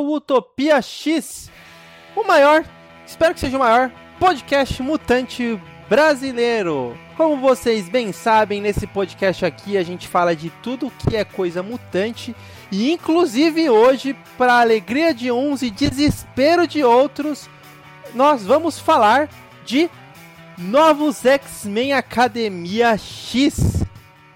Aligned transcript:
Ao 0.00 0.06
Utopia 0.12 0.80
X, 0.80 1.50
o 2.16 2.24
maior, 2.24 2.64
espero 3.06 3.34
que 3.34 3.40
seja 3.40 3.58
o 3.58 3.60
maior, 3.60 3.92
podcast 4.18 4.82
mutante 4.82 5.60
brasileiro. 5.90 6.96
Como 7.18 7.36
vocês 7.36 7.86
bem 7.86 8.10
sabem, 8.10 8.62
nesse 8.62 8.86
podcast 8.86 9.44
aqui 9.44 9.76
a 9.76 9.82
gente 9.82 10.08
fala 10.08 10.34
de 10.34 10.48
tudo 10.62 10.90
que 10.90 11.14
é 11.18 11.22
coisa 11.22 11.62
mutante 11.62 12.34
e 12.72 12.90
inclusive 12.90 13.68
hoje, 13.68 14.16
para 14.38 14.58
alegria 14.58 15.12
de 15.12 15.30
uns 15.30 15.60
e 15.60 15.68
desespero 15.68 16.66
de 16.66 16.82
outros, 16.82 17.46
nós 18.14 18.42
vamos 18.42 18.78
falar 18.78 19.28
de 19.66 19.90
novos 20.56 21.26
X-Men 21.26 21.92
Academia 21.92 22.96
X. 22.96 23.84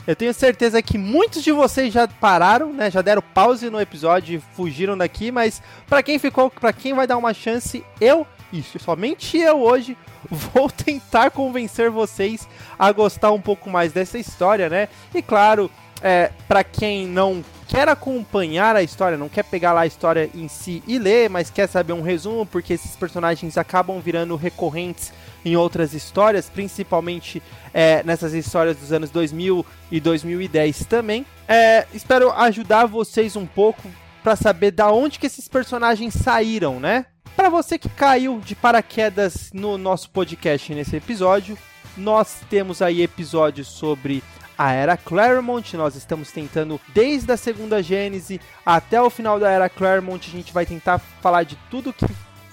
Eu 0.07 0.15
tenho 0.15 0.35
certeza 0.35 0.83
que 0.83 0.99
muitos 0.99 1.43
de 1.43 1.51
vocês 1.51 1.93
já 1.93 2.07
pararam, 2.07 2.73
né? 2.73 2.91
Já 2.91 3.01
deram 3.01 3.23
pause 3.23 3.71
no 3.71 3.81
episódio 3.81 4.37
e 4.37 4.55
fugiram 4.55 4.99
daqui, 4.99 5.31
mas 5.31 5.63
para 5.89 6.03
quem 6.03 6.19
ficou, 6.19 6.51
para 6.51 6.73
quem 6.75 6.93
vai 6.93 7.07
dar 7.07 7.17
uma 7.17 7.33
chance, 7.33 7.83
eu 8.01 8.27
e 8.53 8.63
somente 8.79 9.39
eu 9.39 9.63
hoje 9.63 9.97
vou 10.31 10.71
tentar 10.71 11.31
convencer 11.31 11.91
vocês 11.91 12.47
a 12.79 12.93
gostar 12.93 13.33
um 13.33 13.41
pouco 13.41 13.71
mais 13.71 13.93
dessa 13.93 14.19
história, 14.19 14.69
né? 14.69 14.89
E 15.15 15.23
claro, 15.23 15.71
é, 16.03 16.31
para 16.47 16.63
quem 16.63 17.07
não 17.07 17.43
quer 17.67 17.89
acompanhar 17.89 18.77
a 18.77 18.83
história, 18.83 19.17
não 19.17 19.29
quer 19.29 19.43
pegar 19.43 19.73
lá 19.73 19.81
a 19.81 19.87
história 19.87 20.29
em 20.35 20.49
si 20.49 20.83
e 20.87 20.99
ler, 20.99 21.31
mas 21.31 21.49
quer 21.49 21.67
saber 21.67 21.95
um 21.95 22.03
resumo, 22.03 22.45
porque 22.45 22.75
esses 22.75 22.95
personagens 22.95 23.57
acabam 23.57 23.99
virando 24.01 24.37
recorrentes 24.37 25.15
em 25.45 25.57
outras 25.57 25.93
histórias, 25.93 26.49
principalmente 26.49 27.43
é, 27.73 28.03
nessas 28.03 28.33
histórias 28.33 28.77
dos 28.77 28.93
anos 28.93 29.11
2000 29.11 29.65
e 29.91 30.01
2010 30.01 30.87
também. 30.87 31.27
É, 31.47 31.87
espero 31.93 32.31
ajudar 32.33 32.87
vocês 32.87 33.37
um 33.37 33.47
pouco 33.47 33.83
para 34.23 34.37
saber 34.37 34.71
da 34.71 34.91
onde 34.91 35.19
que 35.19 35.27
esses 35.27 35.49
personagens 35.49 36.15
saíram, 36.15 36.81
né? 36.81 37.07
Para 37.37 37.49
você 37.49 37.79
que 37.79 37.89
caiu 37.89 38.41
de 38.41 38.55
paraquedas 38.55 39.51
no 39.53 39.77
nosso 39.77 40.09
podcast 40.11 40.73
nesse 40.73 40.97
episódio, 40.97 41.59
nós 41.97 42.39
temos 42.49 42.81
aí 42.81 43.03
episódios 43.03 43.69
sobre 43.69 44.23
a 44.57 44.73
Era 44.73 44.97
Claremont. 44.97 45.77
Nós 45.77 45.97
estamos 45.97 46.31
tentando, 46.31 46.81
desde 46.95 47.33
a 47.33 47.37
segunda 47.37 47.83
Gênese 47.83 48.41
até 48.65 49.03
o 49.03 49.11
final 49.11 49.39
da 49.39 49.51
Era 49.51 49.69
Claremont, 49.69 50.27
a 50.27 50.33
gente 50.33 50.53
vai 50.53 50.65
tentar 50.65 50.99
falar 50.99 51.43
de 51.43 51.57
tudo 51.71 51.93
que 51.93 52.07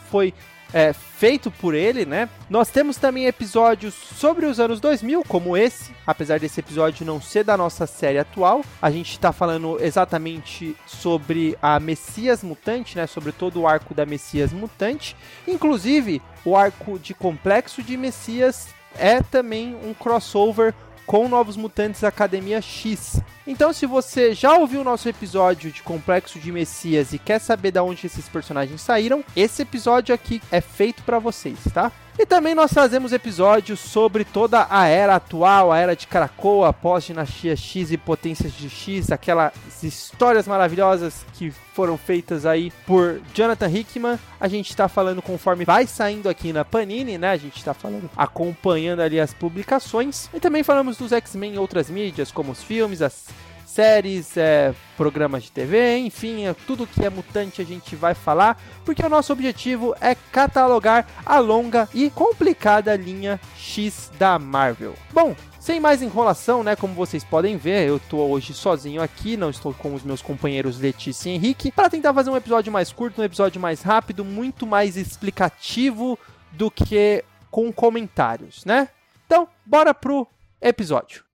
foi 0.10 0.34
é, 0.74 0.94
feito 0.94 1.52
por 1.52 1.74
ele, 1.74 2.06
né? 2.06 2.30
Nós 2.50 2.70
temos 2.70 2.98
também 2.98 3.26
episódios 3.26 3.94
sobre 3.94 4.46
os 4.46 4.60
anos 4.60 4.80
2000, 4.80 5.24
como 5.28 5.56
esse, 5.56 5.92
apesar 6.06 6.40
desse 6.40 6.60
episódio 6.60 7.06
não 7.06 7.22
ser 7.22 7.44
da 7.44 7.58
nossa 7.58 7.86
série 7.86 8.18
atual. 8.18 8.64
A 8.82 8.90
gente 8.90 9.12
está 9.12 9.32
falando 9.32 9.78
exatamente 9.82 10.76
sobre 10.86 11.58
a 11.62 11.80
Messias 11.80 12.44
Mutante, 12.44 12.98
né? 12.98 13.08
Sobre 13.08 13.32
todo 13.32 13.62
o 13.62 13.68
arco 13.68 13.94
da 13.94 14.06
Messias 14.06 14.52
Mutante. 14.52 15.16
Inclusive, 15.48 16.22
o 16.46 16.56
arco 16.56 16.98
de 16.98 17.14
Complexo 17.14 17.84
de 17.84 17.98
Messias 17.98 18.70
é 18.98 19.22
também 19.22 19.76
um 19.84 19.94
crossover 19.94 20.74
com 21.06 21.28
Novos 21.28 21.58
Mutantes 21.58 22.04
Academia 22.04 22.62
X. 22.62 23.22
Então, 23.46 23.74
se 23.74 23.86
você 23.86 24.34
já 24.34 24.54
ouviu 24.54 24.82
o 24.82 24.84
nosso 24.84 25.10
episódio 25.10 25.72
de 25.72 25.82
Complexo 25.82 26.40
de 26.40 26.52
Messias 26.52 27.14
e 27.14 27.20
quer 27.20 27.40
saber 27.40 27.72
de 27.72 27.80
onde 27.80 28.06
esses 28.06 28.30
personagens 28.30 28.82
saíram, 28.82 29.24
esse 29.36 29.62
episódio 29.62 30.14
aqui 30.14 30.42
é 30.52 30.62
feito 30.62 31.04
para 31.04 31.20
vocês, 31.20 31.58
tá? 31.74 31.92
E 32.20 32.26
também 32.26 32.54
nós 32.54 32.72
trazemos 32.72 33.14
episódios 33.14 33.80
sobre 33.80 34.26
toda 34.26 34.68
a 34.70 34.86
era 34.86 35.16
atual, 35.16 35.72
a 35.72 35.78
era 35.78 35.96
de 35.96 36.06
Krakoa, 36.08 36.74
pós-dinastia 36.74 37.56
X 37.56 37.92
e 37.92 37.98
potências 37.98 38.54
de 38.54 38.70
X, 38.70 39.12
aquelas 39.12 39.54
histórias 39.82 40.48
maravilhosas 40.48 41.26
que 41.34 41.52
foram 41.74 41.98
feitas 41.98 42.46
aí 42.46 42.72
por 42.86 43.22
Jonathan 43.34 43.70
Hickman. 43.70 44.20
A 44.40 44.48
gente 44.48 44.70
está 44.70 44.88
falando 44.88 45.22
conforme 45.22 45.66
vai 45.66 45.88
saindo 45.88 46.30
aqui 46.30 46.52
na 46.52 46.66
Panini, 46.66 47.18
né? 47.18 47.32
A 47.32 47.38
gente 47.38 47.58
está 47.58 47.74
falando, 47.74 48.10
acompanhando 48.16 49.02
ali 49.02 49.20
as 49.20 49.34
publicações. 49.34 50.30
E 50.34 50.40
também 50.40 50.64
falamos 50.64 50.98
dos 50.98 51.12
X-Men 51.12 51.56
em 51.56 51.58
outras 51.58 51.90
mídias, 51.90 52.32
como 52.32 52.52
os 52.52 52.62
filmes, 52.62 53.02
as 53.02 53.26
séries, 53.72 54.36
é, 54.36 54.74
programas 54.98 55.44
de 55.44 55.52
TV, 55.52 55.98
enfim, 55.98 56.46
é, 56.46 56.54
tudo 56.68 56.86
que 56.86 57.06
é 57.06 57.10
mutante 57.10 57.62
a 57.62 57.66
gente 57.66 57.96
vai 57.96 58.14
falar, 58.14 58.62
porque 58.84 59.06
o 59.06 59.10
nosso 59.10 59.32
objetivo 59.32 59.96
é 60.02 60.14
catalogar 60.14 61.08
a 61.26 61.40
longa 61.40 61.88
e 61.94 62.10
complicada 62.10 62.96
linha 62.96 63.40
X 63.58 64.12
da 64.20 64.38
Marvel. 64.38 64.94
Bom, 65.14 65.36
sem 65.60 65.80
mais 65.80 66.02
enrolação, 66.02 66.64
né? 66.64 66.76
Como 66.76 66.94
vocês 66.94 67.24
podem 67.24 67.56
ver, 67.56 67.88
eu 67.88 68.00
tô 68.00 68.18
hoje 68.18 68.54
sozinho 68.54 69.02
aqui, 69.02 69.38
não 69.38 69.50
estou 69.50 69.74
com 69.74 69.94
os 69.94 70.04
meus 70.04 70.22
companheiros 70.22 70.80
Letícia 70.80 71.30
e 71.30 71.34
Henrique, 71.34 71.72
para 71.72 71.90
tentar 71.90 72.14
fazer 72.14 72.30
um 72.30 72.38
episódio 72.38 72.74
mais 72.74 72.92
curto, 72.92 73.22
um 73.22 73.26
episódio 73.26 73.62
mais 73.62 73.82
rápido, 73.82 74.26
muito 74.26 74.68
mais 74.68 74.98
explicativo 74.98 76.20
do 76.52 76.70
que 76.70 77.24
com 77.50 77.72
comentários, 77.72 78.66
né? 78.66 78.90
Então, 79.26 79.48
bora 79.66 79.94
pro 79.94 80.28
episódio. 80.62 81.31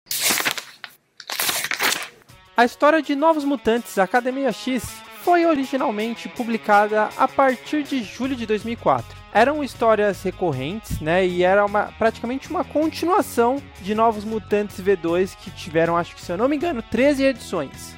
A 2.62 2.64
história 2.64 3.02
de 3.02 3.16
Novos 3.16 3.42
Mutantes 3.42 3.98
Academia 3.98 4.52
X 4.52 4.84
foi 5.24 5.44
originalmente 5.44 6.28
publicada 6.28 7.08
a 7.16 7.26
partir 7.26 7.82
de 7.82 8.04
julho 8.04 8.36
de 8.36 8.46
2004. 8.46 9.16
Eram 9.34 9.64
histórias 9.64 10.22
recorrentes, 10.22 11.00
né, 11.00 11.26
e 11.26 11.42
era 11.42 11.66
uma, 11.66 11.86
praticamente 11.98 12.48
uma 12.48 12.62
continuação 12.62 13.60
de 13.80 13.96
Novos 13.96 14.24
Mutantes 14.24 14.80
V2 14.80 15.36
que 15.38 15.50
tiveram, 15.50 15.96
acho 15.96 16.14
que 16.14 16.22
se 16.22 16.30
eu 16.30 16.38
não 16.38 16.48
me 16.48 16.54
engano, 16.54 16.80
13 16.82 17.24
edições. 17.24 17.96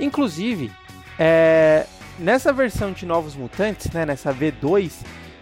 Inclusive, 0.00 0.72
é, 1.16 1.86
nessa 2.18 2.52
versão 2.52 2.90
de 2.90 3.06
Novos 3.06 3.36
Mutantes, 3.36 3.92
né, 3.92 4.04
nessa 4.04 4.34
V2, 4.34 4.94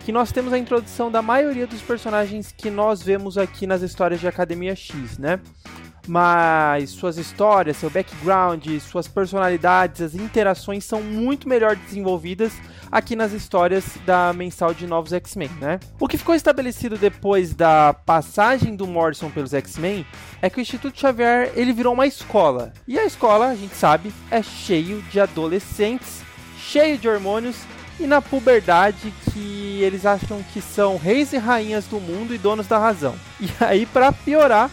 que 0.05 0.13
nós 0.13 0.31
temos 0.31 0.53
a 0.53 0.59
introdução 0.59 1.11
da 1.11 1.23
maioria 1.23 1.67
dos 1.67 1.81
personagens 1.81 2.53
que 2.55 2.69
nós 2.69 3.03
vemos 3.03 3.39
aqui 3.39 3.67
nas 3.67 3.81
histórias 3.81 4.21
de 4.21 4.29
Academia 4.29 4.77
X, 4.77 5.17
né? 5.17 5.41
Mas 6.07 6.91
suas 6.91 7.17
histórias, 7.17 7.77
seu 7.77 7.91
background, 7.91 8.67
suas 8.81 9.09
personalidades, 9.09 10.01
as 10.01 10.15
interações 10.15 10.85
são 10.85 11.03
muito 11.03 11.49
melhor 11.49 11.77
desenvolvidas 11.77 12.53
aqui 12.91 13.17
nas 13.17 13.33
histórias 13.33 13.85
da 14.07 14.33
mensal 14.33 14.73
de 14.73 14.87
novos 14.87 15.13
X-Men, 15.13 15.51
né? 15.61 15.81
O 15.99 16.07
que 16.07 16.19
ficou 16.19 16.35
estabelecido 16.35 16.97
depois 16.97 17.55
da 17.55 17.93
passagem 17.93 18.77
do 18.77 18.87
Morrison 18.87 19.31
pelos 19.31 19.53
X-Men 19.53 20.07
é 20.41 20.49
que 20.49 20.59
o 20.59 20.61
Instituto 20.61 20.99
Xavier 20.99 21.53
ele 21.57 21.73
virou 21.73 21.93
uma 21.93 22.07
escola. 22.07 22.73
E 22.87 22.99
a 22.99 23.05
escola, 23.05 23.49
a 23.49 23.57
gente 23.57 23.75
sabe, 23.75 24.13
é 24.31 24.43
cheio 24.43 25.03
de 25.11 25.19
adolescentes, 25.19 26.23
cheio 26.57 26.99
de 26.99 27.09
hormônios 27.09 27.57
e 27.99 28.07
na 28.07 28.21
puberdade 28.21 29.13
que 29.33 29.81
eles 29.83 30.05
acham 30.07 30.43
que 30.53 30.61
são 30.61 30.97
reis 30.97 31.33
e 31.33 31.37
rainhas 31.37 31.87
do 31.87 32.01
mundo 32.01 32.35
e 32.35 32.39
donos 32.39 32.67
da 32.67 32.79
razão. 32.79 33.15
E 33.41 33.49
aí, 33.61 33.87
para 33.87 34.13
piorar, 34.13 34.71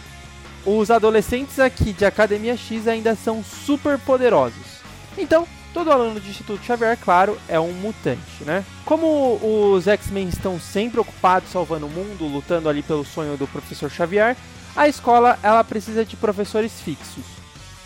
os 0.64 0.90
adolescentes 0.90 1.58
aqui 1.58 1.92
de 1.92 2.04
Academia 2.04 2.56
X 2.56 2.86
ainda 2.86 3.14
são 3.14 3.42
super 3.42 3.98
poderosos. 3.98 4.80
Então, 5.16 5.46
todo 5.72 5.90
aluno 5.90 6.20
de 6.20 6.30
Instituto 6.30 6.64
Xavier, 6.64 6.96
claro, 6.98 7.38
é 7.48 7.58
um 7.58 7.72
mutante, 7.72 8.44
né? 8.44 8.64
Como 8.84 9.38
os 9.42 9.86
X-Men 9.86 10.28
estão 10.28 10.58
sempre 10.60 11.00
ocupados 11.00 11.50
salvando 11.50 11.86
o 11.86 11.90
mundo, 11.90 12.26
lutando 12.26 12.68
ali 12.68 12.82
pelo 12.82 13.04
sonho 13.04 13.36
do 13.36 13.46
professor 13.46 13.90
Xavier, 13.90 14.36
a 14.74 14.88
escola 14.88 15.38
ela 15.42 15.62
precisa 15.64 16.04
de 16.04 16.16
professores 16.16 16.80
fixos. 16.80 17.24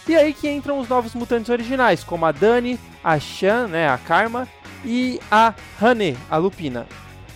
E 0.08 0.14
aí 0.14 0.32
que 0.32 0.48
entram 0.48 0.78
os 0.78 0.88
novos 0.88 1.14
mutantes 1.14 1.50
originais, 1.50 2.04
como 2.04 2.26
a 2.26 2.32
Dani, 2.32 2.78
a 3.02 3.18
Shan, 3.18 3.66
né, 3.66 3.88
a 3.88 3.98
Karma, 3.98 4.46
e 4.84 5.20
a 5.30 5.52
Hane, 5.80 6.16
a 6.30 6.36
Lupina. 6.36 6.86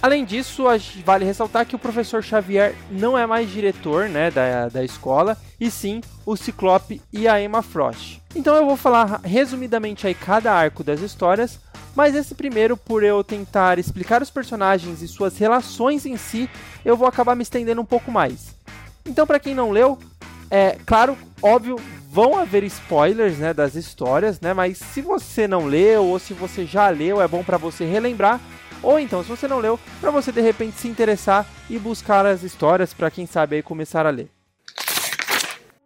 Além 0.03 0.25
disso, 0.25 0.65
vale 1.05 1.27
ressaltar 1.27 1.67
que 1.67 1.77
o 1.77 1.79
professor 1.79 2.23
Xavier 2.23 2.75
não 2.91 3.19
é 3.19 3.27
mais 3.27 3.51
diretor 3.51 4.09
né, 4.09 4.31
da, 4.31 4.69
da 4.71 4.83
escola, 4.83 5.37
e 5.61 5.71
sim 5.71 6.01
o 6.25 6.37
Ciclope 6.37 7.03
e 7.13 7.29
a 7.29 7.41
Emma 7.41 7.61
Frost. 7.61 8.19
Então 8.35 8.57
eu 8.57 8.65
vou 8.65 8.79
falar 8.79 9.21
resumidamente 9.23 10.07
aí 10.07 10.15
cada 10.15 10.53
arco 10.53 10.83
das 10.83 11.01
histórias, 11.01 11.61
mas 11.95 12.15
esse 12.15 12.35
primeiro, 12.35 12.79
por 12.79 13.03
eu 13.03 13.23
tentar 13.23 13.79
explicar 13.79 14.23
os 14.23 14.31
personagens 14.31 15.03
e 15.03 15.09
suas 15.09 15.37
relações 15.37 16.07
em 16.07 16.17
si, 16.17 16.49
eu 16.83 16.97
vou 16.97 17.07
acabar 17.07 17.37
me 17.37 17.43
estendendo 17.43 17.83
um 17.83 17.87
pouco 17.87 18.11
mais. 18.11 18.55
Então, 19.05 19.27
para 19.27 19.41
quem 19.41 19.55
não 19.55 19.71
leu, 19.71 19.99
é 20.51 20.79
claro, 20.87 21.17
óbvio, 21.43 21.77
vão 22.11 22.39
haver 22.39 22.65
spoilers, 22.65 23.37
né, 23.37 23.53
das 23.53 23.75
histórias, 23.75 24.41
né, 24.41 24.55
mas 24.55 24.79
se 24.79 25.03
você 25.03 25.47
não 25.47 25.67
leu 25.67 26.07
ou 26.07 26.19
se 26.19 26.33
você 26.33 26.65
já 26.65 26.89
leu, 26.89 27.21
é 27.21 27.29
bom 27.29 27.45
para 27.45 27.59
você 27.59 27.85
relembrar 27.85 28.41
ou 28.83 28.99
então, 28.99 29.23
se 29.23 29.29
você 29.29 29.47
não 29.47 29.59
leu, 29.59 29.79
para 30.01 30.11
você 30.11 30.33
de 30.33 30.41
repente 30.41 30.79
se 30.79 30.89
interessar 30.89 31.47
e 31.69 31.79
buscar 31.79 32.27
as 32.27 32.43
histórias 32.43 32.95
para 32.95 33.11
quem 33.11 33.27
sabe 33.27 33.57
aí 33.57 33.63
começar 33.63 34.07
a 34.07 34.11
ler. 34.11 34.31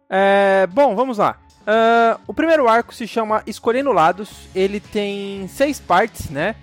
É, 0.09 0.67
bom, 0.67 0.95
vamos 0.95 1.17
lá. 1.17 1.37
Uh, 1.65 2.21
o 2.27 2.33
primeiro 2.33 2.67
arco 2.67 2.93
se 2.93 3.07
chama 3.07 3.41
Escolhendo 3.47 3.91
Lados. 3.91 4.47
Ele 4.53 4.79
tem 4.79 5.47
seis 5.47 5.79
partes, 5.79 6.29
né? 6.29 6.55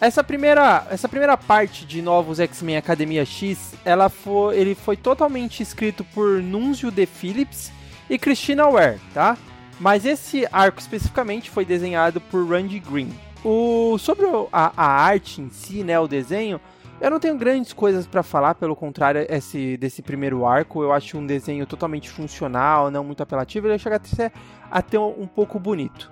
Essa 0.00 0.24
primeira, 0.24 0.86
essa 0.90 1.08
primeira 1.08 1.36
parte 1.36 1.86
de 1.86 2.02
Novos 2.02 2.40
X-Men 2.40 2.76
Academia 2.76 3.24
X, 3.24 3.74
ela 3.84 4.08
foi, 4.08 4.58
ele 4.58 4.74
foi 4.74 4.96
totalmente 4.96 5.62
escrito 5.62 6.04
por 6.04 6.42
Nunzio 6.42 6.90
De 6.90 7.06
Phillips 7.06 7.72
e 8.10 8.18
Christina 8.18 8.68
Ware, 8.68 9.00
tá? 9.14 9.38
Mas 9.80 10.04
esse 10.04 10.46
arco 10.52 10.80
especificamente 10.80 11.48
foi 11.48 11.64
desenhado 11.64 12.20
por 12.20 12.46
Randy 12.46 12.80
Green. 12.80 13.12
O, 13.44 13.98
sobre 13.98 14.24
a, 14.50 14.72
a 14.74 14.86
arte 14.86 15.42
em 15.42 15.50
si, 15.50 15.84
né, 15.84 16.00
o 16.00 16.08
desenho, 16.08 16.58
eu 17.00 17.10
não 17.10 17.20
tenho 17.20 17.36
grandes 17.36 17.72
coisas 17.72 18.06
para 18.06 18.22
falar, 18.22 18.54
pelo 18.54 18.74
contrário, 18.74 19.26
esse, 19.28 19.76
desse 19.76 20.00
primeiro 20.00 20.46
arco. 20.46 20.82
Eu 20.82 20.92
acho 20.92 21.18
um 21.18 21.26
desenho 21.26 21.66
totalmente 21.66 22.08
funcional, 22.08 22.90
não 22.90 23.04
muito 23.04 23.22
apelativo, 23.22 23.68
ele 23.68 23.78
chega 23.78 23.96
até, 23.96 24.32
até 24.70 24.98
um, 24.98 25.22
um 25.22 25.26
pouco 25.26 25.58
bonito. 25.58 26.10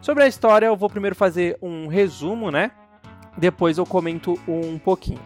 Sobre 0.00 0.22
a 0.22 0.28
história, 0.28 0.66
eu 0.66 0.76
vou 0.76 0.88
primeiro 0.88 1.16
fazer 1.16 1.58
um 1.60 1.88
resumo, 1.88 2.50
né? 2.50 2.70
Depois 3.36 3.78
eu 3.78 3.86
comento 3.86 4.38
um 4.46 4.78
pouquinho. 4.78 5.20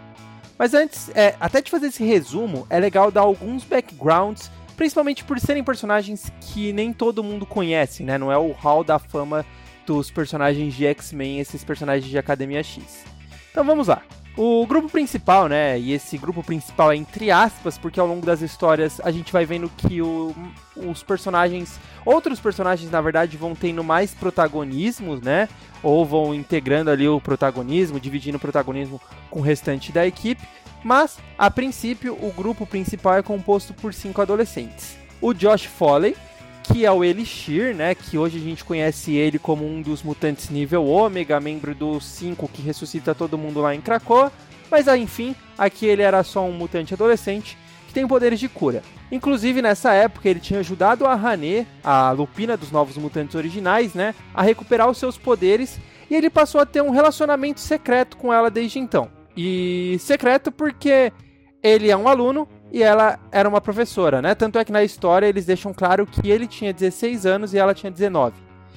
Mas 0.59 0.73
antes, 0.73 1.11
é, 1.15 1.35
até 1.41 1.61
de 1.61 1.71
fazer 1.71 1.89
esse 1.89 2.05
resumo, 2.05 2.67
é 2.71 2.79
legal 2.79 3.11
dar 3.11 3.23
alguns 3.23 3.65
backgrounds, 3.65 4.51
principalmente 4.77 5.25
por 5.25 5.39
serem 5.39 5.63
personagens 5.63 6.33
que 6.41 6.73
nem 6.73 6.93
todo 6.93 7.23
mundo 7.23 7.45
conhece, 7.45 8.03
né? 8.03 8.17
Não 8.17 8.33
é 8.33 8.39
o 8.39 8.53
hall 8.53 8.83
da 8.83 8.99
fama 8.99 9.45
dos 9.87 10.11
personagens 10.11 10.75
de 10.75 10.87
X-Men, 10.87 11.41
esses 11.41 11.65
personagens 11.65 12.11
de 12.11 12.19
Academia 12.19 12.63
X. 12.63 13.05
Então 13.51 13.65
vamos 13.65 13.89
lá. 13.89 14.03
O 14.35 14.67
grupo 14.67 14.89
principal, 14.89 15.47
né? 15.47 15.79
E 15.79 15.93
esse 15.93 16.17
grupo 16.17 16.43
principal 16.43 16.91
é 16.91 16.97
entre 16.97 17.31
aspas, 17.31 17.77
porque 17.77 18.01
ao 18.01 18.07
longo 18.07 18.25
das 18.25 18.41
histórias 18.41 18.99
a 19.05 19.11
gente 19.11 19.31
vai 19.31 19.45
vendo 19.45 19.71
que 19.77 20.01
o, 20.01 20.35
os 20.75 21.03
personagens, 21.03 21.79
outros 22.03 22.41
personagens 22.41 22.91
na 22.91 23.01
verdade 23.03 23.37
vão 23.37 23.55
tendo 23.55 23.85
mais 23.85 24.15
protagonismos, 24.15 25.21
né? 25.21 25.51
Ou 25.83 26.07
vão 26.07 26.35
integrando 26.35 26.91
ali 26.91 27.07
o 27.07 27.21
protagonismo, 27.21 28.01
dividindo 28.01 28.39
o 28.39 28.41
protagonismo 28.41 28.99
com 29.29 29.41
o 29.41 29.43
restante 29.43 29.93
da 29.93 30.07
equipe. 30.07 30.43
Mas, 30.83 31.19
a 31.37 31.51
princípio, 31.51 32.15
o 32.15 32.33
grupo 32.33 32.67
principal 32.67 33.17
é 33.17 33.23
composto 33.23 33.75
por 33.75 33.93
cinco 33.93 34.23
adolescentes. 34.23 34.97
O 35.21 35.33
Josh 35.35 35.67
Foley, 35.67 36.17
que 36.63 36.87
é 36.87 36.91
o 36.93 37.05
Elixir, 37.05 37.75
né? 37.75 37.95
Que 37.95 38.17
hoje 38.17 38.39
a 38.39 38.41
gente 38.41 38.65
conhece 38.65 39.13
ele 39.13 39.39
como 39.39 39.67
um 39.67 39.83
dos 39.83 40.03
mutantes 40.03 40.49
nível 40.49 40.87
Ômega, 40.87 41.41
membro 41.41 41.75
do 41.75 42.01
5 42.01 42.49
que 42.49 42.63
ressuscita 42.63 43.15
todo 43.15 43.39
mundo 43.39 43.61
lá 43.61 43.75
em 43.75 43.81
Krakoa. 43.81 44.33
Mas 44.71 44.89
ah, 44.89 44.97
enfim, 44.97 45.35
aqui 45.59 45.87
ele 45.87 46.03
era 46.03 46.23
só 46.23 46.45
um 46.45 46.53
mutante 46.53 46.95
adolescente 46.95 47.59
que 47.87 47.93
tem 47.93 48.07
poderes 48.07 48.41
de 48.41 48.49
cura. 48.49 48.83
Inclusive 49.11 49.61
nessa 49.61 49.93
época 49.93 50.29
ele 50.29 50.41
tinha 50.41 50.61
ajudado 50.61 51.05
a 51.05 51.13
Hané, 51.13 51.67
a 51.85 52.11
Lupina 52.13 52.57
dos 52.57 52.71
Novos 52.71 52.97
Mutantes 52.97 53.35
originais, 53.35 53.93
né, 53.93 54.15
a 54.33 54.43
recuperar 54.43 54.89
os 54.89 54.97
seus 54.97 55.19
poderes 55.19 55.79
e 56.09 56.15
ele 56.15 56.31
passou 56.31 56.61
a 56.61 56.67
ter 56.67 56.81
um 56.81 56.91
relacionamento 56.91 57.61
secreto 57.61 58.17
com 58.17 58.33
ela 58.33 58.51
desde 58.51 58.79
então. 58.79 59.11
E 59.37 59.99
secreto 60.01 60.51
porque 60.51 61.13
ele 61.63 61.91
é 61.91 61.97
um 61.97 62.09
aluno 62.09 62.49
e 62.73 62.83
ela 62.83 63.19
era 63.31 63.49
uma 63.49 63.61
professora, 63.61 64.23
né? 64.23 64.35
Tanto 64.35 64.59
é 64.59 64.65
que 64.65 64.73
na 64.73 64.83
história 64.83 65.27
eles 65.27 65.45
deixam 65.45 65.75
claro 65.75 66.07
que 66.07 66.31
ele 66.31 66.47
tinha 66.47 66.73
16 66.73 67.27
anos 67.27 67.53
e 67.53 67.59
ela 67.59 67.75
tinha 67.75 67.93
19. 67.93 68.35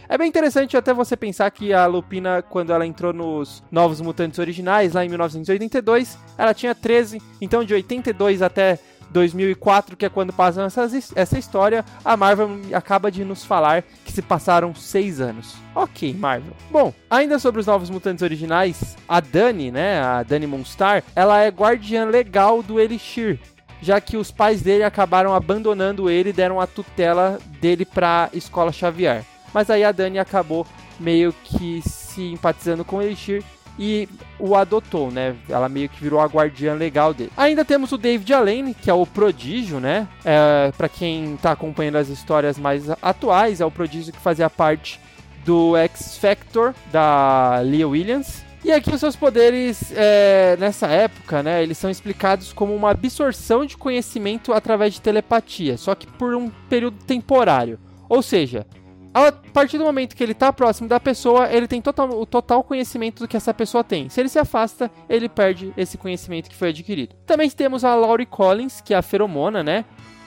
É 0.08 0.18
bem 0.18 0.28
interessante 0.28 0.78
até 0.78 0.94
você 0.94 1.16
pensar 1.18 1.50
que 1.50 1.74
a 1.74 1.88
Lupina, 1.88 2.42
quando 2.42 2.72
ela 2.72 2.86
entrou 2.86 3.12
nos 3.12 3.64
Novos 3.72 4.02
Mutantes 4.02 4.38
originais, 4.38 4.94
lá 4.94 5.04
em 5.04 5.10
1982, 5.10 6.18
ela 6.38 6.54
tinha 6.54 6.76
13. 6.76 7.20
Então, 7.42 7.64
de 7.64 7.74
82 7.74 8.42
até 8.44 8.78
2004, 9.10 9.96
que 9.96 10.06
é 10.06 10.10
quando 10.10 10.34
passa 10.34 10.64
essa, 10.64 10.88
essa 11.16 11.40
história, 11.40 11.86
a 12.04 12.18
Marvel 12.18 12.60
acaba 12.74 13.10
de 13.10 13.24
nos 13.24 13.46
falar 13.46 13.84
que 14.04 14.12
se 14.12 14.22
passaram 14.22 14.76
seis 14.76 15.22
anos. 15.22 15.56
Ok, 15.74 16.14
Marvel. 16.14 16.54
Bom, 16.70 16.94
ainda 17.10 17.40
sobre 17.40 17.62
os 17.62 17.68
Novos 17.68 17.90
Mutantes 17.90 18.22
originais, 18.22 18.96
a 19.08 19.20
Dani, 19.20 19.72
né, 19.72 20.02
a 20.02 20.22
Dani 20.22 20.46
Monstar, 20.46 21.04
ela 21.16 21.42
é 21.42 21.50
guardiã 21.50 22.06
legal 22.06 22.62
do 22.62 22.80
Elixir, 22.80 23.40
já 23.82 24.00
que 24.02 24.18
os 24.18 24.32
pais 24.32 24.62
dele 24.62 24.84
acabaram 24.84 25.34
abandonando 25.34 26.10
ele 26.10 26.30
e 26.30 26.34
deram 26.34 26.60
a 26.60 26.68
tutela 26.68 27.40
dele 27.60 27.86
para 27.86 28.30
Escola 28.34 28.72
Xavier. 28.72 29.24
Mas 29.54 29.70
aí 29.70 29.84
a 29.84 29.92
Dani 29.92 30.20
acabou 30.20 30.66
meio 31.00 31.34
que 31.44 31.82
se 31.88 32.22
empatizando 32.32 32.84
com 32.86 32.98
o 32.98 33.02
Elixir 33.02 33.44
e 33.78 34.08
o 34.40 34.56
adotou, 34.56 35.12
né? 35.12 35.36
Ela 35.50 35.68
meio 35.68 35.90
que 35.90 36.02
virou 36.02 36.20
a 36.20 36.26
guardiã 36.26 36.74
legal 36.74 37.14
dele. 37.14 37.32
Ainda 37.36 37.66
temos 37.66 37.92
o 37.92 37.98
David 37.98 38.34
Allen, 38.34 38.74
que 38.74 38.90
é 38.90 38.94
o 38.94 39.06
prodígio, 39.06 39.80
né? 39.80 40.08
É, 40.24 40.72
para 40.78 40.88
quem 40.88 41.38
tá 41.38 41.52
acompanhando 41.52 41.98
as 41.98 42.08
histórias 42.08 42.58
mais 42.58 42.86
atuais, 43.02 43.62
é 43.62 43.66
o 43.66 43.72
prodígio 43.72 44.14
que 44.14 44.20
fazia 44.20 44.50
parte 44.50 45.00
do 45.46 45.76
X 45.78 46.18
Factor 46.18 46.74
da 46.92 47.60
Leah 47.64 47.88
Williams. 47.88 48.45
E 48.66 48.72
aqui 48.72 48.92
os 48.92 49.00
seus 49.00 49.16
poderes, 49.16 49.94
é, 49.96 50.58
nessa 50.60 50.88
época, 50.88 51.44
né, 51.44 51.62
eles 51.62 51.78
são 51.78 51.88
explicados 51.88 52.52
como 52.52 52.74
uma 52.74 52.90
absorção 52.90 53.64
de 53.64 53.78
conhecimento 53.78 54.52
através 54.52 54.96
de 54.96 55.02
telepatia, 55.02 55.78
só 55.78 55.94
que 55.94 56.08
por 56.08 56.34
um 56.34 56.50
período 56.68 56.98
temporário. 57.06 57.80
Ou 58.10 58.24
seja, 58.24 58.66
a 59.14 59.32
partir 59.32 59.78
do 59.78 59.84
momento 59.84 60.16
que 60.16 60.24
ele 60.24 60.32
está 60.32 60.52
próximo 60.52 60.90
da 60.90 61.00
pessoa, 61.00 61.48
ele 61.54 61.68
tem 61.68 61.80
total, 61.80 62.10
o 62.20 62.26
total 62.26 62.64
conhecimento 62.64 63.20
do 63.20 63.28
que 63.28 63.38
essa 63.38 63.54
pessoa 63.54 63.84
tem. 63.84 64.10
Se 64.10 64.20
ele 64.20 64.30
se 64.30 64.40
afasta, 64.40 64.90
ele 65.08 65.30
perde 65.30 65.72
esse 65.78 65.96
conhecimento 65.96 66.50
que 66.50 66.56
foi 66.56 66.70
adquirido. 66.70 67.16
Também 67.24 67.48
temos 67.52 67.84
a 67.84 67.94
Laurie 67.94 68.26
Collins, 68.26 68.82
que 68.82 68.96
é 68.96 68.98
a 68.98 69.04
feromona, 69.04 69.62
né? 69.62 69.86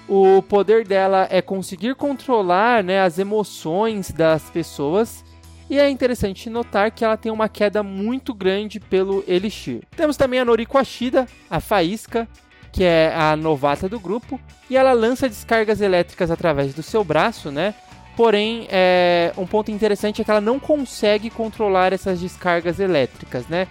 O 0.08 0.40
poder 0.42 0.86
dela 0.86 1.26
é 1.28 1.42
conseguir 1.42 1.96
controlar 1.96 2.84
né, 2.84 3.00
as 3.00 3.18
emoções 3.18 4.12
das 4.12 4.48
pessoas 4.48 5.24
e 5.70 5.78
é 5.78 5.88
interessante 5.88 6.48
notar 6.48 6.90
que 6.90 7.04
ela 7.04 7.16
tem 7.16 7.30
uma 7.30 7.48
queda 7.48 7.82
muito 7.82 8.32
grande 8.32 8.80
pelo 8.80 9.22
Elixir. 9.26 9.82
Temos 9.96 10.16
também 10.16 10.40
a 10.40 10.44
Noriko 10.44 10.78
Ashida, 10.78 11.26
a 11.50 11.60
Faísca, 11.60 12.26
que 12.72 12.84
é 12.84 13.12
a 13.14 13.36
novata 13.36 13.88
do 13.88 14.00
grupo, 14.00 14.40
e 14.70 14.76
ela 14.76 14.92
lança 14.92 15.28
descargas 15.28 15.80
elétricas 15.80 16.30
através 16.30 16.74
do 16.74 16.82
seu 16.82 17.02
braço, 17.04 17.50
né? 17.50 17.74
Porém, 18.16 18.66
é, 18.70 19.32
um 19.36 19.46
ponto 19.46 19.70
interessante 19.70 20.20
é 20.20 20.24
que 20.24 20.30
ela 20.30 20.40
não 20.40 20.58
consegue 20.58 21.30
controlar 21.30 21.92
essas 21.92 22.20
descargas 22.20 22.80
elétricas, 22.80 23.46
né? 23.46 23.68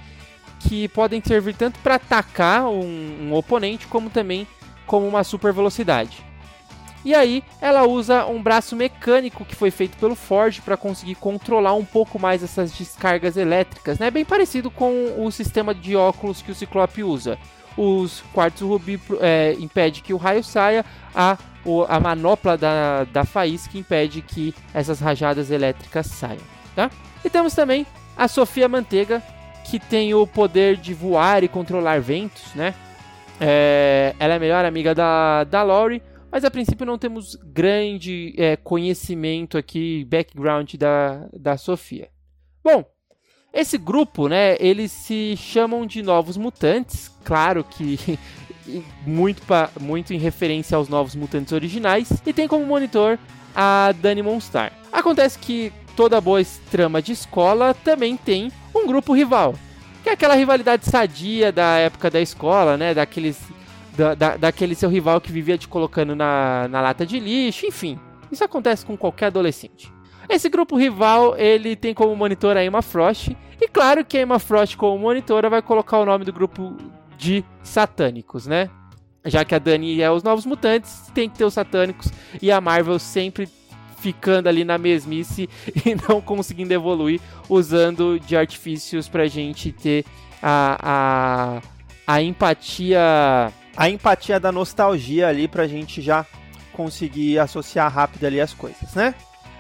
Que 0.61 0.87
podem 0.87 1.21
servir 1.21 1.53
tanto 1.55 1.79
para 1.79 1.95
atacar 1.95 2.67
um, 2.67 3.27
um 3.27 3.33
oponente, 3.33 3.87
como 3.87 4.09
também 4.09 4.47
como 4.85 5.05
uma 5.07 5.23
super 5.23 5.51
velocidade. 5.51 6.26
E 7.07 7.15
aí 7.15 7.41
ela 7.61 7.87
usa 7.87 8.25
um 8.25 8.43
braço 8.43 8.75
mecânico 8.75 9.45
que 9.45 9.55
foi 9.55 9.71
feito 9.71 9.95
pelo 9.95 10.13
Ford 10.13 10.59
para 10.59 10.75
conseguir 10.75 11.15
controlar 11.15 11.73
um 11.73 11.85
pouco 11.85 12.19
mais 12.19 12.43
essas 12.43 12.73
descargas 12.73 13.37
elétricas, 13.37 13.97
né? 13.97 14.11
Bem 14.11 14.25
parecido 14.25 14.69
com 14.69 15.15
o 15.17 15.31
sistema 15.31 15.73
de 15.73 15.95
óculos 15.95 16.41
que 16.41 16.51
o 16.51 16.55
Ciclope 16.55 17.05
usa. 17.05 17.39
Os 17.77 18.19
quartos 18.33 18.61
rubi 18.61 18.99
é, 19.21 19.55
impede 19.57 20.01
que 20.01 20.13
o 20.13 20.17
raio 20.17 20.43
saia, 20.43 20.83
a, 21.15 21.37
a 21.87 21.99
manopla 22.01 22.57
da, 22.57 23.05
da 23.05 23.23
faísca 23.23 23.77
impede 23.77 24.21
que 24.21 24.53
essas 24.73 24.99
rajadas 24.99 25.49
elétricas 25.49 26.07
saiam, 26.07 26.43
tá? 26.75 26.91
E 27.23 27.29
temos 27.29 27.53
também 27.53 27.87
a 28.17 28.27
Sofia 28.27 28.67
Manteiga, 28.67 29.23
que 29.63 29.79
tem 29.79 30.13
o 30.13 30.27
poder 30.27 30.75
de 30.75 30.93
voar 30.93 31.41
e 31.41 31.47
controlar 31.47 32.01
ventos, 32.01 32.53
né? 32.53 32.75
É, 33.39 34.13
ela 34.19 34.33
é 34.33 34.35
a 34.35 34.39
melhor 34.41 34.65
amiga 34.65 34.93
da, 34.93 35.45
da 35.45 35.63
Lori, 35.63 36.03
mas 36.31 36.43
a 36.43 36.51
princípio 36.51 36.85
não 36.85 36.97
temos 36.97 37.35
grande 37.35 38.33
é, 38.37 38.55
conhecimento 38.55 39.57
aqui, 39.57 40.05
background 40.05 40.75
da, 40.75 41.27
da 41.33 41.57
Sofia. 41.57 42.09
Bom, 42.63 42.83
esse 43.53 43.77
grupo, 43.77 44.27
né, 44.27 44.55
eles 44.59 44.91
se 44.91 45.35
chamam 45.37 45.85
de 45.85 46.03
Novos 46.03 46.37
Mutantes, 46.37 47.11
claro 47.23 47.63
que 47.63 48.19
muito, 49.05 49.41
pra, 49.43 49.69
muito 49.79 50.13
em 50.13 50.19
referência 50.19 50.75
aos 50.75 50.89
Novos 50.89 51.15
Mutantes 51.15 51.53
originais, 51.53 52.11
e 52.25 52.33
tem 52.33 52.47
como 52.47 52.65
monitor 52.65 53.17
a 53.55 53.93
Dani 53.99 54.21
Monstar. 54.21 54.73
Acontece 54.91 55.39
que 55.39 55.71
toda 55.95 56.21
boa 56.21 56.41
trama 56.69 57.01
de 57.01 57.13
escola 57.13 57.73
também 57.73 58.15
tem 58.15 58.51
um 58.75 58.85
grupo 58.85 59.13
rival, 59.13 59.55
que 60.03 60.09
é 60.09 60.13
aquela 60.13 60.35
rivalidade 60.35 60.85
sadia 60.85 61.51
da 61.51 61.77
época 61.77 62.11
da 62.11 62.21
escola, 62.21 62.77
né, 62.77 62.93
daqueles 62.93 63.39
da, 63.97 64.13
da, 64.13 64.37
daquele 64.37 64.75
seu 64.75 64.89
rival 64.89 65.19
que 65.19 65.31
vivia 65.31 65.57
te 65.57 65.67
colocando 65.67 66.15
na, 66.15 66.67
na 66.69 66.79
lata 66.79 67.05
de 67.05 67.19
lixo, 67.19 67.65
enfim. 67.65 67.99
Isso 68.31 68.43
acontece 68.43 68.85
com 68.85 68.95
qualquer 68.95 69.27
adolescente. 69.27 69.91
Esse 70.29 70.49
grupo 70.49 70.77
rival, 70.77 71.35
ele 71.37 71.75
tem 71.75 71.93
como 71.93 72.15
monitor 72.15 72.55
a 72.55 72.63
Emma 72.63 72.81
Frost, 72.81 73.35
e 73.59 73.67
claro 73.67 74.05
que 74.05 74.17
a 74.17 74.21
Emma 74.21 74.37
Frost 74.37 74.75
como 74.77 74.97
monitora 74.99 75.49
vai 75.49 75.61
colocar 75.61 75.97
o 75.99 76.05
nome 76.05 76.23
do 76.23 76.31
grupo 76.33 76.75
de 77.17 77.43
satânicos, 77.63 78.45
né? 78.45 78.69
Já 79.25 79.43
que 79.43 79.55
a 79.55 79.59
Dani 79.59 79.99
é 80.01 80.11
os 80.11 80.21
novos 80.21 80.45
mutantes, 80.45 81.09
tem 81.13 81.29
que 81.29 81.37
ter 81.37 81.45
os 81.45 81.53
satânicos, 81.53 82.11
e 82.41 82.51
a 82.51 82.61
Marvel 82.61 82.99
sempre 82.99 83.49
ficando 83.97 84.47
ali 84.47 84.63
na 84.63 84.77
mesmice 84.77 85.49
e 85.85 85.95
não 86.07 86.21
conseguindo 86.21 86.73
evoluir, 86.73 87.19
usando 87.49 88.19
de 88.19 88.37
artifícios 88.37 89.09
pra 89.09 89.27
gente 89.27 89.71
ter 89.71 90.05
a, 90.43 91.61
a, 92.05 92.15
a 92.15 92.21
empatia 92.21 93.51
a 93.77 93.87
empatia 93.87 94.39
da 94.39 94.51
nostalgia 94.51 95.27
ali 95.27 95.47
pra 95.47 95.67
gente 95.67 96.01
já 96.01 96.25
conseguir 96.73 97.37
associar 97.37 97.93
rápido 97.93 98.25
ali 98.25 98.41
as 98.41 98.53
coisas, 98.53 98.93
né? 98.95 99.13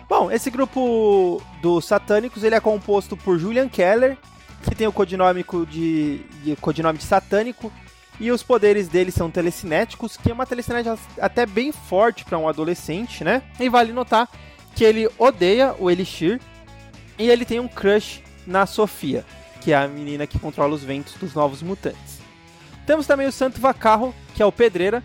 Bom, 0.09 0.31
esse 0.31 0.49
grupo 0.49 1.41
dos 1.61 1.85
satânicos 1.85 2.43
ele 2.43 2.55
é 2.55 2.59
composto 2.59 3.15
por 3.15 3.37
Julian 3.37 3.69
Keller, 3.69 4.17
que 4.63 4.73
tem 4.73 4.87
o 4.87 4.91
codinome 4.91 5.45
de, 5.69 6.19
de, 6.43 6.55
codinome 6.55 6.97
de 6.97 7.03
satânico, 7.03 7.71
e 8.19 8.31
os 8.31 8.41
poderes 8.41 8.87
dele 8.87 9.11
são 9.11 9.29
telecinéticos, 9.29 10.17
que 10.17 10.31
é 10.31 10.33
uma 10.33 10.45
telecinética 10.45 10.97
até 11.21 11.45
bem 11.45 11.71
forte 11.71 12.25
para 12.25 12.37
um 12.37 12.47
adolescente, 12.47 13.23
né? 13.23 13.43
E 13.59 13.69
vale 13.69 13.93
notar 13.93 14.27
que 14.73 14.83
ele 14.83 15.09
odeia 15.19 15.75
o 15.77 15.91
Elixir 15.91 16.39
e 17.19 17.29
ele 17.29 17.45
tem 17.45 17.59
um 17.59 17.67
crush 17.67 18.23
na 18.45 18.65
Sofia, 18.65 19.23
que 19.61 19.71
é 19.71 19.75
a 19.75 19.87
menina 19.87 20.25
que 20.25 20.39
controla 20.39 20.73
os 20.73 20.83
ventos 20.83 21.13
dos 21.15 21.33
novos 21.35 21.61
mutantes. 21.61 22.16
Temos 22.87 23.05
também 23.05 23.27
o 23.27 23.31
Santo 23.33 23.59
Vacarro, 23.59 24.15
que 24.33 24.41
é 24.41 24.45
o 24.45 24.51
pedreira, 24.51 25.03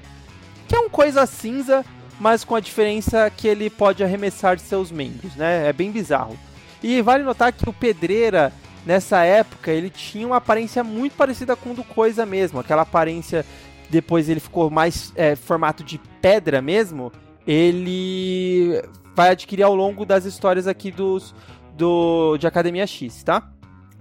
que 0.68 0.74
é 0.76 0.78
um 0.78 0.88
coisa 0.88 1.26
cinza, 1.26 1.84
mas 2.20 2.44
com 2.44 2.54
a 2.54 2.60
diferença 2.60 3.28
que 3.28 3.48
ele 3.48 3.68
pode 3.68 4.04
arremessar 4.04 4.56
seus 4.60 4.92
membros, 4.92 5.34
né? 5.34 5.68
É 5.68 5.72
bem 5.72 5.90
bizarro. 5.90 6.38
E 6.80 7.02
vale 7.02 7.24
notar 7.24 7.52
que 7.52 7.68
o 7.68 7.72
pedreira 7.72 8.52
nessa 8.86 9.24
época 9.24 9.72
ele 9.72 9.90
tinha 9.90 10.24
uma 10.24 10.36
aparência 10.36 10.84
muito 10.84 11.16
parecida 11.16 11.56
com 11.56 11.72
o 11.72 11.74
do 11.74 11.82
Coisa 11.82 12.24
mesmo, 12.24 12.60
aquela 12.60 12.82
aparência 12.82 13.44
depois 13.90 14.28
ele 14.28 14.40
ficou 14.40 14.70
mais 14.70 15.12
é, 15.16 15.34
formato 15.34 15.82
de 15.82 16.00
pedra 16.20 16.62
mesmo, 16.62 17.12
ele 17.44 18.80
vai 19.14 19.30
adquirir 19.30 19.64
ao 19.64 19.74
longo 19.74 20.06
das 20.06 20.24
histórias 20.24 20.68
aqui 20.68 20.92
dos 20.92 21.34
do 21.76 22.36
de 22.38 22.46
Academia 22.46 22.86
X, 22.86 23.24
tá? 23.24 23.52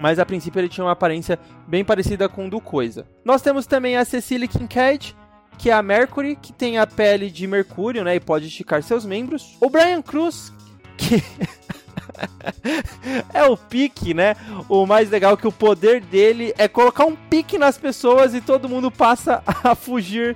Mas 0.01 0.17
a 0.17 0.25
princípio 0.25 0.59
ele 0.59 0.67
tinha 0.67 0.83
uma 0.83 0.93
aparência 0.93 1.37
bem 1.67 1.85
parecida 1.85 2.27
com 2.27 2.49
do 2.49 2.59
Coisa. 2.59 3.05
Nós 3.23 3.41
temos 3.41 3.67
também 3.67 3.95
a 3.95 4.03
Cecily 4.03 4.47
Kincaid, 4.47 5.15
que 5.59 5.69
é 5.69 5.73
a 5.73 5.83
Mercury, 5.83 6.35
que 6.35 6.51
tem 6.51 6.79
a 6.79 6.87
pele 6.87 7.29
de 7.29 7.45
mercúrio, 7.45 8.03
né, 8.03 8.15
e 8.15 8.19
pode 8.19 8.47
esticar 8.47 8.81
seus 8.81 9.05
membros. 9.05 9.55
O 9.61 9.69
Brian 9.69 10.01
Cruz, 10.01 10.51
que 10.97 11.23
é 13.31 13.43
o 13.43 13.55
pique, 13.55 14.13
né? 14.13 14.35
O 14.67 14.87
mais 14.87 15.09
legal 15.11 15.33
é 15.33 15.37
que 15.37 15.47
o 15.47 15.51
poder 15.51 16.01
dele 16.01 16.51
é 16.57 16.67
colocar 16.67 17.05
um 17.05 17.15
pique 17.15 17.59
nas 17.59 17.77
pessoas 17.77 18.33
e 18.33 18.41
todo 18.41 18.67
mundo 18.67 18.89
passa 18.89 19.43
a 19.63 19.75
fugir 19.75 20.35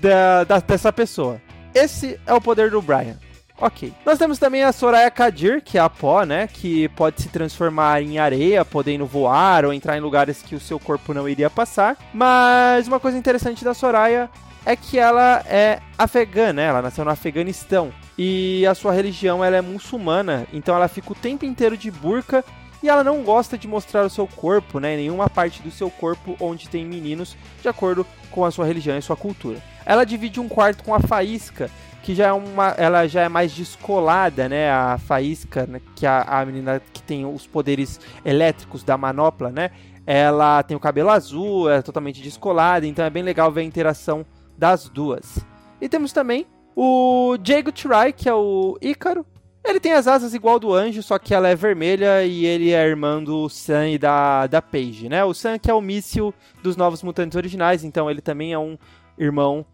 da, 0.00 0.42
da, 0.42 0.58
dessa 0.58 0.92
pessoa. 0.92 1.40
Esse 1.72 2.18
é 2.26 2.34
o 2.34 2.40
poder 2.40 2.70
do 2.70 2.82
Brian. 2.82 3.18
Ok. 3.60 3.92
Nós 4.04 4.18
temos 4.18 4.38
também 4.38 4.64
a 4.64 4.72
Soraya 4.72 5.10
Kadir, 5.10 5.62
que 5.62 5.78
é 5.78 5.80
a 5.80 5.88
pó, 5.88 6.24
né? 6.24 6.48
Que 6.48 6.88
pode 6.90 7.22
se 7.22 7.28
transformar 7.28 8.02
em 8.02 8.18
areia, 8.18 8.64
podendo 8.64 9.06
voar 9.06 9.64
ou 9.64 9.72
entrar 9.72 9.96
em 9.96 10.00
lugares 10.00 10.42
que 10.42 10.54
o 10.54 10.60
seu 10.60 10.78
corpo 10.78 11.14
não 11.14 11.28
iria 11.28 11.48
passar. 11.48 11.96
Mas 12.12 12.88
uma 12.88 12.98
coisa 12.98 13.16
interessante 13.16 13.64
da 13.64 13.72
Soraya 13.72 14.28
é 14.66 14.74
que 14.74 14.98
ela 14.98 15.42
é 15.46 15.80
afegã, 15.96 16.52
né? 16.52 16.64
Ela 16.64 16.82
nasceu 16.82 17.04
no 17.04 17.10
Afeganistão 17.10 17.92
e 18.18 18.66
a 18.66 18.74
sua 18.74 18.92
religião 18.92 19.44
ela 19.44 19.56
é 19.56 19.60
muçulmana, 19.60 20.46
então 20.52 20.74
ela 20.74 20.88
fica 20.88 21.12
o 21.12 21.16
tempo 21.16 21.44
inteiro 21.44 21.76
de 21.76 21.90
burca 21.90 22.44
e 22.82 22.88
ela 22.88 23.04
não 23.04 23.22
gosta 23.22 23.56
de 23.56 23.66
mostrar 23.66 24.04
o 24.04 24.10
seu 24.10 24.26
corpo, 24.26 24.78
né? 24.78 24.96
Nenhuma 24.96 25.28
parte 25.28 25.62
do 25.62 25.70
seu 25.70 25.90
corpo 25.90 26.36
onde 26.40 26.68
tem 26.68 26.84
meninos, 26.84 27.36
de 27.62 27.68
acordo 27.68 28.06
com 28.30 28.44
a 28.44 28.50
sua 28.50 28.66
religião 28.66 28.96
e 28.96 29.02
sua 29.02 29.16
cultura. 29.16 29.62
Ela 29.86 30.04
divide 30.04 30.40
um 30.40 30.48
quarto 30.48 30.82
com 30.82 30.94
a 30.94 31.00
Faísca, 31.00 31.70
que 32.04 32.14
já 32.14 32.26
é 32.26 32.32
uma, 32.34 32.68
ela 32.76 33.06
já 33.06 33.22
é 33.22 33.30
mais 33.30 33.50
descolada, 33.50 34.46
né? 34.46 34.70
A 34.70 34.98
Faísca, 34.98 35.66
né? 35.66 35.80
que 35.96 36.04
a, 36.04 36.20
a 36.20 36.44
menina 36.44 36.80
que 36.92 37.02
tem 37.02 37.24
os 37.24 37.46
poderes 37.46 37.98
elétricos 38.22 38.84
da 38.84 38.98
manopla, 38.98 39.50
né? 39.50 39.70
Ela 40.06 40.62
tem 40.62 40.76
o 40.76 40.80
cabelo 40.80 41.08
azul, 41.08 41.70
é 41.70 41.80
totalmente 41.80 42.20
descolada, 42.20 42.86
então 42.86 43.02
é 43.06 43.08
bem 43.08 43.22
legal 43.22 43.50
ver 43.50 43.62
a 43.62 43.64
interação 43.64 44.24
das 44.56 44.86
duas. 44.86 45.38
E 45.80 45.88
temos 45.88 46.12
também 46.12 46.46
o 46.76 47.38
Jago 47.42 47.72
Tirai, 47.72 48.12
que 48.12 48.28
é 48.28 48.34
o 48.34 48.76
Ícaro. 48.82 49.24
Ele 49.64 49.80
tem 49.80 49.94
as 49.94 50.06
asas 50.06 50.34
igual 50.34 50.60
do 50.60 50.74
anjo, 50.74 51.02
só 51.02 51.18
que 51.18 51.32
ela 51.32 51.48
é 51.48 51.56
vermelha 51.56 52.22
e 52.22 52.44
ele 52.44 52.70
é 52.72 52.86
irmão 52.86 53.24
do 53.24 53.48
Sam 53.48 53.88
e 53.88 53.98
da, 53.98 54.46
da 54.46 54.60
Paige, 54.60 55.08
né? 55.08 55.24
O 55.24 55.32
Sam 55.32 55.58
que 55.58 55.70
é 55.70 55.74
o 55.74 55.80
míssil 55.80 56.34
dos 56.62 56.76
Novos 56.76 57.02
Mutantes 57.02 57.34
originais, 57.34 57.82
então 57.82 58.10
ele 58.10 58.20
também 58.20 58.52
é 58.52 58.58
um 58.58 58.76
irmão 59.18 59.64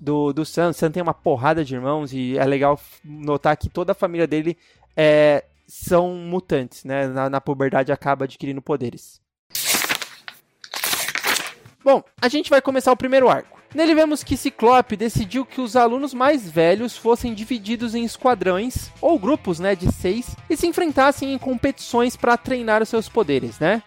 do, 0.00 0.32
do 0.32 0.44
Sam. 0.44 0.72
Sam 0.72 0.90
tem 0.90 1.02
uma 1.02 1.14
porrada 1.14 1.64
de 1.64 1.74
irmãos 1.74 2.12
e 2.12 2.38
é 2.38 2.44
legal 2.44 2.80
notar 3.04 3.56
que 3.56 3.68
toda 3.68 3.92
a 3.92 3.94
família 3.94 4.26
dele 4.26 4.56
é, 4.96 5.44
são 5.66 6.14
mutantes, 6.14 6.84
né? 6.84 7.06
Na, 7.08 7.28
na 7.28 7.40
puberdade 7.40 7.92
acaba 7.92 8.24
adquirindo 8.24 8.62
poderes. 8.62 9.20
Bom, 11.84 12.02
a 12.20 12.28
gente 12.28 12.50
vai 12.50 12.60
começar 12.60 12.92
o 12.92 12.96
primeiro 12.96 13.28
arco. 13.28 13.60
Nele 13.74 13.94
vemos 13.94 14.24
que 14.24 14.36
Ciclope 14.36 14.96
decidiu 14.96 15.46
que 15.46 15.60
os 15.60 15.76
alunos 15.76 16.12
mais 16.12 16.50
velhos 16.50 16.96
fossem 16.96 17.32
divididos 17.32 17.94
em 17.94 18.04
esquadrões 18.04 18.90
ou 19.00 19.16
grupos, 19.16 19.60
né, 19.60 19.76
de 19.76 19.92
seis 19.92 20.34
e 20.48 20.56
se 20.56 20.66
enfrentassem 20.66 21.32
em 21.32 21.38
competições 21.38 22.16
para 22.16 22.36
treinar 22.36 22.82
os 22.82 22.88
seus 22.88 23.08
poderes, 23.08 23.60
né? 23.60 23.80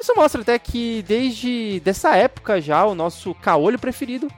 Isso 0.00 0.14
mostra 0.14 0.42
até 0.42 0.58
que 0.58 1.02
desde 1.02 1.80
dessa 1.80 2.16
época 2.16 2.60
já 2.60 2.84
o 2.84 2.94
nosso 2.94 3.34
caolho 3.34 3.78
preferido 3.78 4.28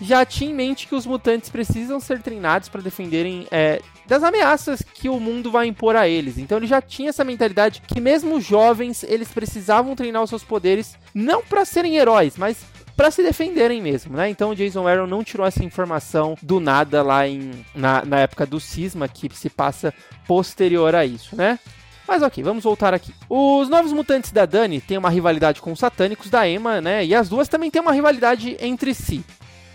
já 0.00 0.24
tinha 0.24 0.50
em 0.50 0.54
mente 0.54 0.86
que 0.86 0.94
os 0.94 1.06
mutantes 1.06 1.50
precisam 1.50 1.98
ser 1.98 2.20
treinados 2.20 2.68
para 2.68 2.80
defenderem 2.80 3.46
é, 3.50 3.80
das 4.06 4.22
ameaças 4.22 4.82
que 4.82 5.08
o 5.08 5.20
mundo 5.20 5.50
vai 5.50 5.66
impor 5.66 5.96
a 5.96 6.08
eles. 6.08 6.38
Então 6.38 6.58
ele 6.58 6.66
já 6.66 6.80
tinha 6.80 7.10
essa 7.10 7.24
mentalidade 7.24 7.82
que 7.86 8.00
mesmo 8.00 8.40
jovens 8.40 9.04
eles 9.04 9.28
precisavam 9.28 9.94
treinar 9.94 10.22
os 10.22 10.30
seus 10.30 10.44
poderes 10.44 10.96
não 11.14 11.42
para 11.42 11.64
serem 11.64 11.96
heróis, 11.96 12.36
mas 12.36 12.64
para 12.96 13.12
se 13.12 13.22
defenderem 13.22 13.80
mesmo, 13.80 14.16
né? 14.16 14.28
Então 14.28 14.50
o 14.50 14.56
Jason 14.56 14.88
Aaron 14.88 15.06
não 15.06 15.22
tirou 15.22 15.46
essa 15.46 15.62
informação 15.62 16.36
do 16.42 16.58
nada 16.58 17.00
lá 17.00 17.28
em, 17.28 17.64
na, 17.72 18.04
na 18.04 18.20
época 18.20 18.44
do 18.44 18.58
cisma 18.58 19.06
que 19.06 19.28
se 19.36 19.48
passa 19.48 19.94
posterior 20.26 20.94
a 20.96 21.06
isso, 21.06 21.36
né? 21.36 21.60
Mas 22.08 22.22
ok, 22.22 22.42
vamos 22.42 22.64
voltar 22.64 22.94
aqui. 22.94 23.14
Os 23.28 23.68
novos 23.68 23.92
mutantes 23.92 24.32
da 24.32 24.46
Dani 24.46 24.80
têm 24.80 24.96
uma 24.96 25.10
rivalidade 25.10 25.60
com 25.60 25.70
os 25.70 25.78
satânicos 25.78 26.30
da 26.30 26.48
Emma, 26.48 26.80
né? 26.80 27.04
E 27.04 27.14
as 27.14 27.28
duas 27.28 27.46
também 27.46 27.70
têm 27.70 27.82
uma 27.82 27.92
rivalidade 27.92 28.56
entre 28.58 28.94
si. 28.94 29.22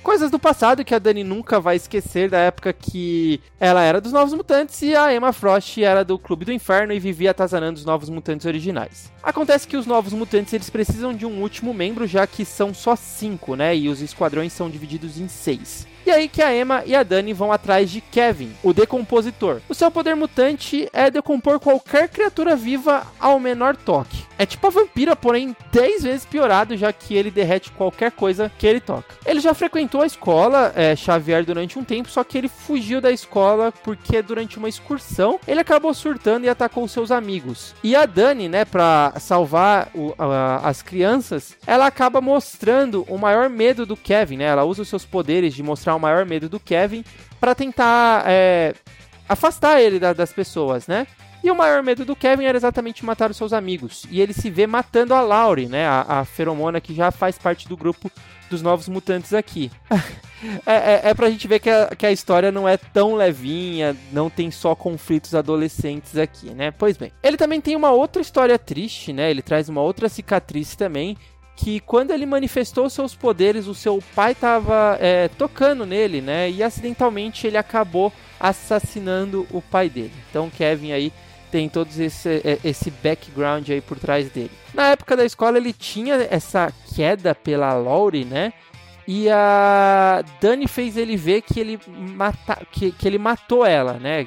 Coisas 0.03 0.29
do 0.29 0.37
passado 0.37 0.83
que 0.83 0.93
a 0.93 0.99
Dani 0.99 1.23
nunca 1.23 1.61
vai 1.61 1.77
esquecer 1.77 2.29
da 2.29 2.37
época 2.37 2.73
que 2.73 3.39
ela 3.57 3.81
era 3.81 4.01
dos 4.01 4.11
Novos 4.11 4.33
Mutantes 4.33 4.81
e 4.81 4.93
a 4.93 5.15
Emma 5.15 5.31
Frost 5.31 5.81
era 5.81 6.03
do 6.03 6.19
Clube 6.19 6.43
do 6.43 6.51
Inferno 6.51 6.91
e 6.91 6.99
vivia 6.99 7.31
atazanando 7.31 7.79
os 7.79 7.85
Novos 7.85 8.09
Mutantes 8.09 8.45
originais. 8.45 9.09
Acontece 9.23 9.65
que 9.65 9.77
os 9.77 9.87
Novos 9.87 10.11
Mutantes 10.11 10.51
eles 10.51 10.69
precisam 10.69 11.13
de 11.13 11.25
um 11.25 11.41
último 11.41 11.73
membro, 11.73 12.05
já 12.05 12.27
que 12.27 12.43
são 12.43 12.73
só 12.73 12.97
cinco, 12.97 13.55
né? 13.55 13.75
E 13.77 13.87
os 13.87 14.01
esquadrões 14.01 14.51
são 14.51 14.69
divididos 14.69 15.17
em 15.17 15.29
seis. 15.29 15.87
E 16.05 16.11
aí 16.11 16.27
que 16.27 16.41
a 16.41 16.55
Emma 16.55 16.83
e 16.85 16.95
a 16.95 17.01
Dani 17.01 17.31
vão 17.31 17.51
atrás 17.51 17.89
de 17.89 18.01
Kevin, 18.01 18.51
o 18.61 18.73
decompositor. 18.73 19.61
O 19.69 19.73
seu 19.73 19.89
poder 19.89 20.15
mutante 20.15 20.89
é 20.91 21.09
decompor 21.09 21.59
qualquer 21.59 22.09
criatura 22.09 22.55
viva 22.55 23.07
ao 23.19 23.39
menor 23.39 23.75
toque. 23.77 24.25
É 24.37 24.45
tipo 24.45 24.67
a 24.67 24.69
vampira, 24.69 25.15
porém 25.15 25.55
10 25.71 26.03
vezes 26.03 26.25
piorado, 26.25 26.75
já 26.75 26.91
que 26.91 27.15
ele 27.15 27.31
derrete 27.31 27.71
qualquer 27.71 28.11
coisa 28.11 28.51
que 28.57 28.67
ele 28.67 28.81
toca. 28.81 29.15
Ele 29.25 29.39
já 29.39 29.53
frequentou 29.53 30.01
a 30.01 30.05
escola 30.05 30.73
é, 30.75 30.95
Xavier 30.95 31.45
durante 31.45 31.79
um 31.79 31.83
tempo, 31.83 32.09
só 32.09 32.23
que 32.23 32.37
ele 32.37 32.49
fugiu 32.49 32.99
da 32.99 33.11
escola 33.11 33.71
porque 33.83 34.21
durante 34.21 34.57
uma 34.57 34.67
excursão 34.67 35.39
ele 35.47 35.59
acabou 35.59 35.93
surtando 35.93 36.45
e 36.45 36.49
atacou 36.49 36.87
seus 36.87 37.11
amigos. 37.11 37.73
E 37.83 37.95
a 37.95 38.05
Dani, 38.05 38.49
né, 38.49 38.65
pra 38.65 39.13
salvar 39.19 39.89
o, 39.93 40.13
a, 40.17 40.67
as 40.67 40.81
crianças, 40.81 41.55
ela 41.65 41.85
acaba 41.85 42.19
mostrando 42.19 43.05
o 43.07 43.17
maior 43.17 43.49
medo 43.49 43.85
do 43.85 43.95
Kevin, 43.95 44.37
né? 44.37 44.45
Ela 44.45 44.65
usa 44.65 44.81
os 44.81 44.89
seus 44.89 45.05
poderes 45.05 45.53
de 45.53 45.63
mostrar 45.63 45.92
o 45.95 45.99
maior 45.99 46.25
medo 46.25 46.49
do 46.49 46.59
Kevin 46.59 47.03
para 47.39 47.55
tentar 47.55 48.23
é, 48.25 48.73
afastar 49.27 49.81
ele 49.81 49.99
da, 49.99 50.13
das 50.13 50.31
pessoas, 50.31 50.87
né? 50.87 51.07
E 51.43 51.51
o 51.51 51.55
maior 51.55 51.83
medo 51.83 52.05
do 52.05 52.15
Kevin 52.15 52.45
era 52.45 52.57
exatamente 52.57 53.05
matar 53.05 53.29
os 53.29 53.35
seus 53.35 53.51
amigos. 53.51 54.05
E 54.09 54.21
ele 54.21 54.31
se 54.31 54.49
vê 54.49 54.65
matando 54.65 55.13
a 55.13 55.19
Laurie, 55.19 55.67
né? 55.67 55.85
A, 55.85 56.21
a 56.21 56.25
feromona 56.25 56.79
que 56.79 56.95
já 56.95 57.11
faz 57.11 57.37
parte 57.37 57.67
do 57.67 57.75
grupo 57.75 58.09
dos 58.49 58.61
novos 58.61 58.87
mutantes 58.87 59.33
aqui. 59.33 59.69
é, 60.65 60.73
é, 60.73 61.01
é 61.09 61.13
pra 61.13 61.29
gente 61.29 61.45
ver 61.45 61.59
que 61.59 61.69
a, 61.69 61.87
que 61.87 62.05
a 62.05 62.11
história 62.13 62.49
não 62.49 62.67
é 62.67 62.77
tão 62.77 63.15
levinha, 63.15 63.93
não 64.11 64.29
tem 64.29 64.51
só 64.51 64.73
conflitos 64.73 65.35
adolescentes 65.35 66.17
aqui, 66.17 66.51
né? 66.51 66.71
Pois 66.71 66.95
bem. 66.95 67.11
Ele 67.21 67.35
também 67.35 67.59
tem 67.59 67.75
uma 67.75 67.91
outra 67.91 68.21
história 68.21 68.57
triste, 68.57 69.11
né? 69.11 69.29
Ele 69.29 69.41
traz 69.41 69.67
uma 69.67 69.81
outra 69.81 70.07
cicatriz 70.07 70.77
também, 70.77 71.17
que 71.55 71.79
quando 71.79 72.11
ele 72.11 72.25
manifestou 72.25 72.89
seus 72.89 73.15
poderes, 73.15 73.67
o 73.67 73.75
seu 73.75 74.01
pai 74.15 74.31
estava 74.31 74.97
é, 74.99 75.27
tocando 75.27 75.85
nele, 75.85 76.21
né? 76.21 76.49
E 76.49 76.63
acidentalmente 76.63 77.45
ele 77.45 77.57
acabou 77.57 78.11
assassinando 78.39 79.47
o 79.51 79.61
pai 79.61 79.89
dele. 79.89 80.13
Então 80.29 80.49
Kevin 80.49 80.91
aí 80.91 81.13
tem 81.51 81.69
todo 81.69 81.87
esse, 81.99 82.41
é, 82.43 82.59
esse 82.63 82.89
background 82.89 83.69
aí 83.69 83.79
por 83.79 83.99
trás 83.99 84.29
dele. 84.29 84.51
Na 84.73 84.89
época 84.89 85.15
da 85.15 85.23
escola 85.23 85.57
ele 85.57 85.71
tinha 85.71 86.15
essa 86.29 86.73
queda 86.95 87.35
pela 87.35 87.73
Laurie, 87.73 88.25
né? 88.25 88.53
E 89.07 89.29
a 89.29 90.23
Dani 90.41 90.67
fez 90.67 90.97
ele 90.97 91.15
ver 91.17 91.41
que 91.41 91.59
ele, 91.59 91.79
mata, 91.87 92.65
que, 92.71 92.91
que 92.91 93.07
ele 93.07 93.17
matou 93.17 93.65
ela, 93.65 93.93
né? 93.93 94.25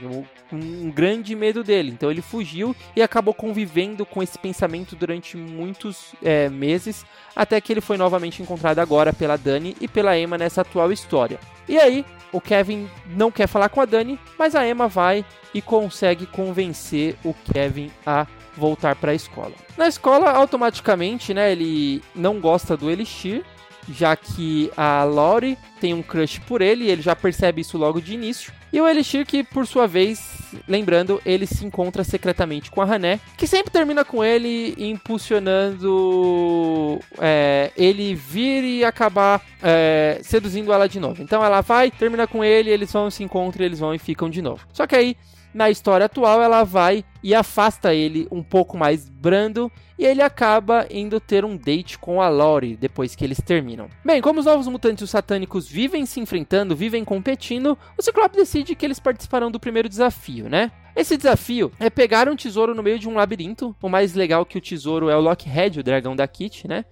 Um 0.52 0.90
grande 0.90 1.34
medo 1.34 1.64
dele. 1.64 1.90
Então 1.90 2.10
ele 2.10 2.22
fugiu 2.22 2.74
e 2.94 3.02
acabou 3.02 3.34
convivendo 3.34 4.06
com 4.06 4.22
esse 4.22 4.38
pensamento 4.38 4.94
durante 4.94 5.36
muitos 5.36 6.14
é, 6.22 6.48
meses, 6.48 7.04
até 7.34 7.60
que 7.60 7.72
ele 7.72 7.80
foi 7.80 7.96
novamente 7.96 8.42
encontrado 8.42 8.78
agora 8.78 9.12
pela 9.12 9.36
Dani 9.36 9.76
e 9.80 9.88
pela 9.88 10.18
Emma 10.18 10.38
nessa 10.38 10.60
atual 10.62 10.92
história. 10.92 11.38
E 11.68 11.78
aí, 11.78 12.04
o 12.32 12.40
Kevin 12.40 12.88
não 13.06 13.30
quer 13.30 13.46
falar 13.46 13.68
com 13.68 13.80
a 13.80 13.84
Dani, 13.84 14.18
mas 14.38 14.54
a 14.54 14.66
Emma 14.66 14.88
vai 14.88 15.24
e 15.52 15.60
consegue 15.60 16.26
convencer 16.26 17.16
o 17.24 17.34
Kevin 17.34 17.90
a 18.04 18.26
voltar 18.56 18.94
para 18.96 19.12
a 19.12 19.14
escola. 19.14 19.52
Na 19.76 19.88
escola, 19.88 20.30
automaticamente, 20.30 21.34
né, 21.34 21.52
ele 21.52 22.02
não 22.14 22.40
gosta 22.40 22.76
do 22.76 22.90
Elixir, 22.90 23.44
já 23.88 24.16
que 24.16 24.70
a 24.76 25.04
Laurie 25.04 25.58
tem 25.80 25.94
um 25.94 26.02
crush 26.02 26.40
por 26.40 26.60
ele, 26.60 26.84
e 26.84 26.90
ele 26.90 27.02
já 27.02 27.14
percebe 27.14 27.60
isso 27.60 27.78
logo 27.78 28.00
de 28.00 28.14
início. 28.14 28.52
E 28.76 28.80
o 28.80 28.86
Elixir, 28.86 29.24
que 29.24 29.42
por 29.42 29.66
sua 29.66 29.86
vez 29.86 30.36
lembrando, 30.68 31.18
ele 31.24 31.46
se 31.46 31.64
encontra 31.64 32.04
secretamente 32.04 32.70
com 32.70 32.82
a 32.82 32.84
Hané, 32.84 33.18
que 33.34 33.46
sempre 33.46 33.72
termina 33.72 34.04
com 34.04 34.22
ele 34.22 34.74
impulsionando 34.76 37.00
é, 37.18 37.72
ele 37.74 38.14
vir 38.14 38.62
e 38.64 38.84
acabar 38.84 39.40
é, 39.62 40.20
seduzindo 40.22 40.74
ela 40.74 40.86
de 40.86 41.00
novo. 41.00 41.22
Então 41.22 41.42
ela 41.42 41.62
vai, 41.62 41.90
termina 41.90 42.26
com 42.26 42.44
ele, 42.44 42.68
eles 42.68 42.92
vão 42.92 43.10
se 43.10 43.24
encontram, 43.24 43.64
eles 43.64 43.78
vão 43.78 43.94
e 43.94 43.98
ficam 43.98 44.28
de 44.28 44.42
novo. 44.42 44.66
Só 44.74 44.86
que 44.86 44.94
aí 44.94 45.16
na 45.56 45.70
história 45.70 46.04
atual, 46.04 46.42
ela 46.42 46.64
vai 46.64 47.02
e 47.22 47.34
afasta 47.34 47.94
ele 47.94 48.28
um 48.30 48.42
pouco 48.42 48.76
mais 48.76 49.08
brando 49.08 49.72
e 49.98 50.04
ele 50.04 50.20
acaba 50.20 50.86
indo 50.90 51.18
ter 51.18 51.46
um 51.46 51.56
date 51.56 51.98
com 51.98 52.20
a 52.20 52.28
Lori 52.28 52.76
depois 52.76 53.16
que 53.16 53.24
eles 53.24 53.40
terminam. 53.40 53.88
Bem, 54.04 54.20
como 54.20 54.38
os 54.38 54.44
novos 54.44 54.68
mutantes 54.68 55.02
os 55.02 55.08
satânicos 55.08 55.66
vivem 55.66 56.04
se 56.04 56.20
enfrentando, 56.20 56.76
vivem 56.76 57.06
competindo, 57.06 57.78
o 57.96 58.02
Ciclope 58.02 58.36
decide 58.36 58.65
que 58.74 58.84
eles 58.84 58.98
participarão 58.98 59.50
do 59.50 59.60
primeiro 59.60 59.88
desafio, 59.88 60.48
né? 60.48 60.72
Esse 60.94 61.16
desafio 61.16 61.70
é 61.78 61.90
pegar 61.90 62.28
um 62.28 62.34
tesouro 62.34 62.74
no 62.74 62.82
meio 62.82 62.98
de 62.98 63.08
um 63.08 63.14
labirinto. 63.14 63.76
O 63.82 63.88
mais 63.88 64.14
legal 64.14 64.46
que 64.46 64.56
o 64.56 64.60
tesouro 64.60 65.10
é 65.10 65.16
o 65.16 65.20
Lockhead, 65.20 65.80
o 65.80 65.82
dragão 65.82 66.16
da 66.16 66.26
Kit, 66.26 66.66
né? 66.66 66.84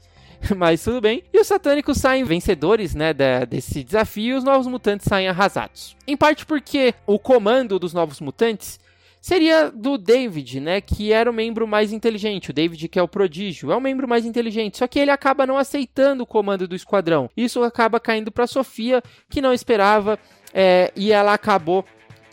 Mas 0.56 0.82
tudo 0.82 1.00
bem. 1.00 1.22
E 1.32 1.40
os 1.40 1.46
satânicos 1.46 1.98
saem 1.98 2.24
vencedores, 2.24 2.94
né, 2.94 3.12
da, 3.12 3.44
desse 3.44 3.82
desafio 3.82 4.34
e 4.34 4.38
os 4.38 4.44
novos 4.44 4.66
mutantes 4.66 5.06
saem 5.08 5.28
arrasados. 5.28 5.96
Em 6.06 6.16
parte 6.16 6.44
porque 6.44 6.94
o 7.06 7.18
comando 7.18 7.78
dos 7.78 7.92
novos 7.92 8.20
mutantes 8.20 8.78
seria 9.20 9.70
do 9.70 9.96
David, 9.96 10.60
né, 10.60 10.80
que 10.82 11.10
era 11.10 11.30
o 11.30 11.34
membro 11.34 11.66
mais 11.66 11.92
inteligente. 11.92 12.50
O 12.50 12.52
David, 12.52 12.88
que 12.88 12.98
é 12.98 13.02
o 13.02 13.08
prodígio, 13.08 13.72
é 13.72 13.76
o 13.76 13.80
membro 13.80 14.06
mais 14.06 14.26
inteligente. 14.26 14.76
Só 14.78 14.86
que 14.86 14.98
ele 14.98 15.10
acaba 15.10 15.46
não 15.46 15.56
aceitando 15.56 16.24
o 16.24 16.26
comando 16.26 16.68
do 16.68 16.76
esquadrão. 16.76 17.30
Isso 17.34 17.62
acaba 17.62 17.98
caindo 17.98 18.30
para 18.30 18.46
Sofia, 18.46 19.02
que 19.30 19.40
não 19.40 19.54
esperava, 19.54 20.18
é, 20.54 20.92
e 20.94 21.12
ela 21.12 21.34
acabou 21.34 21.84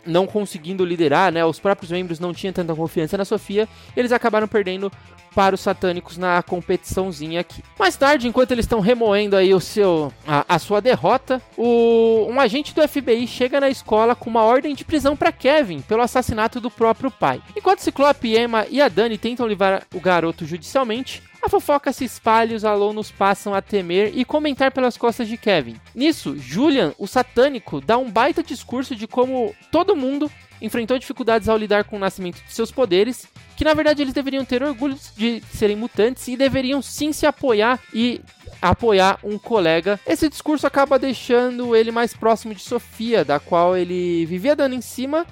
não 0.06 0.26
conseguindo 0.26 0.84
liderar, 0.84 1.32
né? 1.32 1.44
Os 1.44 1.58
próprios 1.58 1.90
membros 1.90 2.18
não 2.18 2.32
tinham 2.32 2.52
tanta 2.52 2.74
confiança 2.74 3.16
na 3.16 3.24
Sofia, 3.24 3.68
eles 3.96 4.12
acabaram 4.12 4.48
perdendo 4.48 4.90
para 5.34 5.54
os 5.54 5.60
satânicos 5.60 6.18
na 6.18 6.42
competiçãozinha 6.42 7.40
aqui. 7.40 7.62
Mais 7.78 7.96
tarde, 7.96 8.28
enquanto 8.28 8.52
eles 8.52 8.64
estão 8.64 8.80
remoendo 8.80 9.34
aí 9.34 9.54
o 9.54 9.60
seu 9.60 10.12
a, 10.26 10.44
a, 10.46 10.58
sua 10.58 10.80
derrota, 10.80 11.40
o, 11.56 12.26
um 12.28 12.38
agente 12.38 12.74
do 12.74 12.86
FBI 12.86 13.26
chega 13.26 13.58
na 13.58 13.70
escola 13.70 14.14
com 14.14 14.28
uma 14.28 14.42
ordem 14.42 14.74
de 14.74 14.84
prisão 14.84 15.16
para 15.16 15.32
Kevin 15.32 15.80
pelo 15.80 16.02
assassinato 16.02 16.60
do 16.60 16.70
próprio 16.70 17.10
pai. 17.10 17.40
Enquanto 17.56 17.80
Ciclope, 17.80 18.36
Emma 18.36 18.66
e 18.68 18.80
a 18.80 18.88
Dani 18.88 19.16
tentam 19.16 19.46
livrar 19.46 19.84
o 19.94 20.00
garoto 20.00 20.44
judicialmente, 20.44 21.22
a 21.42 21.48
fofoca 21.48 21.92
se 21.92 22.04
espalha 22.04 22.52
e 22.52 22.56
os 22.56 22.64
alunos 22.64 23.10
passam 23.10 23.52
a 23.52 23.60
temer 23.60 24.12
e 24.16 24.24
comentar 24.24 24.70
pelas 24.70 24.96
costas 24.96 25.26
de 25.26 25.36
Kevin. 25.36 25.76
Nisso, 25.92 26.36
Julian, 26.38 26.94
o 26.98 27.06
satânico, 27.06 27.80
dá 27.80 27.98
um 27.98 28.08
baita 28.08 28.42
discurso 28.42 28.94
de 28.94 29.08
como 29.08 29.54
todo 29.70 29.96
mundo 29.96 30.30
enfrentou 30.60 30.96
dificuldades 30.96 31.48
ao 31.48 31.58
lidar 31.58 31.82
com 31.82 31.96
o 31.96 31.98
nascimento 31.98 32.40
de 32.46 32.52
seus 32.52 32.70
poderes, 32.70 33.26
que 33.56 33.64
na 33.64 33.74
verdade 33.74 34.00
eles 34.00 34.14
deveriam 34.14 34.44
ter 34.44 34.62
orgulho 34.62 34.96
de 35.16 35.42
serem 35.52 35.74
mutantes 35.74 36.28
e 36.28 36.36
deveriam 36.36 36.80
sim 36.80 37.12
se 37.12 37.26
apoiar 37.26 37.80
e 37.92 38.20
apoiar 38.60 39.18
um 39.24 39.36
colega. 39.36 39.98
Esse 40.06 40.28
discurso 40.28 40.64
acaba 40.64 41.00
deixando 41.00 41.74
ele 41.74 41.90
mais 41.90 42.14
próximo 42.14 42.54
de 42.54 42.62
Sofia, 42.62 43.24
da 43.24 43.40
qual 43.40 43.76
ele 43.76 44.24
vivia 44.26 44.54
dando 44.54 44.76
em 44.76 44.80
cima 44.80 45.26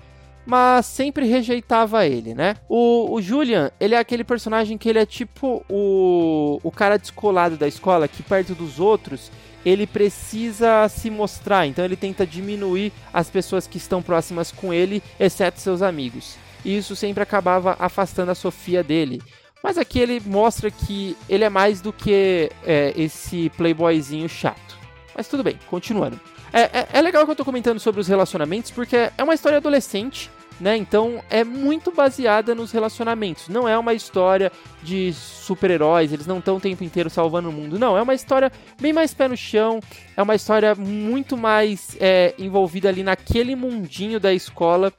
mas 0.46 0.86
sempre 0.86 1.26
rejeitava 1.26 2.06
ele, 2.06 2.34
né? 2.34 2.56
O, 2.68 3.14
o, 3.14 3.22
Julian, 3.22 3.70
ele 3.78 3.94
é 3.94 3.98
aquele 3.98 4.24
personagem 4.24 4.76
que 4.78 4.88
ele 4.88 4.98
é 4.98 5.06
tipo 5.06 5.64
o, 5.68 6.58
o 6.62 6.70
cara 6.70 6.98
descolado 6.98 7.56
da 7.56 7.68
escola, 7.68 8.08
que 8.08 8.22
perto 8.22 8.54
dos 8.54 8.80
outros 8.80 9.30
ele 9.64 9.86
precisa 9.86 10.88
se 10.88 11.10
mostrar, 11.10 11.66
então 11.66 11.84
ele 11.84 11.96
tenta 11.96 12.26
diminuir 12.26 12.92
as 13.12 13.28
pessoas 13.28 13.66
que 13.66 13.76
estão 13.76 14.00
próximas 14.00 14.50
com 14.50 14.72
ele, 14.72 15.02
exceto 15.18 15.60
seus 15.60 15.82
amigos. 15.82 16.36
E 16.64 16.76
isso 16.76 16.96
sempre 16.96 17.22
acabava 17.22 17.76
afastando 17.78 18.30
a 18.30 18.34
Sofia 18.34 18.82
dele. 18.82 19.22
Mas 19.62 19.76
aqui 19.76 19.98
ele 19.98 20.20
mostra 20.24 20.70
que 20.70 21.16
ele 21.28 21.44
é 21.44 21.50
mais 21.50 21.80
do 21.80 21.92
que 21.92 22.50
é, 22.64 22.94
esse 22.96 23.50
playboyzinho 23.50 24.28
chato. 24.28 24.78
Mas 25.14 25.28
tudo 25.28 25.42
bem, 25.42 25.58
continuando. 25.68 26.18
É, 26.52 26.62
é, 26.62 26.88
é, 26.94 27.00
legal 27.00 27.24
que 27.24 27.30
eu 27.30 27.36
tô 27.36 27.44
comentando 27.44 27.78
sobre 27.78 28.00
os 28.00 28.08
relacionamentos, 28.08 28.70
porque 28.70 28.96
é 28.96 29.22
uma 29.22 29.34
história 29.34 29.58
adolescente, 29.58 30.30
né? 30.60 30.76
Então 30.76 31.22
é 31.30 31.44
muito 31.44 31.92
baseada 31.92 32.54
nos 32.54 32.72
relacionamentos. 32.72 33.48
Não 33.48 33.68
é 33.68 33.78
uma 33.78 33.94
história 33.94 34.50
de 34.82 35.12
super-heróis, 35.12 36.12
eles 36.12 36.26
não 36.26 36.38
estão 36.38 36.56
o 36.56 36.60
tempo 36.60 36.82
inteiro 36.82 37.08
salvando 37.08 37.48
o 37.48 37.52
mundo. 37.52 37.78
Não, 37.78 37.96
é 37.96 38.02
uma 38.02 38.14
história 38.14 38.50
bem 38.80 38.92
mais 38.92 39.14
pé 39.14 39.28
no 39.28 39.36
chão, 39.36 39.80
é 40.16 40.22
uma 40.22 40.34
história 40.34 40.74
muito 40.74 41.36
mais 41.36 41.96
é, 42.00 42.34
envolvida 42.38 42.88
ali 42.88 43.02
naquele 43.02 43.54
mundinho 43.54 44.18
da 44.18 44.34
escola 44.34 44.92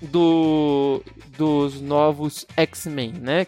do, 0.00 1.02
dos 1.36 1.80
novos 1.80 2.46
X-Men, 2.56 3.12
né? 3.20 3.46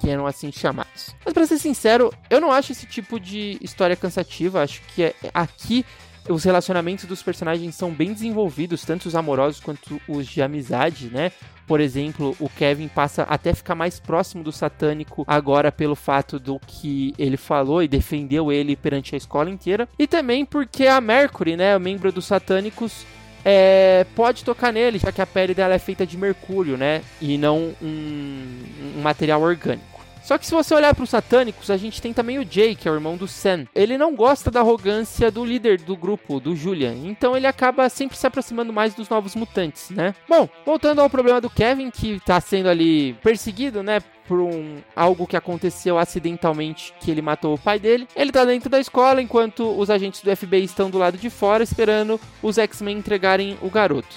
Que 0.00 0.08
eram 0.08 0.26
assim 0.26 0.50
chamados. 0.50 1.14
Mas 1.24 1.34
para 1.34 1.46
ser 1.46 1.58
sincero, 1.58 2.12
eu 2.30 2.40
não 2.40 2.50
acho 2.50 2.72
esse 2.72 2.86
tipo 2.86 3.20
de 3.20 3.58
história 3.60 3.94
cansativa. 3.94 4.62
Acho 4.62 4.80
que 4.94 5.02
é, 5.02 5.14
aqui 5.34 5.84
os 6.28 6.44
relacionamentos 6.44 7.04
dos 7.04 7.22
personagens 7.22 7.74
são 7.74 7.90
bem 7.90 8.12
desenvolvidos, 8.12 8.84
tanto 8.84 9.06
os 9.06 9.14
amorosos 9.14 9.60
quanto 9.60 10.00
os 10.08 10.26
de 10.26 10.42
amizade, 10.42 11.08
né? 11.08 11.32
Por 11.66 11.80
exemplo, 11.80 12.36
o 12.40 12.48
Kevin 12.48 12.88
passa 12.88 13.22
até 13.22 13.54
ficar 13.54 13.74
mais 13.74 14.00
próximo 14.00 14.42
do 14.42 14.50
satânico 14.50 15.24
agora 15.26 15.70
pelo 15.70 15.94
fato 15.94 16.38
do 16.38 16.58
que 16.66 17.14
ele 17.16 17.36
falou 17.36 17.82
e 17.82 17.88
defendeu 17.88 18.50
ele 18.50 18.74
perante 18.74 19.14
a 19.14 19.18
escola 19.18 19.48
inteira. 19.48 19.88
E 19.98 20.06
também 20.06 20.44
porque 20.44 20.86
a 20.86 21.00
Mercury, 21.00 21.56
né, 21.56 21.78
membro 21.78 22.10
dos 22.10 22.26
satânicos, 22.26 23.06
é, 23.44 24.04
pode 24.14 24.44
tocar 24.44 24.72
nele, 24.72 24.98
já 24.98 25.12
que 25.12 25.22
a 25.22 25.26
pele 25.26 25.54
dela 25.54 25.74
é 25.74 25.78
feita 25.78 26.06
de 26.06 26.16
mercúrio, 26.16 26.76
né? 26.76 27.02
E 27.20 27.38
não 27.38 27.74
um, 27.80 28.58
um 28.96 29.00
material 29.00 29.40
orgânico. 29.40 29.89
Só 30.30 30.38
que 30.38 30.46
se 30.46 30.54
você 30.54 30.72
olhar 30.72 30.94
para 30.94 31.02
os 31.02 31.10
satânicos, 31.10 31.72
a 31.72 31.76
gente 31.76 32.00
tem 32.00 32.12
também 32.12 32.38
o 32.38 32.46
Jay, 32.48 32.76
que 32.76 32.86
é 32.86 32.92
o 32.92 32.94
irmão 32.94 33.16
do 33.16 33.26
Sam. 33.26 33.66
Ele 33.74 33.98
não 33.98 34.14
gosta 34.14 34.48
da 34.48 34.60
arrogância 34.60 35.28
do 35.28 35.44
líder 35.44 35.80
do 35.80 35.96
grupo, 35.96 36.38
do 36.38 36.54
Julian. 36.54 36.94
Então 37.02 37.36
ele 37.36 37.48
acaba 37.48 37.88
sempre 37.88 38.16
se 38.16 38.24
aproximando 38.28 38.72
mais 38.72 38.94
dos 38.94 39.08
novos 39.08 39.34
mutantes, 39.34 39.90
né? 39.90 40.14
Bom, 40.28 40.48
voltando 40.64 41.00
ao 41.00 41.10
problema 41.10 41.40
do 41.40 41.50
Kevin, 41.50 41.90
que 41.90 42.12
está 42.12 42.40
sendo 42.40 42.68
ali 42.68 43.14
perseguido, 43.14 43.82
né? 43.82 43.98
por 44.28 44.38
um, 44.38 44.76
algo 44.94 45.26
que 45.26 45.36
aconteceu 45.36 45.98
acidentalmente 45.98 46.94
que 47.00 47.10
ele 47.10 47.20
matou 47.20 47.54
o 47.54 47.58
pai 47.58 47.80
dele. 47.80 48.06
Ele 48.14 48.30
tá 48.30 48.44
dentro 48.44 48.70
da 48.70 48.78
escola 48.78 49.20
enquanto 49.20 49.76
os 49.76 49.90
agentes 49.90 50.22
do 50.22 50.36
FBI 50.36 50.62
estão 50.62 50.88
do 50.88 50.98
lado 50.98 51.18
de 51.18 51.28
fora 51.28 51.64
esperando 51.64 52.20
os 52.40 52.56
X-Men 52.56 52.98
entregarem 52.98 53.58
o 53.60 53.68
garoto. 53.68 54.14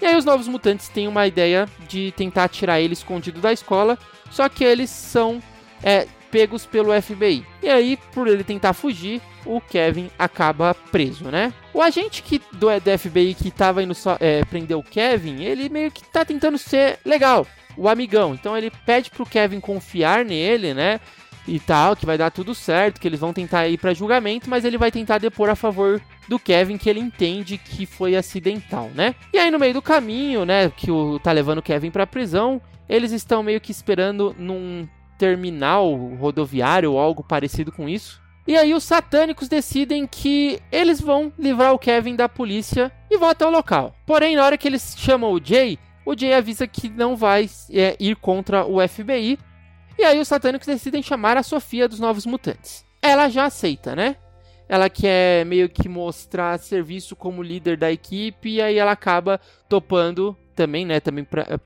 E 0.00 0.06
aí 0.06 0.16
os 0.16 0.24
novos 0.24 0.48
mutantes 0.48 0.88
têm 0.88 1.06
uma 1.06 1.24
ideia 1.28 1.68
de 1.86 2.10
tentar 2.16 2.48
tirar 2.48 2.80
ele 2.80 2.94
escondido 2.94 3.40
da 3.40 3.52
escola, 3.52 3.96
só 4.28 4.48
que 4.48 4.64
eles 4.64 4.90
são 4.90 5.40
é, 5.82 6.06
pegos 6.30 6.64
pelo 6.64 7.00
FBI. 7.00 7.44
E 7.62 7.68
aí, 7.68 7.98
por 8.12 8.26
ele 8.26 8.42
tentar 8.42 8.72
fugir, 8.72 9.20
o 9.44 9.60
Kevin 9.60 10.10
acaba 10.18 10.74
preso, 10.74 11.24
né? 11.24 11.52
O 11.74 11.82
agente 11.82 12.22
que, 12.22 12.40
do, 12.52 12.68
do 12.80 12.98
FBI 12.98 13.34
que 13.34 13.50
tava 13.50 13.82
indo 13.82 13.94
só, 13.94 14.16
é, 14.18 14.44
prender 14.44 14.76
o 14.76 14.82
Kevin, 14.82 15.42
ele 15.42 15.68
meio 15.68 15.90
que 15.90 16.04
tá 16.04 16.24
tentando 16.24 16.56
ser 16.56 16.98
legal, 17.04 17.46
o 17.76 17.88
amigão. 17.88 18.34
Então 18.34 18.56
ele 18.56 18.72
pede 18.86 19.10
pro 19.10 19.26
Kevin 19.26 19.60
confiar 19.60 20.24
nele, 20.24 20.72
né? 20.72 21.00
E 21.46 21.58
tal, 21.58 21.96
que 21.96 22.06
vai 22.06 22.16
dar 22.16 22.30
tudo 22.30 22.54
certo, 22.54 23.00
que 23.00 23.08
eles 23.08 23.18
vão 23.18 23.32
tentar 23.32 23.66
ir 23.66 23.76
para 23.76 23.92
julgamento, 23.92 24.48
mas 24.48 24.64
ele 24.64 24.78
vai 24.78 24.92
tentar 24.92 25.18
depor 25.18 25.50
a 25.50 25.56
favor 25.56 26.00
do 26.28 26.38
Kevin, 26.38 26.78
que 26.78 26.88
ele 26.88 27.00
entende 27.00 27.58
que 27.58 27.84
foi 27.84 28.14
acidental, 28.14 28.90
né? 28.94 29.14
E 29.32 29.38
aí 29.38 29.50
no 29.50 29.58
meio 29.58 29.74
do 29.74 29.82
caminho, 29.82 30.44
né, 30.44 30.70
que 30.70 30.88
o 30.88 31.18
tá 31.18 31.32
levando 31.32 31.58
o 31.58 31.62
Kevin 31.62 31.90
para 31.90 32.06
prisão, 32.06 32.62
eles 32.88 33.10
estão 33.10 33.42
meio 33.42 33.60
que 33.60 33.72
esperando 33.72 34.36
num 34.38 34.86
terminal 35.22 35.94
rodoviário 36.18 36.90
ou 36.90 36.98
algo 36.98 37.22
parecido 37.22 37.70
com 37.70 37.88
isso. 37.88 38.20
E 38.44 38.56
aí 38.56 38.74
os 38.74 38.82
satânicos 38.82 39.48
decidem 39.48 40.04
que 40.04 40.58
eles 40.72 41.00
vão 41.00 41.32
livrar 41.38 41.72
o 41.72 41.78
Kevin 41.78 42.16
da 42.16 42.28
polícia 42.28 42.90
e 43.08 43.16
vão 43.16 43.28
até 43.28 43.46
o 43.46 43.50
local. 43.50 43.94
Porém, 44.04 44.34
na 44.34 44.44
hora 44.44 44.58
que 44.58 44.66
eles 44.66 44.96
chamam 44.98 45.30
o 45.30 45.40
Jay, 45.40 45.78
o 46.04 46.18
Jay 46.18 46.34
avisa 46.34 46.66
que 46.66 46.88
não 46.88 47.14
vai 47.14 47.48
é, 47.70 47.96
ir 48.00 48.16
contra 48.16 48.66
o 48.66 48.80
FBI. 48.88 49.38
E 49.96 50.02
aí 50.02 50.18
os 50.18 50.26
satânicos 50.26 50.66
decidem 50.66 51.00
chamar 51.04 51.36
a 51.36 51.44
Sofia 51.44 51.86
dos 51.86 52.00
Novos 52.00 52.26
Mutantes. 52.26 52.84
Ela 53.00 53.28
já 53.28 53.44
aceita, 53.44 53.94
né? 53.94 54.16
Ela 54.68 54.90
quer 54.90 55.46
meio 55.46 55.68
que 55.68 55.88
mostrar 55.88 56.58
serviço 56.58 57.14
como 57.14 57.44
líder 57.44 57.76
da 57.76 57.92
equipe 57.92 58.54
e 58.54 58.60
aí 58.60 58.76
ela 58.76 58.90
acaba 58.90 59.40
topando 59.68 60.36
também, 60.56 60.84
né? 60.84 60.98
Também 60.98 61.22
pra, 61.22 61.60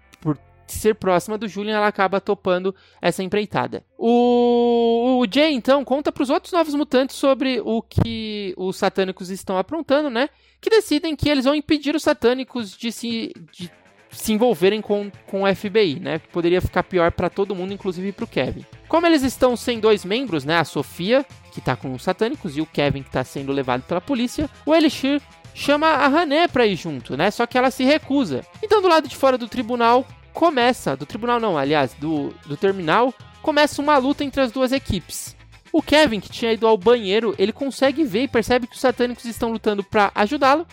ser 0.72 0.94
próxima 0.94 1.38
do 1.38 1.48
Julian, 1.48 1.76
ela 1.76 1.86
acaba 1.86 2.20
topando 2.20 2.74
essa 3.00 3.22
empreitada. 3.22 3.84
O, 3.98 5.20
o 5.20 5.26
Jay, 5.32 5.52
então, 5.52 5.84
conta 5.84 6.10
para 6.10 6.22
os 6.22 6.30
outros 6.30 6.52
novos 6.52 6.74
mutantes 6.74 7.16
sobre 7.16 7.60
o 7.64 7.82
que 7.82 8.54
os 8.56 8.76
satânicos 8.76 9.30
estão 9.30 9.58
aprontando, 9.58 10.10
né? 10.10 10.28
Que 10.60 10.70
decidem 10.70 11.14
que 11.14 11.28
eles 11.28 11.44
vão 11.44 11.54
impedir 11.54 11.94
os 11.94 12.02
satânicos 12.02 12.76
de 12.76 12.90
se, 12.90 13.32
de 13.52 13.70
se 14.10 14.32
envolverem 14.32 14.80
com, 14.80 15.10
com 15.26 15.42
o 15.42 15.54
FBI, 15.54 16.00
né? 16.00 16.18
Poderia 16.32 16.60
ficar 16.60 16.82
pior 16.82 17.12
para 17.12 17.30
todo 17.30 17.54
mundo, 17.54 17.72
inclusive 17.72 18.12
para 18.12 18.24
o 18.24 18.28
Kevin. 18.28 18.64
Como 18.88 19.06
eles 19.06 19.22
estão 19.22 19.56
sem 19.56 19.78
dois 19.78 20.04
membros, 20.04 20.44
né? 20.44 20.58
A 20.58 20.64
Sofia, 20.64 21.24
que 21.52 21.58
está 21.58 21.76
com 21.76 21.92
os 21.92 22.02
satânicos, 22.02 22.56
e 22.56 22.60
o 22.60 22.66
Kevin, 22.66 23.02
que 23.02 23.08
está 23.08 23.24
sendo 23.24 23.52
levado 23.52 23.82
pela 23.82 24.00
polícia, 24.00 24.48
o 24.64 24.74
Elixir 24.74 25.20
chama 25.54 25.86
a 25.86 26.06
Hané 26.06 26.46
pra 26.46 26.66
ir 26.66 26.76
junto, 26.76 27.16
né? 27.16 27.30
Só 27.30 27.46
que 27.46 27.56
ela 27.56 27.70
se 27.70 27.82
recusa. 27.82 28.44
Então, 28.62 28.82
do 28.82 28.88
lado 28.88 29.08
de 29.08 29.16
fora 29.16 29.38
do 29.38 29.48
tribunal, 29.48 30.06
começa, 30.36 30.94
do 30.94 31.06
tribunal 31.06 31.40
não, 31.40 31.56
aliás, 31.56 31.94
do, 31.94 32.28
do 32.44 32.58
terminal, 32.58 33.12
começa 33.40 33.80
uma 33.80 33.96
luta 33.96 34.22
entre 34.22 34.42
as 34.42 34.52
duas 34.52 34.70
equipes. 34.70 35.34
O 35.72 35.80
Kevin, 35.80 36.20
que 36.20 36.28
tinha 36.28 36.52
ido 36.52 36.66
ao 36.66 36.76
banheiro, 36.76 37.34
ele 37.38 37.54
consegue 37.54 38.04
ver 38.04 38.24
e 38.24 38.28
percebe 38.28 38.66
que 38.66 38.74
os 38.74 38.80
satânicos 38.80 39.24
estão 39.24 39.50
lutando 39.50 39.82
para 39.82 40.12
ajudá-lo, 40.14 40.66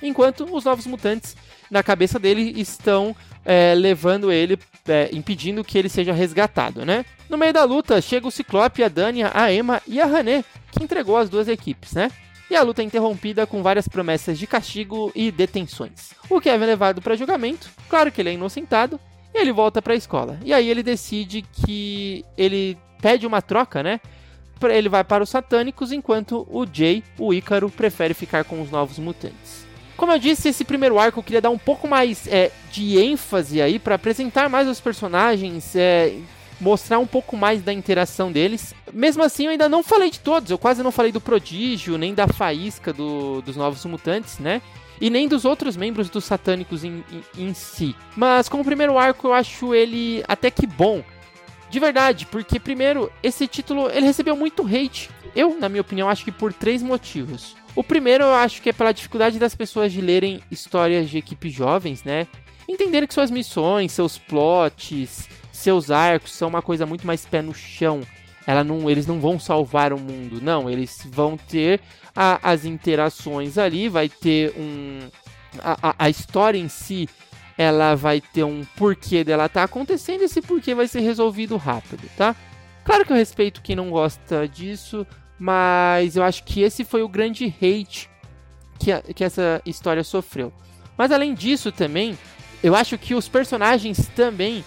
enquanto 0.00 0.46
os 0.54 0.64
novos 0.64 0.86
mutantes, 0.86 1.36
na 1.68 1.82
cabeça 1.82 2.20
dele, 2.20 2.52
estão 2.60 3.14
é, 3.44 3.74
levando 3.74 4.30
ele, 4.30 4.56
é, 4.86 5.10
impedindo 5.12 5.64
que 5.64 5.76
ele 5.76 5.88
seja 5.88 6.12
resgatado, 6.12 6.86
né? 6.86 7.04
No 7.28 7.36
meio 7.36 7.52
da 7.52 7.64
luta, 7.64 8.00
chega 8.00 8.28
o 8.28 8.30
Ciclope, 8.30 8.84
a 8.84 8.88
Dania, 8.88 9.32
a 9.34 9.52
Emma 9.52 9.82
e 9.88 10.00
a 10.00 10.04
Hané, 10.04 10.44
que 10.70 10.84
entregou 10.84 11.16
as 11.16 11.28
duas 11.28 11.48
equipes, 11.48 11.94
né? 11.94 12.12
E 12.50 12.56
a 12.56 12.62
luta 12.62 12.82
é 12.82 12.84
interrompida 12.84 13.46
com 13.46 13.62
várias 13.62 13.86
promessas 13.86 14.36
de 14.36 14.44
castigo 14.44 15.12
e 15.14 15.30
detenções. 15.30 16.10
O 16.28 16.40
Kevin 16.40 16.64
é 16.64 16.66
levado 16.66 17.00
para 17.00 17.14
julgamento, 17.14 17.70
claro 17.88 18.10
que 18.10 18.20
ele 18.20 18.30
é 18.30 18.32
inocentado, 18.32 18.98
e 19.32 19.38
ele 19.38 19.52
volta 19.52 19.80
para 19.80 19.92
a 19.92 19.96
escola. 19.96 20.36
E 20.44 20.52
aí 20.52 20.68
ele 20.68 20.82
decide 20.82 21.42
que 21.42 22.24
ele 22.36 22.76
pede 23.00 23.24
uma 23.24 23.40
troca, 23.40 23.84
né? 23.84 24.00
Ele 24.62 24.88
vai 24.88 25.04
para 25.04 25.22
os 25.22 25.30
satânicos, 25.30 25.92
enquanto 25.92 26.46
o 26.50 26.66
Jay, 26.70 27.04
o 27.16 27.32
Ícaro, 27.32 27.70
prefere 27.70 28.14
ficar 28.14 28.44
com 28.44 28.60
os 28.60 28.70
novos 28.70 28.98
mutantes. 28.98 29.64
Como 29.96 30.12
eu 30.12 30.18
disse, 30.18 30.48
esse 30.48 30.64
primeiro 30.64 30.98
arco 30.98 31.20
eu 31.20 31.22
queria 31.22 31.40
dar 31.40 31.50
um 31.50 31.58
pouco 31.58 31.86
mais 31.86 32.26
é, 32.26 32.50
de 32.72 32.98
ênfase 32.98 33.62
aí 33.62 33.78
para 33.78 33.94
apresentar 33.94 34.48
mais 34.48 34.66
os 34.66 34.80
personagens, 34.80 35.76
é, 35.76 36.14
mostrar 36.60 36.98
um 36.98 37.06
pouco 37.06 37.36
mais 37.36 37.62
da 37.62 37.72
interação 37.72 38.30
deles. 38.30 38.74
Mesmo 38.92 39.22
assim, 39.22 39.44
eu 39.44 39.50
ainda 39.50 39.68
não 39.68 39.82
falei 39.82 40.10
de 40.10 40.20
todos. 40.20 40.50
Eu 40.50 40.58
quase 40.58 40.82
não 40.82 40.92
falei 40.92 41.10
do 41.10 41.20
Prodígio, 41.20 41.96
nem 41.96 42.14
da 42.14 42.28
Faísca 42.28 42.92
do, 42.92 43.40
dos 43.42 43.56
Novos 43.56 43.84
Mutantes, 43.84 44.38
né? 44.38 44.60
E 45.00 45.08
nem 45.08 45.26
dos 45.26 45.44
outros 45.44 45.76
membros 45.76 46.10
dos 46.10 46.24
Satânicos 46.24 46.84
em, 46.84 47.02
em, 47.36 47.48
em 47.48 47.54
si. 47.54 47.96
Mas 48.14 48.48
como 48.48 48.64
primeiro 48.64 48.98
arco, 48.98 49.28
eu 49.28 49.32
acho 49.32 49.74
ele 49.74 50.22
até 50.28 50.50
que 50.50 50.66
bom. 50.66 51.02
De 51.70 51.78
verdade, 51.78 52.26
porque 52.26 52.58
primeiro, 52.58 53.10
esse 53.22 53.46
título 53.46 53.88
ele 53.90 54.06
recebeu 54.06 54.36
muito 54.36 54.66
hate. 54.66 55.08
Eu, 55.34 55.56
na 55.58 55.68
minha 55.68 55.80
opinião, 55.80 56.08
acho 56.08 56.24
que 56.24 56.32
por 56.32 56.52
três 56.52 56.82
motivos. 56.82 57.56
O 57.74 57.84
primeiro 57.84 58.24
eu 58.24 58.34
acho 58.34 58.60
que 58.60 58.70
é 58.70 58.72
pela 58.72 58.92
dificuldade 58.92 59.38
das 59.38 59.54
pessoas 59.54 59.92
de 59.92 60.00
lerem 60.00 60.42
histórias 60.50 61.08
de 61.08 61.18
equipes 61.18 61.52
jovens, 61.52 62.02
né? 62.02 62.26
Entenderem 62.68 63.06
que 63.06 63.14
suas 63.14 63.30
missões, 63.30 63.92
seus 63.92 64.18
plots, 64.18 65.28
seus 65.60 65.90
arcos 65.90 66.32
são 66.32 66.48
uma 66.48 66.62
coisa 66.62 66.86
muito 66.86 67.06
mais 67.06 67.24
pé 67.24 67.42
no 67.42 67.54
chão. 67.54 68.00
Ela 68.46 68.64
não, 68.64 68.90
eles 68.90 69.06
não 69.06 69.20
vão 69.20 69.38
salvar 69.38 69.92
o 69.92 69.98
mundo, 69.98 70.40
não. 70.42 70.68
Eles 70.68 71.06
vão 71.08 71.36
ter 71.36 71.80
a, 72.16 72.50
as 72.50 72.64
interações 72.64 73.58
ali, 73.58 73.88
vai 73.88 74.08
ter 74.08 74.52
um. 74.56 75.08
A, 75.60 75.94
a, 75.98 76.10
história 76.10 76.58
em 76.58 76.68
si, 76.68 77.08
ela 77.58 77.94
vai 77.94 78.20
ter 78.20 78.44
um 78.44 78.64
porquê 78.76 79.24
dela 79.24 79.48
tá 79.48 79.64
acontecendo 79.64 80.22
esse 80.22 80.40
porquê 80.40 80.74
vai 80.74 80.86
ser 80.86 81.00
resolvido 81.00 81.56
rápido, 81.56 82.08
tá? 82.16 82.36
Claro 82.84 83.04
que 83.04 83.12
eu 83.12 83.16
respeito 83.16 83.60
quem 83.60 83.74
não 83.74 83.90
gosta 83.90 84.46
disso, 84.46 85.06
mas 85.38 86.16
eu 86.16 86.22
acho 86.22 86.44
que 86.44 86.62
esse 86.62 86.84
foi 86.84 87.02
o 87.02 87.08
grande 87.08 87.46
hate 87.46 88.08
que, 88.78 88.92
a, 88.92 89.02
que 89.02 89.24
essa 89.24 89.60
história 89.66 90.04
sofreu. 90.04 90.52
Mas 90.96 91.10
além 91.10 91.34
disso 91.34 91.72
também, 91.72 92.16
eu 92.62 92.74
acho 92.74 92.96
que 92.96 93.14
os 93.14 93.28
personagens 93.28 94.08
também 94.14 94.64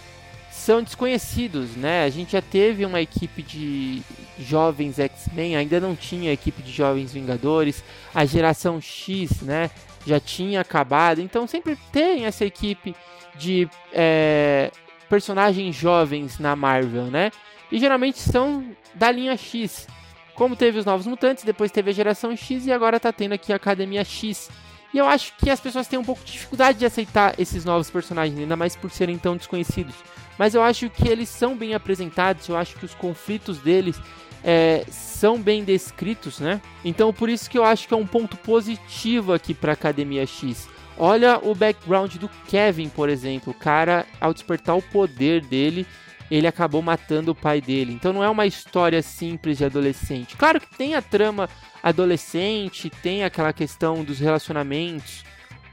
são 0.64 0.82
desconhecidos, 0.82 1.76
né? 1.76 2.06
A 2.06 2.10
gente 2.10 2.32
já 2.32 2.42
teve 2.42 2.86
uma 2.86 3.02
equipe 3.02 3.44
de 3.44 4.02
jovens 4.40 4.98
X-Men, 4.98 5.58
ainda 5.58 5.78
não 5.80 5.94
tinha 5.94 6.32
equipe 6.32 6.62
de 6.64 6.72
jovens 6.72 7.12
Vingadores. 7.12 7.84
A 8.16 8.24
geração 8.24 8.80
X, 8.80 9.42
né? 9.42 9.70
Já 10.08 10.22
tinha 10.22 10.62
acabado, 10.62 11.20
então 11.20 11.46
sempre 11.48 11.78
tem 11.92 12.26
essa 12.26 12.46
equipe 12.46 12.96
de 13.36 13.68
é, 13.92 14.72
personagens 15.10 15.76
jovens 15.76 16.40
na 16.40 16.56
Marvel, 16.56 17.06
né? 17.06 17.30
E 17.70 17.78
geralmente 17.78 18.20
são 18.20 18.66
da 18.96 19.12
linha 19.12 19.36
X. 19.36 19.86
Como 20.34 20.56
teve 20.56 20.80
os 20.80 20.86
Novos 20.86 21.06
Mutantes, 21.06 21.44
depois 21.44 21.72
teve 21.72 21.92
a 21.92 21.94
geração 21.94 22.36
X 22.38 22.66
e 22.66 22.72
agora 22.72 23.00
tá 23.00 23.12
tendo 23.12 23.34
aqui 23.34 23.52
a 23.52 23.58
Academia 23.58 24.04
X. 24.06 24.50
E 24.94 24.98
eu 24.98 25.08
acho 25.08 25.34
que 25.38 25.50
as 25.50 25.60
pessoas 25.60 25.88
têm 25.88 25.98
um 25.98 26.04
pouco 26.04 26.24
de 26.24 26.34
dificuldade 26.34 26.78
de 26.78 26.86
aceitar 26.86 27.34
esses 27.40 27.66
novos 27.66 27.90
personagens, 27.90 28.38
ainda 28.38 28.56
mais 28.56 28.76
por 28.76 28.92
serem 28.92 29.18
tão 29.18 29.36
desconhecidos 29.36 29.96
mas 30.38 30.56
eu 30.56 30.62
acho 30.62 30.90
que 30.90 31.08
eles 31.08 31.30
são 31.30 31.56
bem 31.56 31.74
apresentados, 31.74 32.48
eu 32.48 32.58
acho 32.58 32.76
que 32.76 32.86
os 32.86 32.94
conflitos 32.94 33.60
deles 33.60 34.00
é, 34.44 34.84
são 34.90 35.40
bem 35.40 35.64
descritos, 35.64 36.40
né? 36.40 36.62
Então 36.84 37.14
por 37.14 37.30
isso 37.30 37.50
que 37.50 37.58
eu 37.58 37.64
acho 37.64 37.88
que 37.88 37.94
é 37.94 37.98
um 37.98 38.06
ponto 38.06 38.36
positivo 38.38 39.34
aqui 39.34 39.54
para 39.54 39.74
Academia 39.74 40.26
X. 40.26 40.68
Olha 40.98 41.40
o 41.42 41.56
background 41.56 42.16
do 42.16 42.30
Kevin, 42.48 42.90
por 42.90 43.10
exemplo. 43.10 43.52
O 43.52 43.56
cara, 43.56 44.06
ao 44.22 44.34
despertar 44.34 44.76
o 44.76 44.82
poder 44.82 45.42
dele, 45.42 45.88
ele 46.30 46.48
acabou 46.48 46.82
matando 46.82 47.32
o 47.32 47.36
pai 47.36 47.62
dele. 47.62 47.94
Então 47.94 48.14
não 48.14 48.24
é 48.24 48.30
uma 48.30 48.46
história 48.46 49.02
simples 49.02 49.58
de 49.58 49.66
adolescente. 49.66 50.36
Claro 50.36 50.60
que 50.60 50.78
tem 50.78 50.96
a 50.96 51.02
trama 51.02 51.50
adolescente, 51.82 52.90
tem 52.90 53.24
aquela 53.24 53.54
questão 53.54 54.04
dos 54.04 54.20
relacionamentos, 54.20 55.24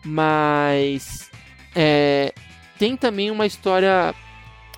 mas 0.04 1.30
é, 1.74 2.32
tem 2.78 2.96
também 2.96 3.30
uma 3.30 3.46
história 3.46 4.14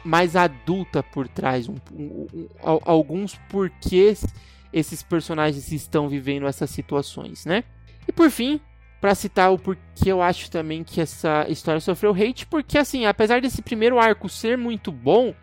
mais 0.04 0.34
adulta 0.34 1.02
por 1.02 1.28
trás, 1.28 1.68
um, 1.68 1.76
um, 1.92 2.26
um, 2.34 2.48
alguns 2.84 3.36
porquês 3.48 4.24
esses 4.72 5.02
personagens 5.02 5.70
estão 5.70 6.08
vivendo 6.08 6.46
essas 6.46 6.70
situações, 6.70 7.44
né? 7.44 7.62
E 8.08 8.12
por 8.12 8.30
fim, 8.30 8.60
para 9.00 9.14
citar 9.14 9.52
o 9.52 9.58
porquê 9.58 10.10
eu 10.10 10.22
acho 10.22 10.50
também 10.50 10.82
que 10.82 11.00
essa 11.00 11.46
história 11.48 11.80
sofreu 11.80 12.12
hate, 12.12 12.46
porque 12.46 12.78
assim, 12.78 13.04
apesar 13.04 13.40
desse 13.40 13.60
primeiro 13.60 13.98
arco 13.98 14.28
ser 14.28 14.56
muito 14.56 14.90
bom, 14.90 15.34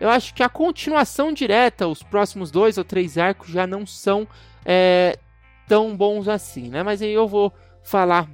eu 0.00 0.10
acho 0.10 0.34
que 0.34 0.42
a 0.42 0.48
continuação 0.48 1.32
direta, 1.32 1.86
os 1.86 2.02
próximos 2.02 2.50
dois 2.50 2.78
ou 2.78 2.84
três 2.84 3.16
arcos 3.18 3.48
já 3.50 3.66
não 3.66 3.86
são 3.86 4.26
é, 4.64 5.18
tão 5.68 5.96
bons 5.96 6.28
assim, 6.28 6.68
né? 6.68 6.82
Mas 6.82 7.02
aí 7.02 7.12
eu 7.12 7.28
vou 7.28 7.52
falar 7.82 8.28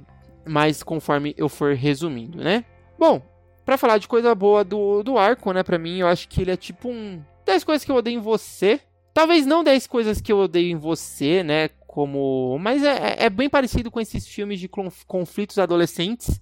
mais 0.45 0.81
conforme 0.83 1.33
eu 1.37 1.47
for 1.47 1.75
resumindo, 1.75 2.43
né? 2.43 2.65
Bom, 2.97 3.21
para 3.65 3.77
falar 3.77 3.97
de 3.97 4.07
coisa 4.07 4.33
boa 4.33 4.63
do, 4.63 5.03
do 5.03 5.17
arco, 5.17 5.51
né, 5.53 5.63
pra 5.63 5.77
mim, 5.77 5.99
eu 5.99 6.07
acho 6.07 6.27
que 6.27 6.41
ele 6.41 6.51
é 6.51 6.57
tipo 6.57 6.89
um 6.89 7.21
10 7.45 7.63
coisas 7.63 7.85
que 7.85 7.91
eu 7.91 7.95
odeio 7.95 8.17
em 8.17 8.21
você. 8.21 8.79
Talvez 9.13 9.45
não 9.45 9.63
10 9.63 9.87
coisas 9.87 10.21
que 10.21 10.31
eu 10.31 10.39
odeio 10.39 10.71
em 10.71 10.77
você, 10.77 11.43
né, 11.43 11.69
como... 11.87 12.57
Mas 12.59 12.83
é, 12.83 13.25
é 13.25 13.29
bem 13.29 13.49
parecido 13.49 13.91
com 13.91 13.99
esses 13.99 14.27
filmes 14.27 14.59
de 14.59 14.69
conflitos 15.07 15.59
adolescentes, 15.59 16.41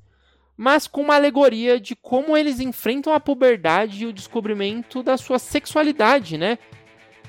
mas 0.60 0.88
com 0.88 1.00
uma 1.00 1.16
alegoria 1.16 1.80
de 1.80 1.96
como 1.96 2.36
eles 2.36 2.60
enfrentam 2.60 3.14
a 3.14 3.20
puberdade 3.20 4.04
e 4.04 4.06
o 4.06 4.12
descobrimento 4.12 5.02
da 5.02 5.16
sua 5.16 5.40
sexualidade, 5.40 6.38
né? 6.38 6.58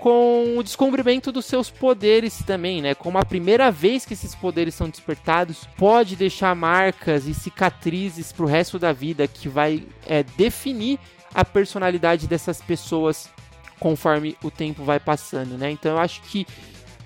com 0.00 0.56
o 0.56 0.62
descobrimento 0.62 1.30
dos 1.30 1.44
seus 1.44 1.70
poderes 1.70 2.42
também, 2.46 2.80
né? 2.80 2.94
Como 2.94 3.18
a 3.18 3.24
primeira 3.24 3.70
vez 3.70 4.06
que 4.06 4.14
esses 4.14 4.34
poderes 4.34 4.74
são 4.74 4.88
despertados, 4.88 5.68
pode 5.76 6.16
deixar 6.16 6.56
marcas 6.56 7.26
e 7.26 7.34
cicatrizes 7.34 8.32
pro 8.32 8.46
resto 8.46 8.78
da 8.78 8.94
vida 8.94 9.28
que 9.28 9.46
vai 9.46 9.86
é, 10.06 10.22
definir 10.22 10.98
a 11.34 11.44
personalidade 11.44 12.26
dessas 12.26 12.62
pessoas 12.62 13.28
conforme 13.78 14.38
o 14.42 14.50
tempo 14.50 14.82
vai 14.82 14.98
passando, 14.98 15.58
né? 15.58 15.70
Então 15.70 15.92
eu 15.92 15.98
acho 15.98 16.22
que 16.22 16.46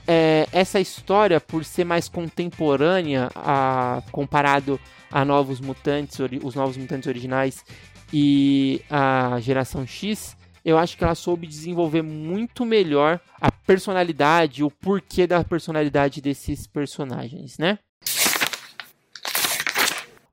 é, 0.06 0.46
essa 0.52 0.80
história, 0.80 1.40
por 1.40 1.64
ser 1.64 1.84
mais 1.84 2.08
contemporânea 2.08 3.28
a, 3.34 4.02
comparado 4.10 4.78
a 5.10 5.24
Novos 5.24 5.60
Mutantes, 5.60 6.18
os 6.42 6.54
Novos 6.54 6.76
Mutantes 6.76 7.06
originais 7.06 7.64
e 8.12 8.82
a 8.90 9.38
Geração 9.40 9.86
X, 9.86 10.36
eu 10.64 10.78
acho 10.78 10.96
que 10.96 11.04
ela 11.04 11.14
soube 11.14 11.46
desenvolver 11.46 12.02
muito 12.02 12.64
melhor 12.64 13.20
a 13.40 13.50
personalidade, 13.52 14.64
o 14.64 14.70
porquê 14.70 15.26
da 15.26 15.44
personalidade 15.44 16.20
desses 16.20 16.66
personagens, 16.66 17.58
né? 17.58 17.78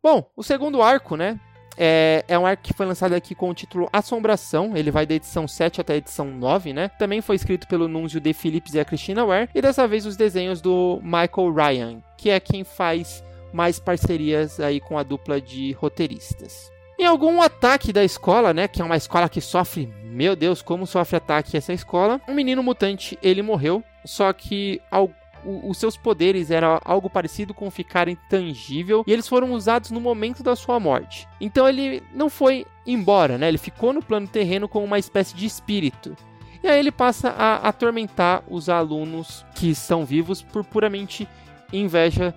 Bom, 0.02 0.30
o 0.36 0.42
segundo 0.42 0.82
arco, 0.82 1.16
né? 1.16 1.40
É, 1.84 2.24
é, 2.28 2.38
um 2.38 2.46
arco 2.46 2.62
que 2.62 2.74
foi 2.74 2.86
lançado 2.86 3.14
aqui 3.14 3.34
com 3.34 3.50
o 3.50 3.56
título 3.56 3.90
Assombração. 3.92 4.78
Ele 4.78 4.92
vai 4.92 5.04
da 5.04 5.16
edição 5.16 5.48
7 5.48 5.82
até 5.82 5.94
a 5.94 5.98
edição 5.98 6.28
9, 6.28 6.74
né? 6.74 6.90
Também 7.00 7.22
foi 7.22 7.36
escrito 7.36 7.68
pelo 7.68 7.88
Nunzio 7.88 8.22
De 8.22 8.34
Phillips 8.34 8.76
e 8.76 8.80
a 8.80 8.86
Christina 8.86 9.26
Ware. 9.26 9.50
E 9.56 9.60
dessa 9.64 9.88
vez 9.88 10.06
os 10.06 10.16
desenhos 10.16 10.62
do 10.62 11.02
Michael 11.02 11.52
Ryan, 11.52 12.04
que 12.16 12.30
é 12.30 12.40
quem 12.40 12.64
faz 12.64 13.24
mais 13.52 13.80
parcerias 13.80 14.60
aí 14.60 14.80
com 14.80 14.96
a 14.96 15.02
dupla 15.02 15.42
de 15.42 15.72
roteiristas. 15.72 16.72
Em 17.00 17.06
algum 17.06 17.42
ataque 17.42 17.92
da 17.92 18.04
escola, 18.04 18.54
né, 18.54 18.68
que 18.68 18.80
é 18.80 18.86
uma 18.86 18.96
escola 18.96 19.28
que 19.28 19.42
sofre, 19.42 19.92
meu 20.04 20.36
Deus, 20.36 20.62
como 20.62 20.86
sofre 20.86 21.18
ataque 21.18 21.58
essa 21.58 21.74
escola, 21.74 22.22
um 22.28 22.36
menino 22.36 22.62
mutante, 22.62 23.18
ele 23.24 23.42
morreu, 23.42 23.84
só 24.06 24.32
que 24.32 24.80
ao 24.92 25.10
os 25.46 25.78
seus 25.78 25.98
poderes 25.98 26.52
eram 26.52 26.80
algo 26.84 27.10
parecido 27.10 27.54
com 27.54 27.70
ficar 27.72 28.08
intangível 28.08 29.04
e 29.08 29.12
eles 29.12 29.28
foram 29.28 29.52
usados 29.52 29.92
no 29.92 30.00
momento 30.00 30.44
da 30.44 30.56
sua 30.56 30.80
morte. 30.80 31.28
Então 31.40 31.68
ele 31.68 32.04
não 32.14 32.30
foi 32.30 32.66
embora, 32.86 33.38
né? 33.38 33.48
Ele 33.48 33.58
ficou 33.58 33.94
no 33.94 34.04
plano 34.04 34.28
terreno 34.28 34.68
como 34.68 34.86
uma 34.86 35.00
espécie 35.00 35.36
de 35.36 35.46
espírito. 35.46 36.16
E 36.64 36.68
aí 36.68 36.80
ele 36.80 36.92
passa 36.92 37.30
a 37.30 37.56
atormentar 37.68 38.44
os 38.48 38.70
alunos 38.70 39.46
que 39.56 39.70
estão 39.72 40.06
vivos 40.06 40.42
por 40.42 40.64
puramente 40.64 41.28
inveja 41.74 42.36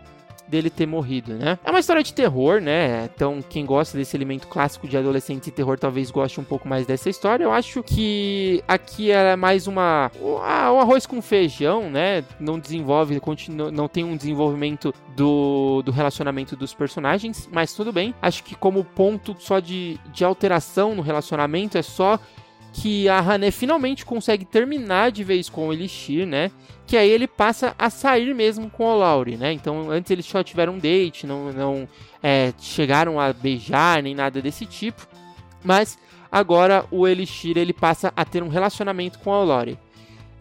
dele 0.48 0.70
ter 0.70 0.86
morrido, 0.86 1.34
né? 1.34 1.58
É 1.64 1.70
uma 1.70 1.80
história 1.80 2.02
de 2.02 2.12
terror, 2.12 2.60
né? 2.60 3.08
Então, 3.14 3.42
quem 3.48 3.64
gosta 3.64 3.96
desse 3.96 4.16
elemento 4.16 4.46
clássico 4.46 4.86
de 4.86 4.96
adolescente 4.96 5.48
e 5.48 5.50
terror 5.50 5.78
talvez 5.78 6.10
goste 6.10 6.40
um 6.40 6.44
pouco 6.44 6.68
mais 6.68 6.86
dessa 6.86 7.08
história. 7.08 7.44
Eu 7.44 7.52
acho 7.52 7.82
que 7.82 8.62
aqui 8.68 9.10
é 9.10 9.36
mais 9.36 9.66
uma 9.66 10.10
um 10.20 10.38
arroz 10.80 11.06
com 11.06 11.20
feijão, 11.22 11.90
né? 11.90 12.24
Não 12.38 12.58
desenvolve, 12.58 13.18
continua, 13.20 13.70
não 13.70 13.88
tem 13.88 14.04
um 14.04 14.16
desenvolvimento 14.16 14.94
do, 15.16 15.82
do 15.82 15.92
relacionamento 15.92 16.56
dos 16.56 16.74
personagens, 16.74 17.48
mas 17.52 17.72
tudo 17.72 17.92
bem. 17.92 18.14
Acho 18.20 18.42
que 18.44 18.54
como 18.54 18.84
ponto 18.84 19.36
só 19.38 19.60
de, 19.60 19.98
de 20.12 20.24
alteração 20.24 20.94
no 20.94 21.02
relacionamento 21.02 21.78
é 21.78 21.82
só 21.82 22.18
que 22.74 23.08
a 23.08 23.20
Hané 23.20 23.52
finalmente 23.52 24.04
consegue 24.04 24.44
terminar 24.44 25.12
de 25.12 25.22
vez 25.22 25.48
com 25.48 25.68
o 25.68 25.72
Elixir, 25.72 26.26
né? 26.26 26.50
Que 26.86 26.96
aí 26.96 27.08
ele 27.08 27.26
passa 27.26 27.74
a 27.78 27.88
sair 27.88 28.34
mesmo 28.34 28.68
com 28.68 28.84
o 28.84 28.98
Laure, 28.98 29.36
né? 29.36 29.52
Então 29.52 29.90
antes 29.90 30.10
eles 30.10 30.26
só 30.26 30.42
tiveram 30.42 30.74
um 30.74 30.78
date, 30.78 31.26
não, 31.26 31.52
não 31.52 31.88
é, 32.22 32.52
chegaram 32.60 33.18
a 33.18 33.32
beijar 33.32 34.02
nem 34.02 34.14
nada 34.14 34.42
desse 34.42 34.66
tipo. 34.66 35.06
Mas 35.62 35.98
agora 36.30 36.84
o 36.90 37.08
Elixir 37.08 37.56
ele 37.56 37.72
passa 37.72 38.12
a 38.14 38.24
ter 38.24 38.42
um 38.42 38.48
relacionamento 38.48 39.18
com 39.18 39.32
a 39.32 39.42
Laure. 39.42 39.78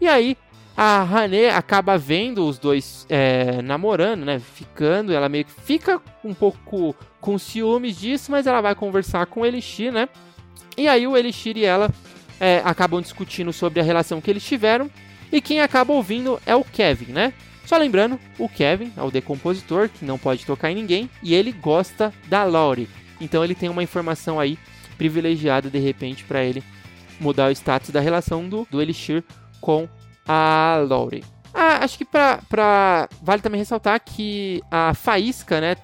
E 0.00 0.06
aí 0.06 0.36
a 0.76 1.02
Hané 1.02 1.50
acaba 1.50 1.96
vendo 1.96 2.46
os 2.46 2.58
dois 2.58 3.06
é, 3.08 3.62
namorando, 3.62 4.24
né? 4.24 4.38
Ficando, 4.40 5.12
ela 5.12 5.28
meio 5.28 5.44
que 5.44 5.52
fica 5.52 6.00
um 6.22 6.34
pouco 6.34 6.94
com 7.20 7.38
ciúmes 7.38 7.98
disso, 7.98 8.30
mas 8.30 8.46
ela 8.46 8.60
vai 8.60 8.74
conversar 8.74 9.26
com 9.26 9.40
o 9.40 9.46
Elixir, 9.46 9.92
né? 9.92 10.08
E 10.76 10.88
aí 10.88 11.06
o 11.06 11.16
Elixir 11.16 11.56
e 11.56 11.64
ela 11.64 11.88
é, 12.40 12.60
acabam 12.64 13.00
discutindo 13.00 13.52
sobre 13.52 13.80
a 13.80 13.82
relação 13.84 14.20
que 14.20 14.30
eles 14.30 14.44
tiveram. 14.44 14.90
E 15.32 15.40
quem 15.40 15.60
acaba 15.60 15.92
ouvindo 15.92 16.40
é 16.46 16.54
o 16.54 16.64
Kevin, 16.64 17.12
né? 17.12 17.32
Só 17.64 17.76
lembrando, 17.76 18.20
o 18.38 18.48
Kevin 18.48 18.92
é 18.96 19.02
o 19.02 19.10
decompositor, 19.10 19.88
que 19.88 20.04
não 20.04 20.18
pode 20.18 20.44
tocar 20.44 20.70
em 20.70 20.74
ninguém, 20.74 21.10
e 21.22 21.34
ele 21.34 21.50
gosta 21.50 22.12
da 22.28 22.44
Laurie. 22.44 22.88
Então 23.20 23.42
ele 23.42 23.54
tem 23.54 23.68
uma 23.68 23.82
informação 23.82 24.38
aí 24.38 24.58
privilegiada 24.98 25.70
de 25.70 25.78
repente 25.78 26.24
para 26.24 26.44
ele 26.44 26.62
mudar 27.18 27.48
o 27.48 27.52
status 27.52 27.90
da 27.90 28.00
relação 28.00 28.48
do, 28.48 28.66
do 28.70 28.82
Elixir 28.82 29.24
com 29.60 29.88
a 30.26 30.84
Laurie. 30.86 31.24
Ah, 31.52 31.84
acho 31.84 31.96
que 31.96 32.04
pra, 32.04 32.40
pra. 32.48 33.08
Vale 33.22 33.40
também 33.40 33.60
ressaltar 33.60 34.00
que 34.00 34.60
a 34.70 34.92
Faísca, 34.92 35.60
né? 35.60 35.76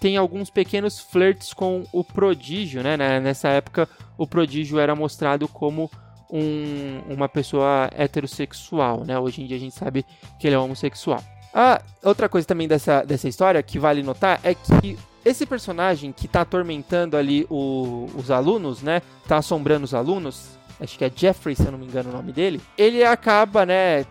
Tem 0.00 0.16
alguns 0.16 0.50
pequenos 0.50 0.98
flirts 0.98 1.54
com 1.54 1.84
o 1.92 2.02
Prodígio, 2.02 2.82
né? 2.82 2.96
Nessa 3.20 3.48
época, 3.48 3.88
o 4.18 4.26
Prodígio 4.26 4.80
era 4.80 4.96
mostrado 4.96 5.46
como 5.46 5.88
um, 6.32 7.02
uma 7.12 7.28
pessoa 7.28 7.90
heterossexual, 7.94 9.04
né? 9.04 9.18
Hoje 9.18 9.42
em 9.42 9.46
dia 9.46 9.58
a 9.58 9.60
gente 9.60 9.74
sabe 9.74 10.06
que 10.38 10.46
ele 10.46 10.56
é 10.56 10.58
homossexual. 10.58 11.22
Ah, 11.52 11.82
outra 12.02 12.30
coisa 12.30 12.46
também 12.46 12.66
dessa, 12.66 13.04
dessa 13.04 13.28
história 13.28 13.62
que 13.62 13.78
vale 13.78 14.02
notar 14.02 14.40
é 14.42 14.54
que 14.54 14.98
esse 15.22 15.44
personagem 15.44 16.10
que 16.10 16.26
tá 16.26 16.40
atormentando 16.40 17.16
ali 17.16 17.46
o, 17.50 18.08
os 18.16 18.30
alunos, 18.30 18.82
né? 18.82 19.02
Tá 19.28 19.36
assombrando 19.36 19.84
os 19.84 19.92
alunos, 19.92 20.58
acho 20.80 20.96
que 20.96 21.04
é 21.04 21.12
Jeffrey, 21.14 21.54
se 21.54 21.66
eu 21.66 21.72
não 21.72 21.78
me 21.78 21.84
engano 21.84 22.08
o 22.08 22.12
nome 22.12 22.32
dele, 22.32 22.60
ele 22.78 23.04
acaba, 23.04 23.66
né? 23.66 24.06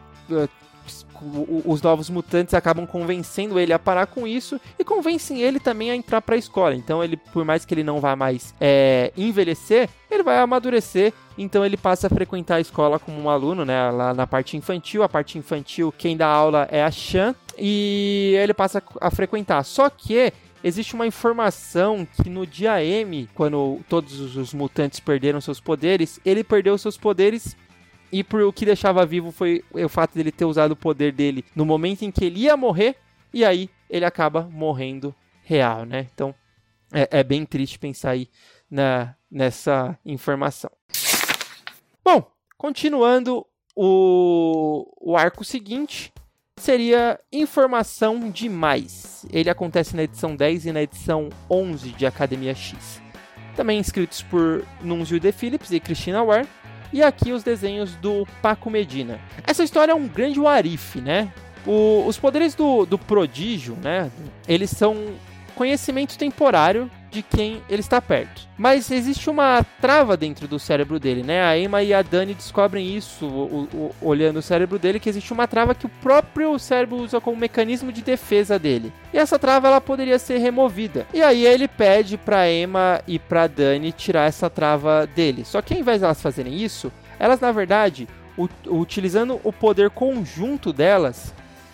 Os 1.65 1.81
novos 1.81 2.09
mutantes 2.09 2.53
acabam 2.53 2.85
convencendo 2.87 3.59
ele 3.59 3.71
a 3.71 3.79
parar 3.79 4.07
com 4.07 4.27
isso 4.27 4.59
e 4.77 4.83
convencem 4.83 5.41
ele 5.41 5.59
também 5.59 5.91
a 5.91 5.95
entrar 5.95 6.21
para 6.21 6.35
a 6.35 6.37
escola. 6.37 6.75
Então 6.75 7.03
ele, 7.03 7.17
por 7.17 7.45
mais 7.45 7.63
que 7.63 7.73
ele 7.73 7.83
não 7.83 7.99
vá 7.99 8.15
mais 8.15 8.55
é, 8.59 9.13
envelhecer, 9.15 9.89
ele 10.09 10.23
vai 10.23 10.37
amadurecer. 10.39 11.13
Então 11.37 11.65
ele 11.65 11.77
passa 11.77 12.07
a 12.07 12.09
frequentar 12.09 12.55
a 12.55 12.61
escola 12.61 12.99
como 12.99 13.21
um 13.21 13.29
aluno, 13.29 13.63
né? 13.63 13.89
Lá 13.91 14.13
na 14.13 14.27
parte 14.27 14.57
infantil. 14.57 15.03
A 15.03 15.09
parte 15.09 15.37
infantil, 15.37 15.93
quem 15.97 16.17
dá 16.17 16.27
aula 16.27 16.67
é 16.71 16.83
a 16.83 16.91
Chan 16.91 17.35
e 17.57 18.35
ele 18.37 18.53
passa 18.53 18.81
a 18.99 19.11
frequentar. 19.11 19.63
Só 19.63 19.89
que 19.89 20.33
existe 20.63 20.93
uma 20.93 21.07
informação 21.07 22.07
que 22.21 22.29
no 22.29 22.45
dia 22.45 22.83
M, 22.83 23.29
quando 23.33 23.79
todos 23.87 24.35
os 24.35 24.53
mutantes 24.53 24.99
perderam 24.99 25.41
seus 25.41 25.59
poderes, 25.59 26.19
ele 26.25 26.43
perdeu 26.43 26.77
seus 26.77 26.97
poderes 26.97 27.55
e 28.11 28.23
por 28.23 28.41
o 28.41 28.53
que 28.53 28.65
deixava 28.65 29.05
vivo 29.05 29.31
foi 29.31 29.63
o 29.71 29.89
fato 29.89 30.15
dele 30.15 30.31
ter 30.31 30.45
usado 30.45 30.71
o 30.71 30.75
poder 30.75 31.11
dele 31.11 31.45
no 31.55 31.65
momento 31.65 32.03
em 32.03 32.11
que 32.11 32.25
ele 32.25 32.41
ia 32.41 32.57
morrer, 32.57 32.95
e 33.33 33.45
aí 33.45 33.69
ele 33.89 34.05
acaba 34.05 34.47
morrendo 34.51 35.15
real, 35.43 35.85
né? 35.85 36.07
Então 36.13 36.35
é, 36.93 37.19
é 37.19 37.23
bem 37.23 37.45
triste 37.45 37.79
pensar 37.79 38.11
aí 38.11 38.27
na, 38.69 39.15
nessa 39.29 39.97
informação. 40.05 40.69
Bom, 42.03 42.29
continuando 42.57 43.45
o, 43.75 44.85
o 44.99 45.15
arco 45.15 45.43
seguinte, 45.43 46.11
seria 46.57 47.19
Informação 47.31 48.29
Demais. 48.29 49.25
Ele 49.31 49.49
acontece 49.49 49.95
na 49.95 50.03
edição 50.03 50.35
10 50.35 50.67
e 50.67 50.71
na 50.71 50.81
edição 50.81 51.29
11 51.49 51.89
de 51.91 52.05
Academia 52.05 52.53
X. 52.53 53.01
Também 53.55 53.79
escritos 53.79 54.21
por 54.23 54.65
Nunzio 54.81 55.19
De 55.19 55.31
Phillips 55.31 55.71
e 55.71 55.79
Christina 55.79 56.23
Ware 56.23 56.47
e 56.93 57.01
aqui 57.01 57.31
os 57.31 57.43
desenhos 57.43 57.95
do 57.95 58.27
Paco 58.41 58.69
Medina. 58.69 59.19
Essa 59.45 59.63
história 59.63 59.91
é 59.91 59.95
um 59.95 60.07
grande 60.07 60.39
warif, 60.39 60.99
né? 60.99 61.31
O, 61.65 62.05
os 62.07 62.17
poderes 62.17 62.55
do, 62.55 62.85
do 62.85 62.97
prodígio, 62.97 63.77
né? 63.81 64.11
Eles 64.47 64.69
são 64.71 64.95
conhecimento 65.55 66.17
temporário 66.17 66.89
de 67.11 67.21
quem 67.21 67.61
ele 67.69 67.81
está 67.81 68.01
perto. 68.01 68.47
Mas 68.57 68.89
existe 68.89 69.29
uma 69.29 69.63
trava 69.81 70.15
dentro 70.15 70.47
do 70.47 70.57
cérebro 70.57 70.99
dele, 70.99 71.23
né? 71.23 71.43
A 71.43 71.57
Emma 71.57 71.83
e 71.83 71.93
a 71.93 72.01
Dani 72.01 72.33
descobrem 72.33 72.95
isso 72.95 73.25
o, 73.25 73.67
o, 73.73 73.95
olhando 74.01 74.37
o 74.37 74.41
cérebro 74.41 74.79
dele, 74.79 74.99
que 74.99 75.09
existe 75.09 75.33
uma 75.33 75.47
trava 75.47 75.75
que 75.75 75.85
o 75.85 75.91
próprio 76.01 76.57
cérebro 76.57 76.97
usa 76.97 77.19
como 77.19 77.35
mecanismo 77.35 77.91
de 77.91 78.01
defesa 78.01 78.57
dele. 78.57 78.93
E 79.13 79.17
essa 79.17 79.37
trava 79.37 79.67
ela 79.67 79.81
poderia 79.81 80.17
ser 80.17 80.37
removida. 80.37 81.05
E 81.13 81.21
aí 81.21 81.45
ele 81.45 81.67
pede 81.67 82.17
para 82.17 82.49
Emma 82.49 83.01
e 83.05 83.19
para 83.19 83.47
Dani 83.47 83.91
tirar 83.91 84.27
essa 84.27 84.49
trava 84.49 85.05
dele. 85.05 85.43
Só 85.43 85.61
que 85.61 85.73
ao 85.73 85.79
invés 85.79 85.99
de 85.99 86.05
elas 86.05 86.21
fazerem 86.21 86.55
isso, 86.55 86.91
elas 87.19 87.39
na 87.41 87.51
verdade, 87.51 88.07
utilizando 88.67 89.39
o 89.43 89.51
poder 89.51 89.89
conjunto 89.89 90.71
delas, 90.71 91.33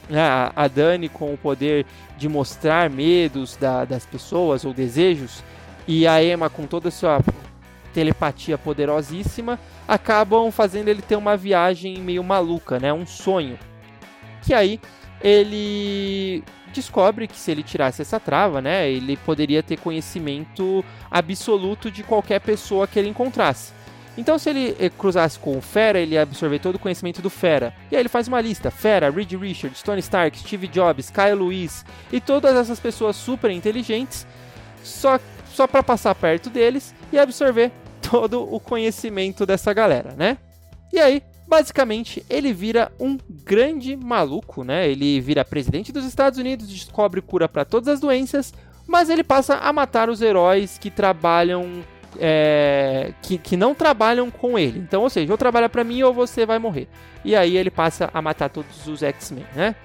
né, 0.09 0.51
a 0.55 0.67
Dani 0.67 1.09
com 1.09 1.33
o 1.33 1.37
poder 1.37 1.85
de 2.17 2.27
mostrar 2.27 2.89
medos 2.89 3.55
da, 3.55 3.85
das 3.85 4.05
pessoas 4.05 4.65
ou 4.65 4.73
desejos, 4.73 5.43
e 5.87 6.05
a 6.07 6.23
Emma 6.23 6.49
com 6.49 6.65
toda 6.65 6.89
a 6.89 6.91
sua 6.91 7.21
telepatia 7.93 8.57
poderosíssima, 8.57 9.59
acabam 9.87 10.51
fazendo 10.51 10.89
ele 10.89 11.01
ter 11.01 11.15
uma 11.15 11.37
viagem 11.37 11.97
meio 11.99 12.23
maluca, 12.23 12.79
né? 12.79 12.91
Um 12.91 13.05
sonho. 13.05 13.57
Que 14.43 14.53
aí 14.53 14.79
ele 15.21 16.43
descobre 16.73 17.27
que 17.27 17.37
se 17.37 17.49
ele 17.49 17.63
tirasse 17.63 18.01
essa 18.01 18.19
trava, 18.19 18.61
né, 18.61 18.89
ele 18.89 19.17
poderia 19.17 19.63
ter 19.63 19.79
conhecimento 19.79 20.83
absoluto 21.09 21.89
de 21.89 22.03
qualquer 22.03 22.39
pessoa 22.39 22.87
que 22.87 22.99
ele 22.99 23.09
encontrasse. 23.09 23.73
Então, 24.17 24.39
se 24.39 24.49
ele 24.49 24.75
eh, 24.79 24.89
cruzasse 24.89 25.37
com 25.37 25.55
o 25.55 25.61
Fera, 25.61 25.99
ele 25.99 26.15
ia 26.15 26.23
absorver 26.23 26.57
todo 26.57 26.75
o 26.75 26.79
conhecimento 26.79 27.21
do 27.21 27.29
Fera. 27.29 27.73
E 27.91 27.95
aí 27.95 28.01
ele 28.01 28.09
faz 28.09 28.27
uma 28.27 28.41
lista: 28.41 28.71
Fera, 28.71 29.11
Reed 29.11 29.33
Richards, 29.33 29.83
Tony 29.83 29.99
Stark, 29.99 30.37
Steve 30.39 30.67
Jobs, 30.67 31.11
Kyle 31.11 31.35
Lewis 31.35 31.85
e 32.11 32.19
todas 32.19 32.55
essas 32.55 32.79
pessoas 32.79 33.15
super 33.15 33.51
inteligentes, 33.51 34.25
só, 34.83 35.19
só 35.53 35.67
para 35.67 35.83
passar 35.83 36.15
perto 36.15 36.49
deles 36.49 36.95
e 37.11 37.19
absorver 37.19 37.71
todo 38.01 38.41
o 38.51 38.59
conhecimento 38.59 39.45
dessa 39.45 39.71
galera, 39.71 40.13
né? 40.17 40.37
E 40.91 40.99
aí, 40.99 41.21
basicamente, 41.47 42.25
ele 42.29 42.51
vira 42.53 42.91
um 42.99 43.17
grande 43.29 43.95
maluco, 43.95 44.63
né? 44.63 44.89
Ele 44.89 45.19
vira 45.21 45.45
presidente 45.45 45.91
dos 45.91 46.05
Estados 46.05 46.39
Unidos, 46.39 46.67
descobre 46.67 47.21
cura 47.21 47.47
para 47.47 47.65
todas 47.65 47.87
as 47.87 47.99
doenças, 47.99 48.53
mas 48.87 49.09
ele 49.09 49.23
passa 49.23 49.57
a 49.57 49.71
matar 49.71 50.09
os 50.09 50.21
heróis 50.21 50.77
que 50.77 50.89
trabalham 50.89 51.83
é, 52.19 53.11
que, 53.21 53.37
que 53.37 53.57
não 53.57 53.73
trabalham 53.75 54.29
com 54.29 54.57
ele. 54.57 54.79
Então, 54.79 55.03
ou 55.03 55.09
seja, 55.09 55.31
ou 55.31 55.37
trabalha 55.37 55.69
para 55.69 55.83
mim 55.83 56.03
ou 56.03 56.13
você 56.13 56.45
vai 56.45 56.59
morrer. 56.59 56.87
E 57.23 57.35
aí 57.35 57.57
ele 57.57 57.69
passa 57.69 58.09
a 58.13 58.21
matar 58.21 58.49
todos 58.49 58.87
os 58.87 59.03
X-Men, 59.03 59.45
né? 59.55 59.75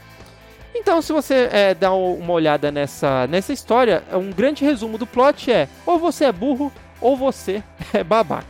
Então, 0.74 1.02
se 1.02 1.12
você 1.12 1.48
é, 1.52 1.74
dá 1.74 1.92
uma 1.92 2.32
olhada 2.32 2.70
nessa, 2.70 3.26
nessa 3.26 3.52
história, 3.52 4.02
um 4.12 4.30
grande 4.30 4.64
resumo 4.64 4.96
do 4.96 5.06
plot 5.06 5.50
é: 5.50 5.68
ou 5.84 5.98
você 5.98 6.24
é 6.24 6.32
burro 6.32 6.72
ou 7.00 7.16
você 7.16 7.62
é 7.92 8.02
babaca. 8.02 8.46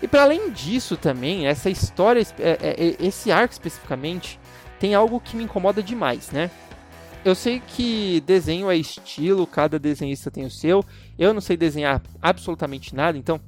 E 0.00 0.08
para 0.08 0.22
além 0.22 0.50
disso 0.50 0.96
também, 0.96 1.46
essa 1.46 1.70
história, 1.70 2.26
é, 2.38 2.58
é, 2.60 3.06
esse 3.06 3.30
arco 3.30 3.52
especificamente, 3.52 4.40
tem 4.80 4.94
algo 4.94 5.20
que 5.20 5.36
me 5.36 5.44
incomoda 5.44 5.82
demais, 5.82 6.30
né? 6.30 6.50
Eu 7.24 7.34
sei 7.34 7.60
que 7.64 8.20
desenho 8.26 8.70
é 8.70 8.76
estilo, 8.76 9.46
cada 9.46 9.78
desenhista 9.78 10.30
tem 10.30 10.44
o 10.44 10.50
seu. 10.50 10.84
Eu 11.18 11.32
não 11.32 11.40
sei 11.40 11.56
desenhar 11.56 12.02
absolutamente 12.20 12.94
nada, 12.94 13.16
então 13.16 13.40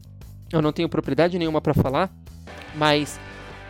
eu 0.52 0.62
não 0.62 0.72
tenho 0.72 0.88
propriedade 0.88 1.38
nenhuma 1.38 1.60
para 1.60 1.74
falar. 1.74 2.10
Mas 2.74 3.18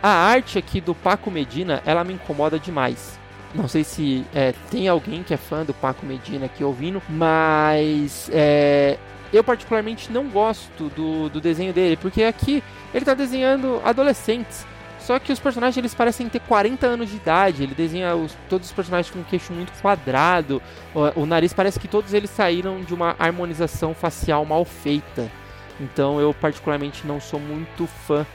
a 0.01 0.09
arte 0.09 0.57
aqui 0.57 0.79
do 0.79 0.93
Paco 0.93 1.31
Medina, 1.31 1.81
ela 1.85 2.03
me 2.03 2.13
incomoda 2.13 2.59
demais. 2.59 3.19
Não 3.53 3.67
sei 3.67 3.83
se 3.83 4.25
é, 4.33 4.53
tem 4.69 4.87
alguém 4.87 5.23
que 5.23 5.33
é 5.33 5.37
fã 5.37 5.63
do 5.63 5.73
Paco 5.73 6.05
Medina 6.05 6.45
aqui 6.45 6.63
ouvindo, 6.63 7.01
mas 7.09 8.29
é, 8.31 8.97
eu 9.31 9.43
particularmente 9.43 10.11
não 10.11 10.29
gosto 10.29 10.89
do, 10.89 11.29
do 11.29 11.41
desenho 11.41 11.73
dele, 11.73 11.97
porque 11.97 12.23
aqui 12.23 12.61
ele 12.93 13.03
está 13.03 13.13
desenhando 13.13 13.81
adolescentes. 13.83 14.67
Só 15.05 15.19
que 15.19 15.31
os 15.31 15.39
personagens 15.39 15.77
eles 15.77 15.93
parecem 15.93 16.27
ter 16.27 16.39
40 16.39 16.87
anos 16.87 17.11
de 17.11 17.17
idade. 17.17 17.61
Ele 17.61 17.75
desenha 17.75 18.15
os, 18.15 18.35
todos 18.49 18.67
os 18.67 18.73
personagens 18.73 19.13
com 19.13 19.19
um 19.19 19.23
queixo 19.23 19.53
muito 19.53 19.71
quadrado. 19.79 20.59
O, 20.95 21.21
o, 21.21 21.25
nariz 21.27 21.53
parece 21.53 21.79
que 21.79 21.87
todos 21.87 22.11
eles 22.11 22.31
saíram 22.31 22.81
de 22.81 22.91
uma 22.91 23.15
harmonização 23.19 23.93
facial 23.93 24.43
mal 24.45 24.65
feita. 24.65 25.31
Então 25.79 26.19
eu 26.19 26.33
particularmente 26.33 27.05
não 27.05 27.21
sou 27.21 27.39
muito 27.39 27.85
fã 27.85 28.25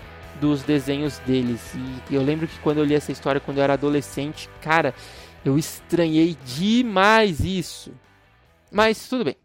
dos 0.41 0.63
desenhos 0.63 1.19
deles. 1.19 1.75
E 2.09 2.15
eu 2.15 2.23
lembro 2.23 2.47
que 2.47 2.61
quando 2.61 2.79
eu 2.79 2.85
li 2.85 2.95
essa 2.95 3.11
história 3.11 3.41
quando 3.41 3.59
eu 3.59 3.65
era 3.65 3.73
adolescente, 3.73 4.49
cara, 4.63 4.95
eu 5.45 5.59
estranhei 5.59 6.39
demais 6.45 7.41
isso. 7.41 7.93
Mas 8.71 9.09
tudo 9.09 9.25
bem. 9.25 9.37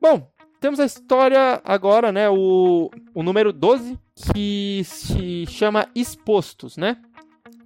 Bom, 0.00 0.26
temos 0.60 0.80
a 0.80 0.84
história 0.84 1.60
agora, 1.64 2.10
né? 2.10 2.28
O, 2.30 2.90
o 3.14 3.22
número 3.22 3.52
12, 3.52 3.98
que 4.32 4.82
se 4.84 5.46
chama 5.48 5.86
Expostos, 5.94 6.76
né? 6.76 6.96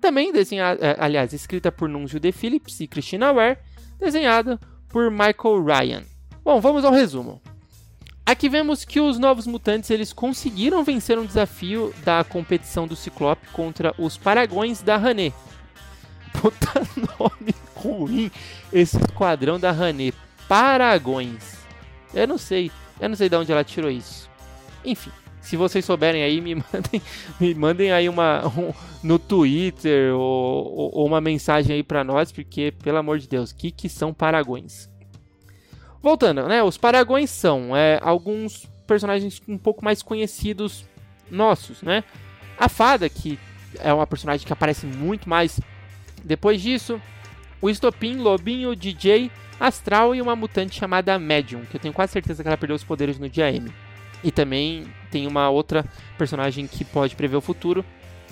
Também 0.00 0.32
desenhada, 0.32 0.84
é, 0.84 0.96
aliás, 0.98 1.32
escrita 1.32 1.70
por 1.70 1.88
Nunzio 1.88 2.18
De 2.18 2.32
Phillips 2.32 2.80
e 2.80 2.86
Christina 2.86 3.32
Ware, 3.32 3.58
desenhada 3.98 4.58
por 4.88 5.10
Michael 5.10 5.64
Ryan. 5.64 6.02
Bom, 6.42 6.60
vamos 6.60 6.84
ao 6.84 6.92
resumo. 6.92 7.40
Aqui 8.24 8.48
vemos 8.48 8.84
que 8.84 9.00
os 9.00 9.18
novos 9.18 9.46
mutantes 9.46 9.90
eles 9.90 10.12
conseguiram 10.12 10.84
vencer 10.84 11.18
um 11.18 11.26
desafio 11.26 11.92
da 12.04 12.22
competição 12.24 12.86
do 12.86 12.96
Ciclope 12.96 13.48
contra 13.48 13.94
os 13.98 14.16
Paragões 14.16 14.82
da 14.82 14.96
Hané. 14.96 15.32
Puta 16.40 16.80
nome 17.18 17.54
ruim 17.74 18.30
esse 18.72 18.96
esquadrão 18.96 19.58
da 19.58 19.70
Hané. 19.70 20.12
Paragões. 20.48 21.59
Eu 22.14 22.26
não 22.26 22.38
sei. 22.38 22.70
Eu 23.00 23.08
não 23.08 23.16
sei 23.16 23.28
de 23.28 23.36
onde 23.36 23.50
ela 23.50 23.64
tirou 23.64 23.90
isso. 23.90 24.28
Enfim, 24.84 25.10
se 25.40 25.56
vocês 25.56 25.84
souberem 25.84 26.22
aí, 26.22 26.40
me 26.40 26.54
mandem, 26.72 27.02
me 27.40 27.54
mandem 27.54 27.92
aí 27.92 28.08
uma 28.08 28.46
um, 28.46 28.72
no 29.02 29.18
Twitter 29.18 30.14
ou, 30.14 30.92
ou, 30.94 31.06
uma 31.06 31.20
mensagem 31.20 31.76
aí 31.76 31.82
para 31.82 32.04
nós, 32.04 32.30
porque 32.30 32.72
pelo 32.82 32.98
amor 32.98 33.18
de 33.18 33.28
Deus, 33.28 33.52
que 33.52 33.70
que 33.70 33.88
são 33.88 34.12
paragões? 34.12 34.88
Voltando, 36.02 36.46
né? 36.46 36.62
Os 36.62 36.78
paragões 36.78 37.30
são 37.30 37.76
é, 37.76 37.98
alguns 38.02 38.66
personagens 38.86 39.40
um 39.46 39.58
pouco 39.58 39.84
mais 39.84 40.02
conhecidos 40.02 40.84
nossos, 41.30 41.82
né? 41.82 42.04
A 42.58 42.68
fada 42.68 43.08
que 43.08 43.38
é 43.78 43.92
uma 43.92 44.06
personagem 44.06 44.46
que 44.46 44.52
aparece 44.52 44.86
muito 44.86 45.28
mais 45.28 45.60
depois 46.24 46.60
disso. 46.60 47.00
O 47.62 47.68
Estopim, 47.68 48.16
Lobinho, 48.16 48.74
DJ 48.74 49.30
Astral 49.60 50.14
e 50.14 50.22
uma 50.22 50.34
mutante 50.34 50.78
chamada 50.78 51.18
Medium, 51.18 51.66
que 51.66 51.76
eu 51.76 51.80
tenho 51.80 51.92
quase 51.92 52.12
certeza 52.12 52.42
que 52.42 52.48
ela 52.48 52.56
perdeu 52.56 52.74
os 52.74 52.82
poderes 52.82 53.18
no 53.18 53.28
dia 53.28 53.52
M. 53.52 53.70
E 54.24 54.30
também 54.30 54.86
tem 55.10 55.26
uma 55.26 55.50
outra 55.50 55.84
personagem 56.16 56.66
que 56.66 56.84
pode 56.84 57.14
prever 57.14 57.36
o 57.36 57.40
futuro, 57.42 57.84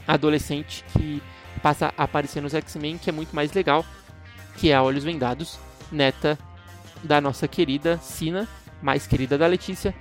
adolescente, 0.07 0.85
que 0.93 1.23
passa 1.63 1.93
a 1.97 2.05
aparecer 2.05 2.41
nos 2.41 2.55
X-Men, 2.55 2.97
que 2.97 3.11
é 3.11 3.13
muito 3.13 3.37
mais 3.37 3.53
legal, 3.53 3.85
que 4.57 4.71
é 4.71 4.75
a 4.75 4.83
Olhos 4.83 5.05
Vendados, 5.05 5.59
neta 5.93 6.39
da 7.03 7.21
nossa 7.21 7.47
querida 7.47 7.99
Sina, 7.99 8.49
mais 8.83 9.07
querida 9.07 9.37
da 9.37 9.47
Letícia, 9.47 9.95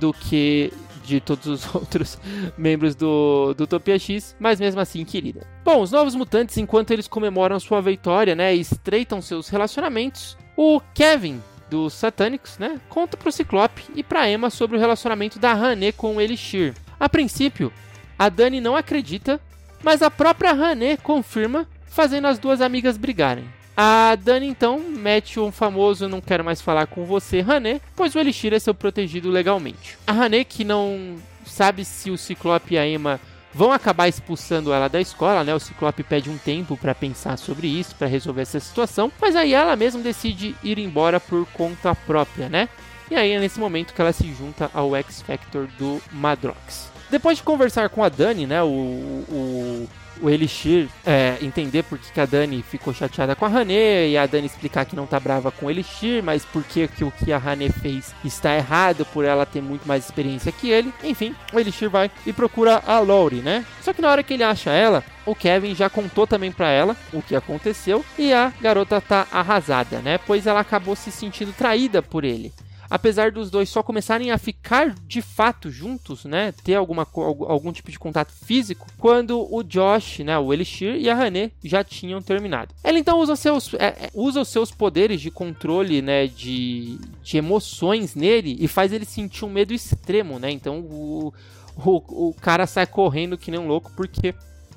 do 0.00 0.12
que 0.12 0.72
de 1.04 1.20
todos 1.20 1.46
os 1.46 1.68
outros 1.74 2.18
membros 2.56 2.94
do, 2.94 3.54
do 3.54 3.64
Utopia 3.64 3.98
X, 3.98 4.34
mas 4.38 4.58
mesmo 4.58 4.80
assim 4.80 5.04
querida. 5.04 5.46
Bom, 5.64 5.82
os 5.82 5.90
novos 5.90 6.14
mutantes, 6.14 6.56
enquanto 6.56 6.92
eles 6.92 7.08
comemoram 7.08 7.58
sua 7.60 7.80
vitória, 7.80 8.34
né, 8.34 8.54
estreitam 8.54 9.20
seus 9.20 9.48
relacionamentos, 9.48 10.36
o 10.56 10.80
Kevin, 10.94 11.40
dos 11.70 11.94
Satânicos, 11.94 12.58
né, 12.58 12.78
conta 12.88 13.16
pro 13.16 13.32
Ciclope 13.32 13.84
e 13.94 14.02
pra 14.02 14.28
Emma 14.28 14.50
sobre 14.50 14.76
o 14.76 14.80
relacionamento 14.80 15.38
da 15.38 15.52
Hané 15.52 15.90
com 15.90 16.16
o 16.16 16.20
Elixir. 16.20 16.74
A 17.00 17.08
princípio, 17.08 17.72
a 18.18 18.28
Dani 18.28 18.60
não 18.60 18.76
acredita, 18.76 19.40
mas 19.82 20.02
a 20.02 20.10
própria 20.10 20.50
Hané 20.50 20.96
confirma, 20.96 21.66
fazendo 21.86 22.26
as 22.26 22.38
duas 22.38 22.60
amigas 22.60 22.96
brigarem. 22.96 23.44
A 23.74 24.14
Dani 24.16 24.46
então 24.46 24.78
mete 24.78 25.40
um 25.40 25.50
famoso 25.50 26.08
não 26.08 26.20
quero 26.20 26.44
mais 26.44 26.60
falar 26.60 26.86
com 26.86 27.06
você, 27.06 27.40
Hané, 27.40 27.80
pois 27.96 28.14
o 28.14 28.18
Elixir 28.18 28.52
é 28.52 28.58
seu 28.58 28.74
protegido 28.74 29.30
legalmente. 29.30 29.96
A 30.06 30.12
Hané, 30.12 30.44
que 30.44 30.64
não 30.64 31.16
sabe 31.46 31.84
se 31.84 32.10
o 32.10 32.18
Ciclope 32.18 32.74
e 32.74 32.78
a 32.78 32.86
Emma 32.86 33.18
vão 33.54 33.72
acabar 33.72 34.08
expulsando 34.08 34.72
ela 34.72 34.88
da 34.88 35.00
escola, 35.00 35.44
né? 35.44 35.54
O 35.54 35.60
Ciclope 35.60 36.02
pede 36.02 36.30
um 36.30 36.38
tempo 36.38 36.76
para 36.76 36.94
pensar 36.94 37.36
sobre 37.38 37.66
isso, 37.66 37.94
para 37.94 38.06
resolver 38.06 38.42
essa 38.42 38.60
situação, 38.60 39.10
mas 39.20 39.36
aí 39.36 39.54
ela 39.54 39.76
mesma 39.76 40.00
decide 40.02 40.54
ir 40.62 40.78
embora 40.78 41.18
por 41.18 41.46
conta 41.52 41.94
própria, 41.94 42.48
né? 42.48 42.68
E 43.10 43.14
aí 43.14 43.32
é 43.32 43.40
nesse 43.40 43.60
momento 43.60 43.92
que 43.92 44.00
ela 44.00 44.12
se 44.12 44.32
junta 44.32 44.70
ao 44.72 44.96
X 44.96 45.22
Factor 45.22 45.66
do 45.78 46.00
Madrox. 46.12 46.91
Depois 47.12 47.36
de 47.36 47.44
conversar 47.44 47.90
com 47.90 48.02
a 48.02 48.08
Dani, 48.08 48.46
né, 48.46 48.62
o, 48.62 48.66
o 48.66 49.88
o 50.22 50.30
Elixir 50.30 50.88
é, 51.04 51.36
entender 51.42 51.82
por 51.82 51.98
que, 51.98 52.20
a 52.20 52.24
Dani 52.24 52.62
ficou 52.62 52.94
chateada 52.94 53.34
com 53.34 53.44
a 53.44 53.48
Hané 53.48 54.08
e 54.08 54.16
a 54.16 54.24
Dani 54.24 54.46
explicar 54.46 54.84
que 54.84 54.94
não 54.94 55.04
tá 55.04 55.18
brava 55.18 55.50
com 55.50 55.66
o 55.66 55.70
Elixir, 55.70 56.22
mas 56.22 56.44
por 56.44 56.62
que, 56.62 56.86
que 56.86 57.02
o 57.02 57.10
que 57.10 57.32
a 57.32 57.38
Hané 57.38 57.68
fez 57.68 58.14
está 58.24 58.54
errado 58.54 59.04
por 59.06 59.24
ela 59.24 59.44
ter 59.44 59.60
muito 59.60 59.86
mais 59.86 60.04
experiência 60.04 60.52
que 60.52 60.70
ele. 60.70 60.94
Enfim, 61.02 61.34
o 61.52 61.58
Elixir 61.58 61.90
vai 61.90 62.08
e 62.24 62.32
procura 62.32 62.80
a 62.86 63.00
Lori, 63.00 63.36
né? 63.36 63.64
Só 63.80 63.92
que 63.92 64.00
na 64.00 64.10
hora 64.10 64.22
que 64.22 64.32
ele 64.32 64.44
acha 64.44 64.70
ela, 64.70 65.02
o 65.26 65.34
Kevin 65.34 65.74
já 65.74 65.90
contou 65.90 66.26
também 66.26 66.52
para 66.52 66.70
ela 66.70 66.96
o 67.12 67.20
que 67.20 67.34
aconteceu 67.34 68.04
e 68.16 68.32
a 68.32 68.52
garota 68.60 69.00
tá 69.00 69.26
arrasada, 69.32 69.98
né? 69.98 70.18
Pois 70.18 70.46
ela 70.46 70.60
acabou 70.60 70.94
se 70.94 71.10
sentindo 71.10 71.52
traída 71.52 72.00
por 72.00 72.24
ele 72.24 72.52
apesar 72.92 73.32
dos 73.32 73.50
dois 73.50 73.70
só 73.70 73.82
começarem 73.82 74.30
a 74.30 74.36
ficar 74.36 74.94
de 75.06 75.22
fato 75.22 75.70
juntos, 75.70 76.26
né, 76.26 76.52
ter 76.62 76.74
alguma, 76.74 77.08
algum 77.14 77.72
tipo 77.72 77.90
de 77.90 77.98
contato 77.98 78.30
físico, 78.32 78.86
quando 78.98 79.48
o 79.50 79.62
Josh, 79.62 80.18
né, 80.18 80.38
o 80.38 80.52
Elixir 80.52 80.96
e 80.96 81.08
a 81.08 81.18
Hané 81.18 81.52
já 81.64 81.82
tinham 81.82 82.20
terminado. 82.20 82.74
Ela 82.84 82.98
então 82.98 83.18
usa, 83.18 83.34
seus, 83.34 83.72
é, 83.74 83.86
é, 83.86 84.10
usa 84.12 84.42
os 84.42 84.48
seus 84.48 84.70
poderes 84.70 85.22
de 85.22 85.30
controle, 85.30 86.02
né, 86.02 86.26
de, 86.26 86.98
de 87.22 87.38
emoções 87.38 88.14
nele 88.14 88.58
e 88.60 88.68
faz 88.68 88.92
ele 88.92 89.06
sentir 89.06 89.46
um 89.46 89.50
medo 89.50 89.72
extremo, 89.72 90.38
né, 90.38 90.50
então 90.50 90.80
o, 90.80 91.32
o, 91.74 92.28
o 92.28 92.34
cara 92.42 92.66
sai 92.66 92.86
correndo 92.86 93.38
que 93.38 93.50
nem 93.50 93.58
um 93.58 93.68
louco 93.68 93.90
porque 93.96 94.34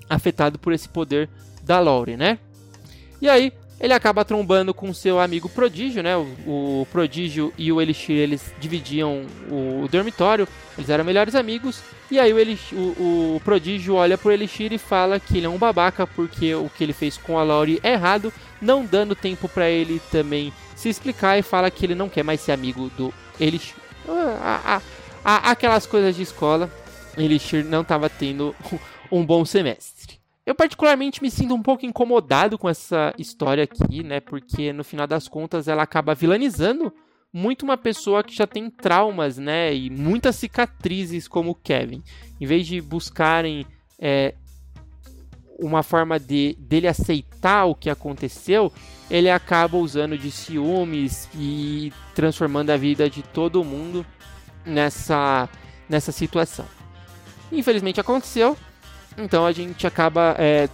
afetado 0.10 0.58
por 0.58 0.72
esse 0.72 0.88
poder 0.88 1.30
da 1.64 1.82
Lore, 1.82 2.16
né? 2.16 2.40
E 3.22 3.28
aí, 3.28 3.52
ele 3.80 3.94
acaba 3.94 4.24
trombando 4.24 4.74
com 4.74 4.94
seu 4.94 5.20
amigo 5.20 5.50
Prodígio, 5.50 6.02
né? 6.02 6.16
O, 6.16 6.24
o 6.46 6.88
Prodígio 6.92 7.54
e 7.58 7.72
o 7.72 7.82
Elixir, 7.82 8.16
eles 8.16 8.54
dividiam 8.60 9.26
o, 9.50 9.84
o, 9.84 9.88
dormitório, 9.88 10.48
eles 10.78 10.90
eram 10.90 11.04
melhores 11.04 11.36
amigos. 11.36 11.82
E 12.10 12.20
aí 12.20 12.32
o, 12.34 12.40
Elixir, 12.40 12.78
o, 12.78 13.36
o 13.36 13.42
Prodígio 13.44 13.96
olha 13.96 14.18
pro 14.18 14.32
Elixir 14.32 14.72
e 14.72 14.78
fala 14.78 15.20
que 15.20 15.38
ele 15.38 15.46
é 15.46 15.50
um 15.50 15.58
babaca 15.58 16.08
porque 16.08 16.56
o 16.56 16.70
que 16.70 16.84
ele 16.84 16.94
fez 16.94 17.18
com 17.18 17.38
a 17.38 17.44
Laurie 17.44 17.80
é 17.84 17.94
errado, 17.94 18.32
não 18.62 18.86
dando 18.86 19.16
tempo 19.16 19.50
para 19.50 19.70
ele 19.70 20.02
também 20.12 20.54
se 20.76 20.90
explicar 20.90 21.38
e 21.38 21.42
fala 21.42 21.70
que 21.72 21.86
ele 21.86 21.96
não 21.96 22.10
quer 22.10 22.24
mais 22.24 22.42
ser 22.42 22.54
amigo 22.54 22.90
do 22.98 23.14
Elixir. 23.40 23.76
Ah, 24.08 24.82
aquelas 25.52 25.86
coisas 25.86 26.16
de 26.16 26.22
escola, 26.22 26.70
Elixir 27.18 27.66
não 27.66 27.82
estava 27.82 28.10
tendo 28.10 28.56
um 29.12 29.26
bom 29.26 29.44
semestre. 29.44 29.95
Eu 30.46 30.54
particularmente 30.54 31.24
me 31.24 31.32
sinto 31.32 31.56
um 31.56 31.62
pouco 31.62 31.86
incomodado 31.86 32.58
com 32.58 32.70
essa 32.70 33.14
história 33.18 33.64
aqui, 33.64 34.04
né? 34.04 34.20
Porque 34.20 34.72
no 34.72 34.84
final 34.84 35.08
das 35.08 35.28
contas 35.28 35.68
ela 35.68 35.82
acaba 35.82 36.14
vilanizando 36.14 36.94
muito 37.34 37.64
uma 37.64 37.76
pessoa 37.76 38.24
que 38.24 38.36
já 38.36 38.46
tem 38.46 38.70
traumas, 38.70 39.38
né? 39.38 39.74
E 39.74 39.90
muitas 39.90 40.36
cicatrizes 40.36 41.28
como 41.28 41.52
o 41.52 41.56
Kevin. 41.56 42.04
Em 42.40 42.46
vez 42.46 42.68
de 42.68 42.80
buscarem 42.80 43.66
é, 44.00 44.36
uma 45.60 45.82
forma 45.82 46.20
de 46.20 46.56
dele 46.60 46.88
aceitar 46.88 47.66
o 47.66 47.74
que 47.74 47.90
aconteceu, 47.90 48.72
ele 49.10 49.30
acaba 49.30 49.78
usando 49.78 50.18
de 50.18 50.30
ciúmes 50.30 51.28
e 51.34 51.92
transformando 52.14 52.70
a 52.70 52.78
vida 52.78 53.10
de 53.10 53.24
todo 53.24 53.64
mundo 53.64 54.06
nessa, 54.66 55.50
nessa 55.90 56.12
situação. 56.12 56.66
Infelizmente 57.52 58.00
aconteceu, 58.00 58.56
então 59.18 59.46
a 59.46 59.52
gente 59.52 59.86
acaba, 59.86 60.36
é, 60.38 60.70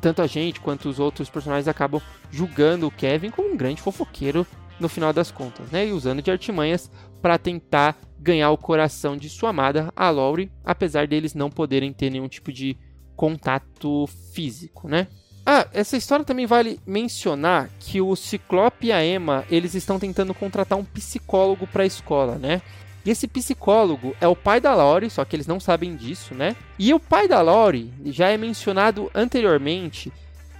tanto 0.00 0.22
a 0.22 0.26
gente 0.26 0.60
quanto 0.60 0.88
os 0.88 0.98
outros 0.98 1.28
personagens 1.28 1.68
acabam 1.68 2.00
julgando 2.30 2.86
o 2.86 2.90
Kevin 2.90 3.30
como 3.30 3.52
um 3.52 3.56
grande 3.56 3.82
fofoqueiro 3.82 4.46
no 4.78 4.88
final 4.88 5.12
das 5.12 5.30
contas, 5.30 5.70
né? 5.70 5.86
E 5.86 5.92
usando 5.92 6.22
de 6.22 6.30
artimanhas 6.30 6.90
para 7.20 7.38
tentar 7.38 7.96
ganhar 8.18 8.50
o 8.50 8.58
coração 8.58 9.16
de 9.16 9.28
sua 9.28 9.50
amada, 9.50 9.92
a 9.94 10.10
Laurie, 10.10 10.50
apesar 10.64 11.06
deles 11.06 11.34
não 11.34 11.50
poderem 11.50 11.92
ter 11.92 12.10
nenhum 12.10 12.28
tipo 12.28 12.52
de 12.52 12.76
contato 13.16 14.06
físico, 14.32 14.88
né? 14.88 15.08
Ah, 15.44 15.66
essa 15.72 15.96
história 15.96 16.24
também 16.24 16.46
vale 16.46 16.78
mencionar 16.86 17.70
que 17.80 18.00
o 18.00 18.14
Ciclope 18.14 18.88
e 18.88 18.92
a 18.92 19.04
Emma, 19.04 19.44
eles 19.50 19.74
estão 19.74 19.98
tentando 19.98 20.34
contratar 20.34 20.78
um 20.78 20.84
psicólogo 20.84 21.66
para 21.66 21.84
a 21.84 21.86
escola, 21.86 22.36
né? 22.36 22.60
E 23.04 23.10
esse 23.10 23.26
psicólogo 23.26 24.14
é 24.20 24.28
o 24.28 24.36
pai 24.36 24.60
da 24.60 24.74
Lori, 24.74 25.08
só 25.08 25.24
que 25.24 25.34
eles 25.34 25.46
não 25.46 25.60
sabem 25.60 25.96
disso, 25.96 26.34
né? 26.34 26.56
E 26.78 26.92
o 26.92 27.00
pai 27.00 27.26
da 27.26 27.40
Lori 27.40 27.92
já 28.06 28.28
é 28.28 28.36
mencionado 28.36 29.10
anteriormente 29.14 30.12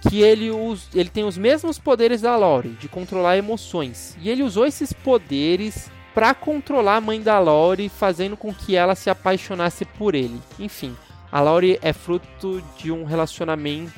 que 0.09 0.21
ele, 0.21 0.49
usa, 0.49 0.87
ele 0.95 1.09
tem 1.09 1.25
os 1.25 1.37
mesmos 1.37 1.77
poderes 1.77 2.21
da 2.21 2.35
Lori, 2.37 2.69
de 2.69 2.87
controlar 2.87 3.37
emoções. 3.37 4.17
E 4.21 4.29
ele 4.29 4.43
usou 4.43 4.65
esses 4.65 4.93
poderes 4.93 5.91
para 6.13 6.33
controlar 6.33 6.95
a 6.95 7.01
mãe 7.01 7.21
da 7.21 7.37
Lori, 7.39 7.89
fazendo 7.89 8.35
com 8.35 8.53
que 8.53 8.75
ela 8.75 8.95
se 8.95 9.09
apaixonasse 9.09 9.85
por 9.85 10.15
ele. 10.15 10.41
Enfim, 10.57 10.95
A 11.31 11.41
Laurie 11.41 11.79
é 11.81 11.93
fruto 11.93 12.63
de 12.77 12.91
um 12.91 13.03
relacionamento 13.03 13.93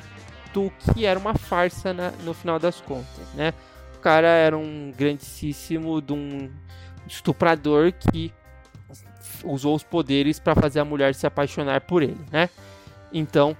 que 0.94 1.06
era 1.06 1.18
uma 1.18 1.34
farsa 1.34 1.94
na, 1.94 2.10
no 2.24 2.34
final 2.34 2.58
das 2.58 2.80
contas, 2.80 3.26
né? 3.34 3.54
O 3.96 3.98
cara 4.00 4.28
era 4.28 4.56
um 4.56 4.92
grandíssimo 4.94 6.02
de 6.02 6.12
um 6.12 6.50
estuprador 7.12 7.92
que 7.92 8.32
usou 9.44 9.74
os 9.74 9.82
poderes 9.82 10.38
para 10.38 10.54
fazer 10.54 10.80
a 10.80 10.84
mulher 10.84 11.14
se 11.14 11.26
apaixonar 11.26 11.82
por 11.82 12.02
ele, 12.02 12.20
né? 12.30 12.48
Então, 13.12 13.56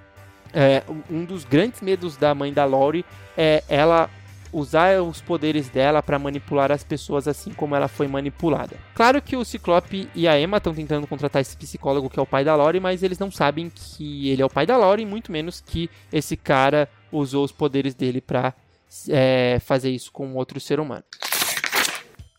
é, 0.53 0.83
um 1.11 1.25
dos 1.25 1.45
grandes 1.45 1.81
medos 1.81 2.17
da 2.17 2.35
mãe 2.35 2.53
da 2.53 2.65
Laurie 2.65 3.05
é 3.37 3.63
ela 3.69 4.09
usar 4.53 5.01
os 5.01 5.21
poderes 5.21 5.69
dela 5.71 6.03
para 6.03 6.19
manipular 6.19 6.71
as 6.71 6.85
pessoas 6.85 7.27
assim 7.27 7.53
como 7.53 7.75
ela 7.75 7.89
foi 7.89 8.07
manipulada. 8.07 8.77
Claro 8.95 9.23
que 9.23 9.35
o 9.35 9.45
Ciclope 9.45 10.09
e 10.15 10.29
a 10.29 10.39
Emma 10.39 10.59
estão 10.59 10.75
tentando 10.75 11.07
contratar 11.07 11.41
esse 11.41 11.57
psicólogo 11.57 12.11
que 12.11 12.19
é 12.19 12.23
o 12.23 12.27
pai 12.27 12.45
da 12.45 12.55
Laurie, 12.55 12.81
mas 12.81 13.03
eles 13.03 13.19
não 13.19 13.31
sabem 13.31 13.71
que 13.75 14.29
ele 14.29 14.43
é 14.43 14.45
o 14.45 14.51
pai 14.51 14.67
da 14.67 14.77
Laurie, 14.77 15.07
muito 15.07 15.33
menos 15.33 15.61
que 15.61 15.89
esse 16.13 16.37
cara 16.37 16.89
usou 17.11 17.45
os 17.45 17.53
poderes 17.53 17.95
dele 17.95 18.21
para 18.21 18.53
é, 19.09 19.59
fazer 19.61 19.91
isso 19.91 20.13
com 20.13 20.35
outro 20.35 20.61
ser 20.61 20.79
humano. 20.79 21.05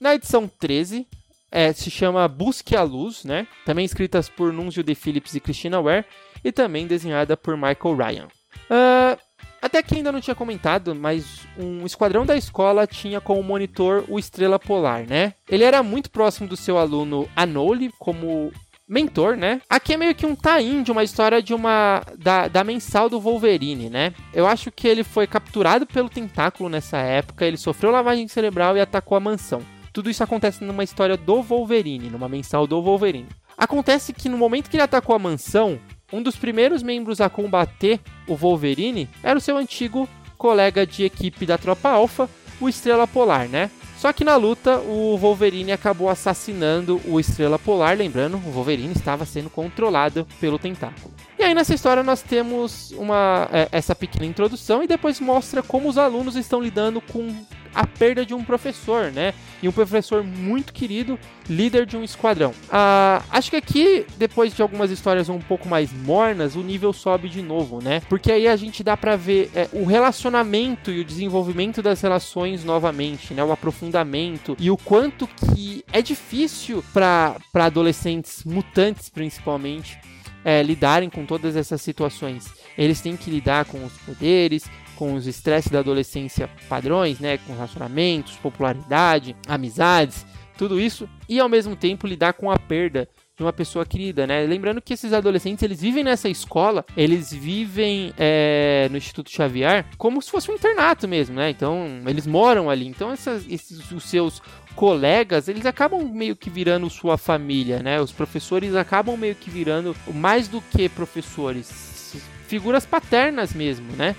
Na 0.03 0.15
edição 0.15 0.49
13, 0.49 1.07
é, 1.49 1.71
se 1.71 1.89
chama 1.89 2.27
Busque 2.27 2.75
a 2.75 2.83
Luz, 2.83 3.23
né? 3.23 3.47
Também 3.65 3.85
escritas 3.85 4.27
por 4.27 4.51
Nunzio 4.51 4.83
de 4.83 4.93
Phillips 4.93 5.33
e 5.33 5.39
Christina 5.39 5.81
Ware, 5.81 6.03
e 6.43 6.51
também 6.51 6.85
desenhada 6.85 7.37
por 7.37 7.55
Michael 7.55 7.95
Ryan. 7.95 8.27
Uh, 8.69 9.17
até 9.61 9.81
que 9.81 9.95
ainda 9.95 10.11
não 10.11 10.19
tinha 10.19 10.35
comentado, 10.35 10.93
mas 10.93 11.47
um 11.57 11.85
esquadrão 11.85 12.25
da 12.25 12.35
escola 12.35 12.85
tinha 12.85 13.21
como 13.21 13.41
monitor 13.41 14.03
o 14.09 14.19
Estrela 14.19 14.59
Polar, 14.59 15.07
né? 15.07 15.35
Ele 15.47 15.63
era 15.63 15.81
muito 15.81 16.11
próximo 16.11 16.49
do 16.49 16.57
seu 16.57 16.77
aluno 16.77 17.29
Anole 17.33 17.89
como 17.97 18.51
mentor, 18.85 19.37
né? 19.37 19.61
Aqui 19.69 19.93
é 19.93 19.97
meio 19.97 20.13
que 20.13 20.25
um 20.25 20.35
tain 20.35 20.83
de 20.83 20.91
uma 20.91 21.05
história 21.05 21.41
de 21.41 21.53
uma 21.53 22.03
da, 22.17 22.49
da 22.49 22.61
mensal 22.61 23.09
do 23.09 23.21
Wolverine, 23.21 23.89
né? 23.89 24.13
Eu 24.33 24.45
acho 24.47 24.69
que 24.69 24.85
ele 24.85 25.05
foi 25.05 25.27
capturado 25.27 25.85
pelo 25.85 26.09
tentáculo 26.09 26.67
nessa 26.67 26.97
época, 26.97 27.45
ele 27.45 27.55
sofreu 27.55 27.89
lavagem 27.89 28.27
cerebral 28.27 28.75
e 28.75 28.81
atacou 28.81 29.15
a 29.15 29.21
mansão. 29.21 29.63
Tudo 29.93 30.09
isso 30.09 30.23
acontece 30.23 30.63
numa 30.63 30.83
história 30.83 31.15
do 31.15 31.43
Wolverine, 31.43 32.09
numa 32.09 32.27
mensal 32.27 32.65
do 32.65 32.81
Wolverine. 32.81 33.29
Acontece 33.55 34.11
que 34.11 34.27
no 34.27 34.37
momento 34.37 34.67
que 34.67 34.75
ele 34.75 34.83
atacou 34.83 35.15
a 35.15 35.19
mansão, 35.19 35.79
um 36.11 36.21
dos 36.21 36.35
primeiros 36.35 36.81
membros 36.81 37.21
a 37.21 37.29
combater 37.29 37.99
o 38.27 38.35
Wolverine 38.35 39.07
era 39.21 39.37
o 39.37 39.41
seu 39.41 39.55
antigo 39.55 40.09
colega 40.35 40.85
de 40.85 41.03
equipe 41.03 41.45
da 41.45 41.59
Tropa 41.59 41.89
Alpha, 41.89 42.27
o 42.59 42.67
Estrela 42.67 43.05
Polar, 43.05 43.47
né? 43.47 43.69
Só 43.97 44.11
que 44.11 44.25
na 44.25 44.35
luta, 44.35 44.79
o 44.79 45.15
Wolverine 45.15 45.71
acabou 45.71 46.09
assassinando 46.09 46.99
o 47.05 47.19
Estrela 47.19 47.57
Polar. 47.57 47.95
Lembrando, 47.95 48.35
o 48.35 48.51
Wolverine 48.51 48.91
estava 48.93 49.25
sendo 49.25 49.49
controlado 49.49 50.27
pelo 50.41 50.59
tentáculo. 50.59 51.13
E 51.39 51.43
aí 51.43 51.53
nessa 51.53 51.73
história 51.73 52.03
nós 52.03 52.21
temos 52.21 52.91
uma, 52.97 53.47
é, 53.51 53.69
essa 53.71 53.95
pequena 53.95 54.25
introdução 54.25 54.83
e 54.83 54.87
depois 54.87 55.19
mostra 55.21 55.63
como 55.63 55.87
os 55.87 55.97
alunos 55.97 56.35
estão 56.35 56.61
lidando 56.61 56.99
com 56.99 57.33
a 57.73 57.85
perda 57.85 58.25
de 58.25 58.33
um 58.33 58.43
professor, 58.43 59.11
né? 59.11 59.33
E 59.61 59.67
um 59.67 59.71
professor 59.71 60.23
muito 60.23 60.73
querido, 60.73 61.17
líder 61.49 61.85
de 61.85 61.95
um 61.95 62.03
esquadrão. 62.03 62.53
Ah, 62.69 63.23
acho 63.31 63.49
que 63.49 63.55
aqui, 63.55 64.05
depois 64.17 64.53
de 64.53 64.61
algumas 64.61 64.91
histórias 64.91 65.29
um 65.29 65.39
pouco 65.39 65.67
mais 65.67 65.91
mornas, 65.91 66.55
o 66.55 66.61
nível 66.61 66.91
sobe 66.93 67.29
de 67.29 67.41
novo, 67.41 67.81
né? 67.81 68.01
Porque 68.09 68.31
aí 68.31 68.47
a 68.47 68.55
gente 68.55 68.83
dá 68.83 68.97
para 68.97 69.15
ver 69.15 69.49
é, 69.55 69.69
o 69.71 69.85
relacionamento 69.85 70.91
e 70.91 70.99
o 70.99 71.05
desenvolvimento 71.05 71.81
das 71.81 72.01
relações 72.01 72.63
novamente, 72.63 73.33
né? 73.33 73.43
O 73.43 73.51
aprofundamento 73.51 74.55
e 74.59 74.69
o 74.69 74.77
quanto 74.77 75.27
que 75.27 75.83
é 75.91 76.01
difícil 76.01 76.83
para 76.93 77.37
adolescentes 77.53 78.43
mutantes, 78.43 79.09
principalmente, 79.09 79.97
é, 80.43 80.61
lidarem 80.61 81.09
com 81.09 81.25
todas 81.25 81.55
essas 81.55 81.81
situações. 81.81 82.45
Eles 82.77 83.01
têm 83.01 83.15
que 83.15 83.29
lidar 83.29 83.65
com 83.65 83.83
os 83.83 83.93
poderes, 83.99 84.65
com 84.95 85.13
os 85.13 85.27
estresses 85.27 85.71
da 85.71 85.79
adolescência 85.79 86.49
padrões, 86.69 87.19
né, 87.19 87.37
com 87.37 87.53
relacionamentos, 87.53 88.37
popularidade, 88.37 89.35
amizades, 89.47 90.25
tudo 90.57 90.79
isso, 90.79 91.09
e 91.27 91.39
ao 91.39 91.49
mesmo 91.49 91.75
tempo 91.75 92.07
lidar 92.07 92.33
com 92.33 92.51
a 92.51 92.57
perda 92.57 93.07
de 93.35 93.41
uma 93.41 93.51
pessoa 93.51 93.83
querida, 93.83 94.27
né? 94.27 94.45
Lembrando 94.45 94.79
que 94.79 94.93
esses 94.93 95.11
adolescentes 95.11 95.63
eles 95.63 95.81
vivem 95.81 96.03
nessa 96.03 96.29
escola, 96.29 96.85
eles 96.95 97.33
vivem 97.33 98.13
é, 98.17 98.87
no 98.91 98.97
Instituto 98.97 99.31
Xavier 99.31 99.85
como 99.97 100.21
se 100.21 100.29
fosse 100.29 100.51
um 100.51 100.53
internato 100.53 101.07
mesmo, 101.07 101.35
né? 101.35 101.49
Então 101.49 102.01
eles 102.05 102.27
moram 102.27 102.69
ali. 102.69 102.87
Então 102.87 103.11
essas, 103.11 103.43
esses 103.49 103.91
os 103.91 104.03
seus 104.03 104.39
colegas 104.75 105.47
eles 105.47 105.65
acabam 105.65 106.03
meio 106.13 106.35
que 106.35 106.49
virando 106.49 106.87
sua 106.91 107.17
família, 107.17 107.81
né? 107.81 107.99
Os 107.99 108.11
professores 108.11 108.75
acabam 108.75 109.17
meio 109.17 109.33
que 109.33 109.49
virando 109.49 109.95
mais 110.13 110.47
do 110.47 110.61
que 110.61 110.87
professores, 110.87 112.15
figuras 112.47 112.85
paternas 112.85 113.51
mesmo, 113.51 113.93
né? 113.93 114.15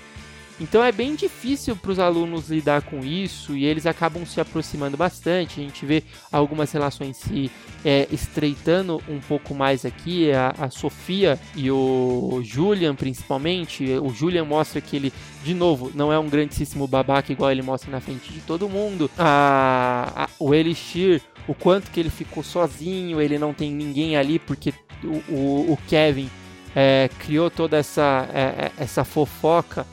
Então 0.59 0.81
é 0.81 0.91
bem 0.91 1.15
difícil 1.15 1.75
para 1.75 1.91
os 1.91 1.99
alunos 1.99 2.49
lidar 2.49 2.81
com 2.83 3.03
isso 3.03 3.55
e 3.57 3.65
eles 3.65 3.85
acabam 3.85 4.25
se 4.25 4.39
aproximando 4.39 4.95
bastante. 4.95 5.59
A 5.59 5.63
gente 5.63 5.85
vê 5.85 6.01
algumas 6.31 6.71
relações 6.71 7.17
se 7.17 7.51
é, 7.83 8.07
estreitando 8.09 9.01
um 9.09 9.19
pouco 9.19 9.53
mais 9.53 9.85
aqui. 9.85 10.31
A, 10.31 10.55
a, 10.57 10.69
Sofia 10.69 11.37
e 11.55 11.69
o 11.69 12.39
Julian, 12.41 12.95
principalmente. 12.95 13.85
O 13.97 14.09
Julian 14.09 14.45
mostra 14.45 14.79
que 14.79 14.95
ele, 14.95 15.13
de 15.43 15.53
novo, 15.53 15.91
não 15.93 16.11
é 16.11 16.17
um 16.17 16.29
grandíssimo 16.29 16.87
babaca 16.87 17.31
igual 17.31 17.51
ele 17.51 17.61
mostra 17.61 17.91
na 17.91 17.99
frente 17.99 18.31
de 18.31 18.39
todo 18.39 18.69
mundo. 18.69 19.11
A, 19.17 20.23
a, 20.23 20.29
o 20.39 20.53
Elixir, 20.53 21.21
o 21.47 21.53
quanto 21.53 21.91
que 21.91 21.99
ele 21.99 22.09
ficou 22.09 22.43
sozinho, 22.43 23.19
ele 23.19 23.37
não 23.37 23.53
tem 23.53 23.71
ninguém 23.71 24.15
ali 24.15 24.39
porque 24.39 24.73
o, 25.03 25.33
o, 25.33 25.73
o 25.73 25.79
Kevin 25.87 26.29
é, 26.73 27.09
criou 27.19 27.49
toda 27.49 27.77
essa, 27.77 28.29
é, 28.33 28.39
é 28.39 28.71
essa 28.77 29.03
fofoca 29.03 29.85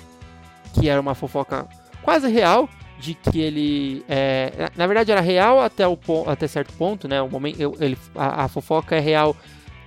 que 0.72 0.88
era 0.88 1.00
uma 1.00 1.14
fofoca 1.14 1.66
quase 2.02 2.28
real, 2.28 2.68
de 2.98 3.14
que 3.14 3.40
ele 3.40 4.04
é, 4.08 4.70
na 4.76 4.86
verdade 4.86 5.10
era 5.10 5.20
real 5.20 5.60
até 5.60 5.86
o 5.86 5.98
até 6.26 6.46
certo 6.46 6.72
ponto, 6.74 7.08
né? 7.08 7.20
O 7.20 7.28
momento 7.28 7.74
ele 7.80 7.98
a, 8.14 8.44
a, 8.44 8.48
fofoca 8.48 8.94
é 8.94 9.00
real 9.00 9.36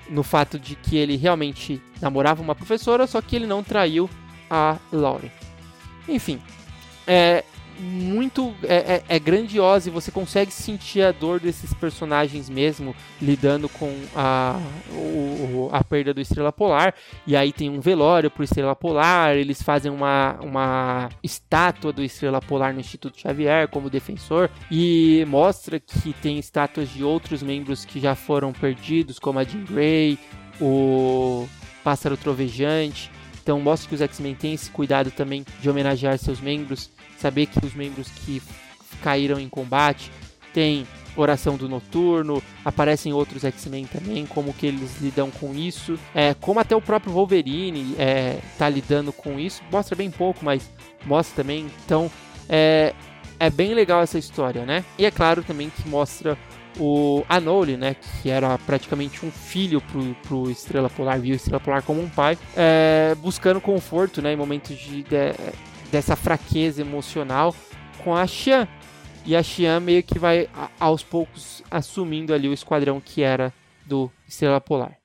no 0.09 0.21
fato 0.21 0.59
de 0.59 0.75
que 0.75 0.97
ele 0.97 1.15
realmente 1.15 1.81
namorava 2.01 2.41
uma 2.41 2.53
professora, 2.53 3.07
só 3.07 3.21
que 3.21 3.35
ele 3.35 3.47
não 3.47 3.63
traiu 3.63 4.09
a 4.49 4.77
Lauren. 4.91 5.31
Enfim, 6.07 6.41
é, 7.07 7.43
muito 7.79 8.53
é, 8.63 8.75
é, 8.75 9.03
é, 9.07 9.19
grandiosa 9.19 9.89
e 9.89 9.91
você 9.91 10.11
consegue 10.11 10.51
sentir 10.51 11.01
a 11.01 11.11
dor 11.11 11.39
desses 11.39 11.73
personagens 11.73 12.49
mesmo 12.49 12.95
lidando 13.21 13.67
com 13.67 13.93
a, 14.15 14.59
o, 14.91 15.69
a 15.71 15.83
perda 15.83 16.13
do 16.13 16.21
Estrela 16.21 16.51
Polar. 16.51 16.93
E 17.27 17.35
aí 17.35 17.51
tem 17.51 17.69
um 17.69 17.79
velório 17.79 18.31
pro 18.31 18.43
Estrela 18.43 18.75
Polar, 18.75 19.35
eles 19.35 19.61
fazem 19.61 19.91
uma, 19.91 20.37
uma 20.41 21.09
estátua 21.23 21.91
do 21.91 22.03
Estrela 22.03 22.41
Polar 22.41 22.73
no 22.73 22.79
Instituto 22.79 23.19
Xavier 23.19 23.67
como 23.67 23.89
defensor 23.89 24.49
e 24.71 25.25
mostra 25.27 25.79
que 25.79 26.13
tem 26.13 26.39
estátuas 26.39 26.89
de 26.89 27.03
outros 27.03 27.43
membros 27.43 27.85
que 27.85 27.99
já 27.99 28.15
foram 28.15 28.53
perdidos, 28.53 29.19
como 29.19 29.39
a 29.39 29.43
Jean 29.43 29.63
Grey, 29.63 30.17
o 30.61 31.47
Pássaro 31.83 32.17
Trovejante. 32.17 33.11
Então 33.41 33.59
mostra 33.59 33.87
que 33.87 33.95
os 33.95 34.01
X-Men 34.01 34.33
têm 34.33 34.53
esse 34.53 34.71
cuidado 34.71 35.11
também 35.11 35.45
de 35.61 35.69
homenagear 35.69 36.17
seus 36.17 36.41
membros 36.41 36.89
saber 37.17 37.47
que 37.47 37.65
os 37.65 37.73
membros 37.73 38.07
que 38.09 38.41
caíram 39.01 39.39
em 39.39 39.49
combate 39.49 40.11
têm 40.53 40.87
oração 41.15 41.55
do 41.55 41.69
noturno, 41.69 42.41
aparecem 42.63 43.13
outros 43.13 43.43
X-Men 43.43 43.85
também, 43.85 44.25
como 44.25 44.53
que 44.53 44.65
eles 44.67 44.99
lidam 45.01 45.31
com 45.31 45.53
isso, 45.53 45.97
é, 46.13 46.33
como 46.33 46.59
até 46.59 46.75
o 46.75 46.81
próprio 46.81 47.13
Wolverine 47.13 47.95
é, 47.97 48.39
tá 48.57 48.67
lidando 48.67 49.13
com 49.13 49.39
isso, 49.39 49.61
mostra 49.71 49.95
bem 49.95 50.11
pouco, 50.11 50.43
mas 50.43 50.69
mostra 51.05 51.43
também, 51.43 51.67
então 51.85 52.11
é, 52.49 52.93
é 53.39 53.49
bem 53.49 53.73
legal 53.73 54.01
essa 54.01 54.17
história, 54.17 54.65
né? 54.65 54.83
E 54.97 55.05
é 55.05 55.11
claro 55.11 55.43
também 55.43 55.69
que 55.69 55.87
mostra 55.87 56.37
o 56.77 57.23
Anole, 57.29 57.77
né, 57.77 57.95
que 58.21 58.29
era 58.29 58.57
praticamente 58.57 59.25
um 59.25 59.31
filho 59.31 59.79
pro, 59.79 60.13
pro 60.27 60.51
Estrela 60.51 60.89
Polar, 60.89 61.19
viu 61.19 61.33
Estrela 61.33 61.59
Polar 61.59 61.81
como 61.81 62.01
um 62.01 62.09
pai, 62.09 62.37
é, 62.55 63.15
buscando 63.19 63.61
conforto, 63.61 64.21
né, 64.21 64.33
em 64.33 64.35
momentos 64.35 64.77
de, 64.77 65.03
de 65.03 65.15
dessa 65.91 66.15
fraqueza 66.15 66.81
emocional 66.81 67.55
com 68.03 68.15
a 68.15 68.25
Xian. 68.25 68.67
E 69.25 69.35
a 69.35 69.41
Xian 69.41 69.79
meio 69.79 70.03
que 70.03 70.19
vai 70.19 70.47
aos 70.79 71.03
poucos 71.03 71.63
assumindo 71.71 72.33
ali 72.33 72.47
o 72.47 72.53
esquadrão 72.53 73.01
que 73.01 73.23
era 73.23 73.53
do 73.85 74.11
Estrela 74.27 74.61
Polar. 74.61 74.97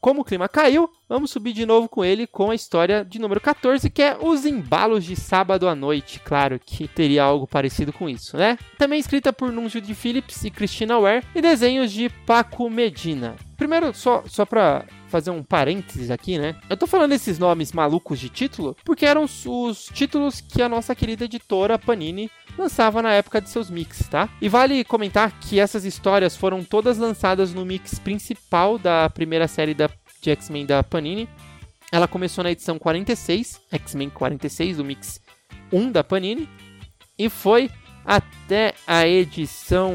Como 0.00 0.20
o 0.20 0.24
clima 0.24 0.48
caiu, 0.48 0.90
vamos 1.08 1.30
subir 1.30 1.52
de 1.52 1.66
novo 1.66 1.88
com 1.88 2.04
ele 2.04 2.26
com 2.26 2.50
a 2.50 2.54
história 2.54 3.04
de 3.04 3.18
número 3.18 3.40
14, 3.40 3.88
que 3.90 4.02
é 4.02 4.16
Os 4.20 4.44
Embalos 4.44 5.04
de 5.04 5.16
Sábado 5.16 5.68
à 5.68 5.74
Noite. 5.74 6.20
Claro 6.20 6.60
que 6.64 6.88
teria 6.88 7.24
algo 7.24 7.46
parecido 7.46 7.92
com 7.92 8.08
isso, 8.08 8.36
né? 8.36 8.58
Também 8.78 8.98
escrita 8.98 9.32
por 9.32 9.52
Nunzio 9.52 9.80
de 9.80 9.94
Phillips 9.94 10.44
e 10.44 10.50
Christina 10.50 10.98
Ware 10.98 11.24
e 11.34 11.40
desenhos 11.40 11.92
de 11.92 12.08
Paco 12.26 12.68
Medina. 12.70 13.36
Primeiro, 13.56 13.94
só, 13.94 14.24
só 14.26 14.44
pra 14.44 14.84
fazer 15.08 15.30
um 15.30 15.44
parênteses 15.44 16.10
aqui, 16.10 16.38
né? 16.38 16.56
Eu 16.68 16.76
tô 16.76 16.88
falando 16.88 17.12
esses 17.12 17.38
nomes 17.38 17.72
malucos 17.72 18.18
de 18.18 18.28
título 18.28 18.76
porque 18.84 19.06
eram 19.06 19.24
os 19.24 19.86
títulos 19.92 20.40
que 20.40 20.60
a 20.60 20.68
nossa 20.68 20.92
querida 20.92 21.24
editora 21.24 21.78
Panini 21.78 22.28
lançava 22.58 23.00
na 23.00 23.12
época 23.12 23.40
de 23.40 23.48
seus 23.48 23.70
mix, 23.70 24.08
tá? 24.08 24.28
E 24.40 24.48
vale 24.48 24.82
comentar 24.82 25.38
que 25.38 25.60
essas 25.60 25.84
histórias 25.84 26.36
foram 26.36 26.64
todas 26.64 26.98
lançadas 26.98 27.54
no 27.54 27.64
mix 27.64 27.98
principal 27.98 28.76
da 28.76 29.08
primeira 29.08 29.46
série 29.46 29.74
da 29.74 29.88
de 30.24 30.30
X-Men 30.30 30.64
da 30.64 30.82
Panini. 30.82 31.28
Ela 31.92 32.08
começou 32.08 32.42
na 32.42 32.50
edição 32.50 32.78
46, 32.78 33.60
X-Men 33.70 34.10
46, 34.10 34.78
do 34.78 34.84
Mix 34.84 35.20
1 35.72 35.92
da 35.92 36.02
Panini, 36.02 36.48
e 37.18 37.28
foi 37.28 37.70
até 38.04 38.74
a 38.86 39.06
edição 39.06 39.94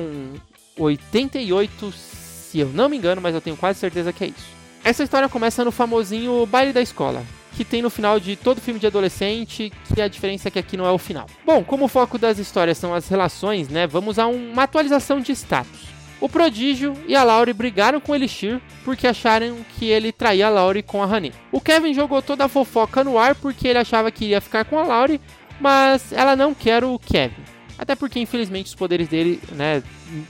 88, 0.77 1.91
se 1.91 2.59
eu 2.59 2.69
não 2.69 2.87
me 2.87 2.97
engano, 2.97 3.21
mas 3.21 3.35
eu 3.35 3.41
tenho 3.41 3.57
quase 3.57 3.79
certeza 3.79 4.13
que 4.13 4.23
é 4.23 4.27
isso. 4.27 4.59
Essa 4.83 5.03
história 5.03 5.27
começa 5.27 5.65
no 5.65 5.71
famosinho 5.71 6.45
baile 6.45 6.71
da 6.71 6.81
escola, 6.81 7.23
que 7.57 7.65
tem 7.65 7.81
no 7.81 7.89
final 7.89 8.19
de 8.19 8.35
todo 8.35 8.61
filme 8.61 8.79
de 8.79 8.87
adolescente, 8.87 9.73
que 9.93 10.01
a 10.01 10.07
diferença 10.07 10.47
é 10.47 10.51
que 10.51 10.59
aqui 10.59 10.77
não 10.77 10.85
é 10.85 10.91
o 10.91 10.97
final. 10.97 11.27
Bom, 11.45 11.63
como 11.63 11.85
o 11.85 11.89
foco 11.89 12.17
das 12.17 12.37
histórias 12.37 12.77
são 12.77 12.93
as 12.93 13.09
relações, 13.09 13.67
né, 13.67 13.85
vamos 13.85 14.17
a 14.17 14.27
uma 14.27 14.63
atualização 14.63 15.19
de 15.19 15.33
status. 15.33 15.98
O 16.21 16.27
Prodígio 16.27 16.93
e 17.07 17.15
a 17.15 17.23
Laurie 17.23 17.53
brigaram 17.53 17.99
com 17.99 18.13
Elixir 18.13 18.59
porque 18.83 19.07
acharam 19.07 19.57
que 19.77 19.85
ele 19.85 20.11
traía 20.11 20.47
a 20.47 20.49
Laurie 20.49 20.83
com 20.83 21.01
a 21.01 21.05
Hané. 21.05 21.31
O 21.51 21.61
Kevin 21.61 21.93
jogou 21.93 22.21
toda 22.21 22.45
a 22.45 22.49
fofoca 22.49 23.03
no 23.03 23.17
ar 23.17 23.35
porque 23.35 23.67
ele 23.67 23.79
achava 23.79 24.11
que 24.11 24.25
iria 24.25 24.41
ficar 24.41 24.65
com 24.65 24.77
a 24.77 24.83
Laurie, 24.83 25.21
mas 25.61 26.11
ela 26.11 26.35
não 26.35 26.53
quer 26.53 26.83
o 26.83 26.99
Kevin. 26.99 27.43
Até 27.77 27.95
porque, 27.95 28.19
infelizmente, 28.19 28.67
os 28.67 28.75
poderes 28.75 29.07
dele 29.07 29.39
né, 29.53 29.81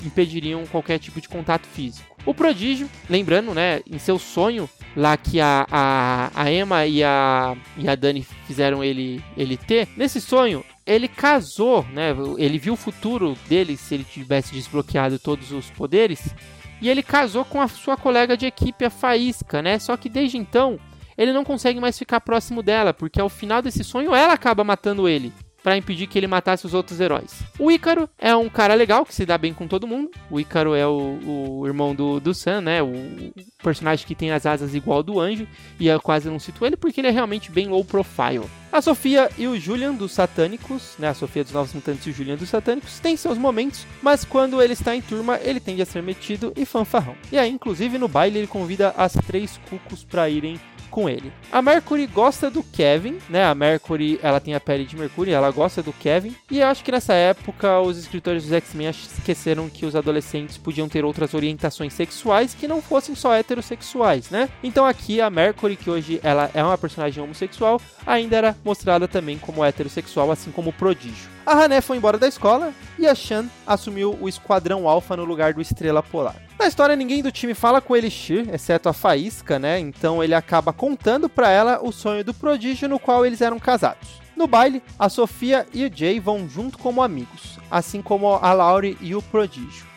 impediriam 0.05 0.67
qualquer 0.67 0.99
tipo 0.99 1.19
de 1.19 1.27
contato 1.27 1.65
físico. 1.65 2.15
O 2.23 2.31
Prodígio, 2.31 2.87
lembrando, 3.09 3.55
né, 3.55 3.81
em 3.89 3.97
seu 3.97 4.19
sonho, 4.19 4.69
lá 4.95 5.17
que 5.17 5.41
a, 5.41 5.65
a, 5.71 6.31
a 6.35 6.51
Emma 6.51 6.85
e 6.85 7.03
a, 7.03 7.57
e 7.75 7.89
a 7.89 7.95
Dani 7.95 8.25
fizeram 8.45 8.83
ele, 8.83 9.23
ele 9.35 9.57
ter, 9.57 9.87
nesse 9.97 10.21
sonho, 10.21 10.63
ele 10.89 11.07
casou, 11.07 11.85
né? 11.93 12.15
Ele 12.39 12.57
viu 12.57 12.73
o 12.73 12.77
futuro 12.77 13.37
dele 13.47 13.77
se 13.77 13.93
ele 13.93 14.03
tivesse 14.03 14.51
desbloqueado 14.53 15.19
todos 15.19 15.51
os 15.51 15.69
poderes. 15.69 16.33
E 16.81 16.89
ele 16.89 17.03
casou 17.03 17.45
com 17.45 17.61
a 17.61 17.67
sua 17.67 17.95
colega 17.95 18.35
de 18.35 18.47
equipe, 18.47 18.83
a 18.83 18.89
Faísca, 18.89 19.61
né? 19.61 19.77
Só 19.77 19.95
que 19.95 20.09
desde 20.09 20.37
então 20.37 20.79
ele 21.15 21.31
não 21.31 21.43
consegue 21.43 21.79
mais 21.79 21.97
ficar 21.97 22.19
próximo 22.21 22.63
dela, 22.63 22.91
porque 22.91 23.21
ao 23.21 23.29
final 23.29 23.61
desse 23.61 23.83
sonho 23.83 24.15
ela 24.15 24.33
acaba 24.33 24.63
matando 24.63 25.07
ele 25.07 25.31
para 25.63 25.77
impedir 25.77 26.07
que 26.07 26.17
ele 26.17 26.27
matasse 26.27 26.65
os 26.65 26.73
outros 26.73 26.99
heróis. 26.99 27.41
O 27.57 27.71
Ícaro 27.71 28.09
é 28.17 28.35
um 28.35 28.49
cara 28.49 28.73
legal 28.73 29.05
que 29.05 29.13
se 29.13 29.25
dá 29.25 29.37
bem 29.37 29.53
com 29.53 29.67
todo 29.67 29.87
mundo. 29.87 30.11
O 30.29 30.39
Ícaro 30.39 30.73
é 30.73 30.85
o, 30.87 31.19
o 31.59 31.67
irmão 31.67 31.93
do, 31.93 32.19
do 32.19 32.33
Sam, 32.33 32.61
né? 32.61 32.81
O 32.81 33.33
personagem 33.61 34.05
que 34.05 34.15
tem 34.15 34.31
as 34.31 34.45
asas 34.45 34.73
igual 34.73 35.03
do 35.03 35.19
anjo. 35.19 35.47
E 35.79 35.87
eu 35.87 36.01
quase 36.01 36.29
não 36.29 36.39
cito 36.39 36.65
ele 36.65 36.77
porque 36.77 37.01
ele 37.01 37.07
é 37.07 37.11
realmente 37.11 37.51
bem 37.51 37.67
low 37.67 37.83
profile. 37.83 38.49
A 38.71 38.81
Sofia 38.81 39.29
e 39.37 39.47
o 39.47 39.59
Julian 39.59 39.93
dos 39.93 40.11
Satânicos, 40.11 40.93
né? 40.99 41.09
A 41.09 41.13
Sofia 41.13 41.43
dos 41.43 41.53
Novos 41.53 41.73
Mutantes 41.73 42.05
e 42.05 42.11
o 42.11 42.13
Julian 42.13 42.35
dos 42.35 42.49
Satânicos 42.49 42.99
têm 42.99 43.17
seus 43.17 43.37
momentos, 43.37 43.85
mas 44.01 44.23
quando 44.23 44.61
ele 44.61 44.73
está 44.73 44.95
em 44.95 45.01
turma, 45.01 45.39
ele 45.41 45.59
tende 45.59 45.81
a 45.81 45.85
ser 45.85 46.03
metido 46.03 46.53
e 46.55 46.65
fanfarrão. 46.65 47.15
E 47.31 47.37
aí, 47.37 47.49
inclusive, 47.49 47.97
no 47.97 48.07
baile 48.07 48.39
ele 48.39 48.47
convida 48.47 48.93
as 48.95 49.13
três 49.13 49.59
cucos 49.69 50.03
para 50.03 50.29
irem 50.29 50.59
com 50.89 51.09
ele. 51.09 51.31
A 51.51 51.61
Mercury 51.61 52.07
gosta 52.07 52.49
do 52.49 52.63
Kevin, 52.63 53.17
né? 53.29 53.45
A 53.45 53.55
Mercury, 53.55 54.19
ela 54.21 54.39
tem 54.39 54.53
a 54.53 54.59
pele 54.59 54.85
de 54.85 54.97
Mercúrio, 54.97 55.33
ela 55.33 55.51
gosta 55.51 55.81
do 55.81 55.93
Kevin. 55.93 56.35
E 56.49 56.59
eu 56.59 56.67
acho 56.67 56.83
que 56.83 56.91
nessa 56.91 57.13
época 57.13 57.79
os 57.79 57.97
escritores 57.97 58.43
dos 58.43 58.51
X-Men 58.51 58.89
esqueceram 58.89 59.69
que 59.69 59.85
os 59.85 59.95
adolescentes 59.95 60.57
podiam 60.57 60.89
ter 60.89 61.05
outras 61.05 61.33
orientações 61.33 61.93
sexuais 61.93 62.53
que 62.53 62.67
não 62.67 62.81
fossem 62.81 63.15
só 63.15 63.33
heterossexuais, 63.33 64.29
né? 64.29 64.49
Então 64.63 64.85
aqui 64.85 65.21
a 65.21 65.29
Mercury, 65.29 65.75
que 65.75 65.89
hoje 65.89 66.19
ela 66.23 66.49
é 66.53 66.63
uma 66.63 66.77
personagem 66.77 67.23
homossexual, 67.23 67.81
ainda 68.05 68.35
era 68.35 68.57
mostrada 68.63 69.07
também 69.07 69.37
como 69.37 69.63
heterossexual, 69.63 70.31
assim 70.31 70.51
como 70.51 70.73
Prodígio. 70.73 71.29
A 71.45 71.63
Hané 71.63 71.81
foi 71.81 71.97
embora 71.97 72.17
da 72.17 72.27
escola 72.27 72.73
e 72.97 73.07
a 73.07 73.15
Shan 73.15 73.47
assumiu 73.65 74.17
o 74.21 74.29
Esquadrão 74.29 74.87
Alpha 74.87 75.17
no 75.17 75.25
lugar 75.25 75.53
do 75.53 75.61
Estrela 75.61 76.03
Polar. 76.03 76.48
Na 76.59 76.67
história, 76.67 76.93
ninguém 76.93 77.23
do 77.23 77.31
time 77.31 77.53
fala 77.53 77.79
com 77.79 77.95
Elixir, 77.95 78.53
exceto 78.53 78.89
a 78.89 78.93
Faísca, 78.93 79.57
né? 79.57 79.79
Então 79.79 80.21
ele 80.21 80.35
acaba 80.35 80.73
contando 80.73 81.29
para 81.29 81.49
ela 81.49 81.79
o 81.81 81.89
sonho 81.89 82.21
do 82.21 82.33
prodígio 82.33 82.89
no 82.89 82.99
qual 82.99 83.25
eles 83.25 83.39
eram 83.39 83.57
casados. 83.57 84.19
No 84.35 84.45
baile, 84.45 84.83
a 84.99 85.07
Sofia 85.07 85.65
e 85.73 85.85
o 85.85 85.91
Jay 85.93 86.19
vão 86.19 86.49
junto 86.49 86.77
como 86.77 87.01
amigos, 87.01 87.57
assim 87.71 88.01
como 88.01 88.33
a 88.33 88.51
Laurie 88.51 88.97
e 88.99 89.15
o 89.15 89.21
prodígio. 89.21 89.87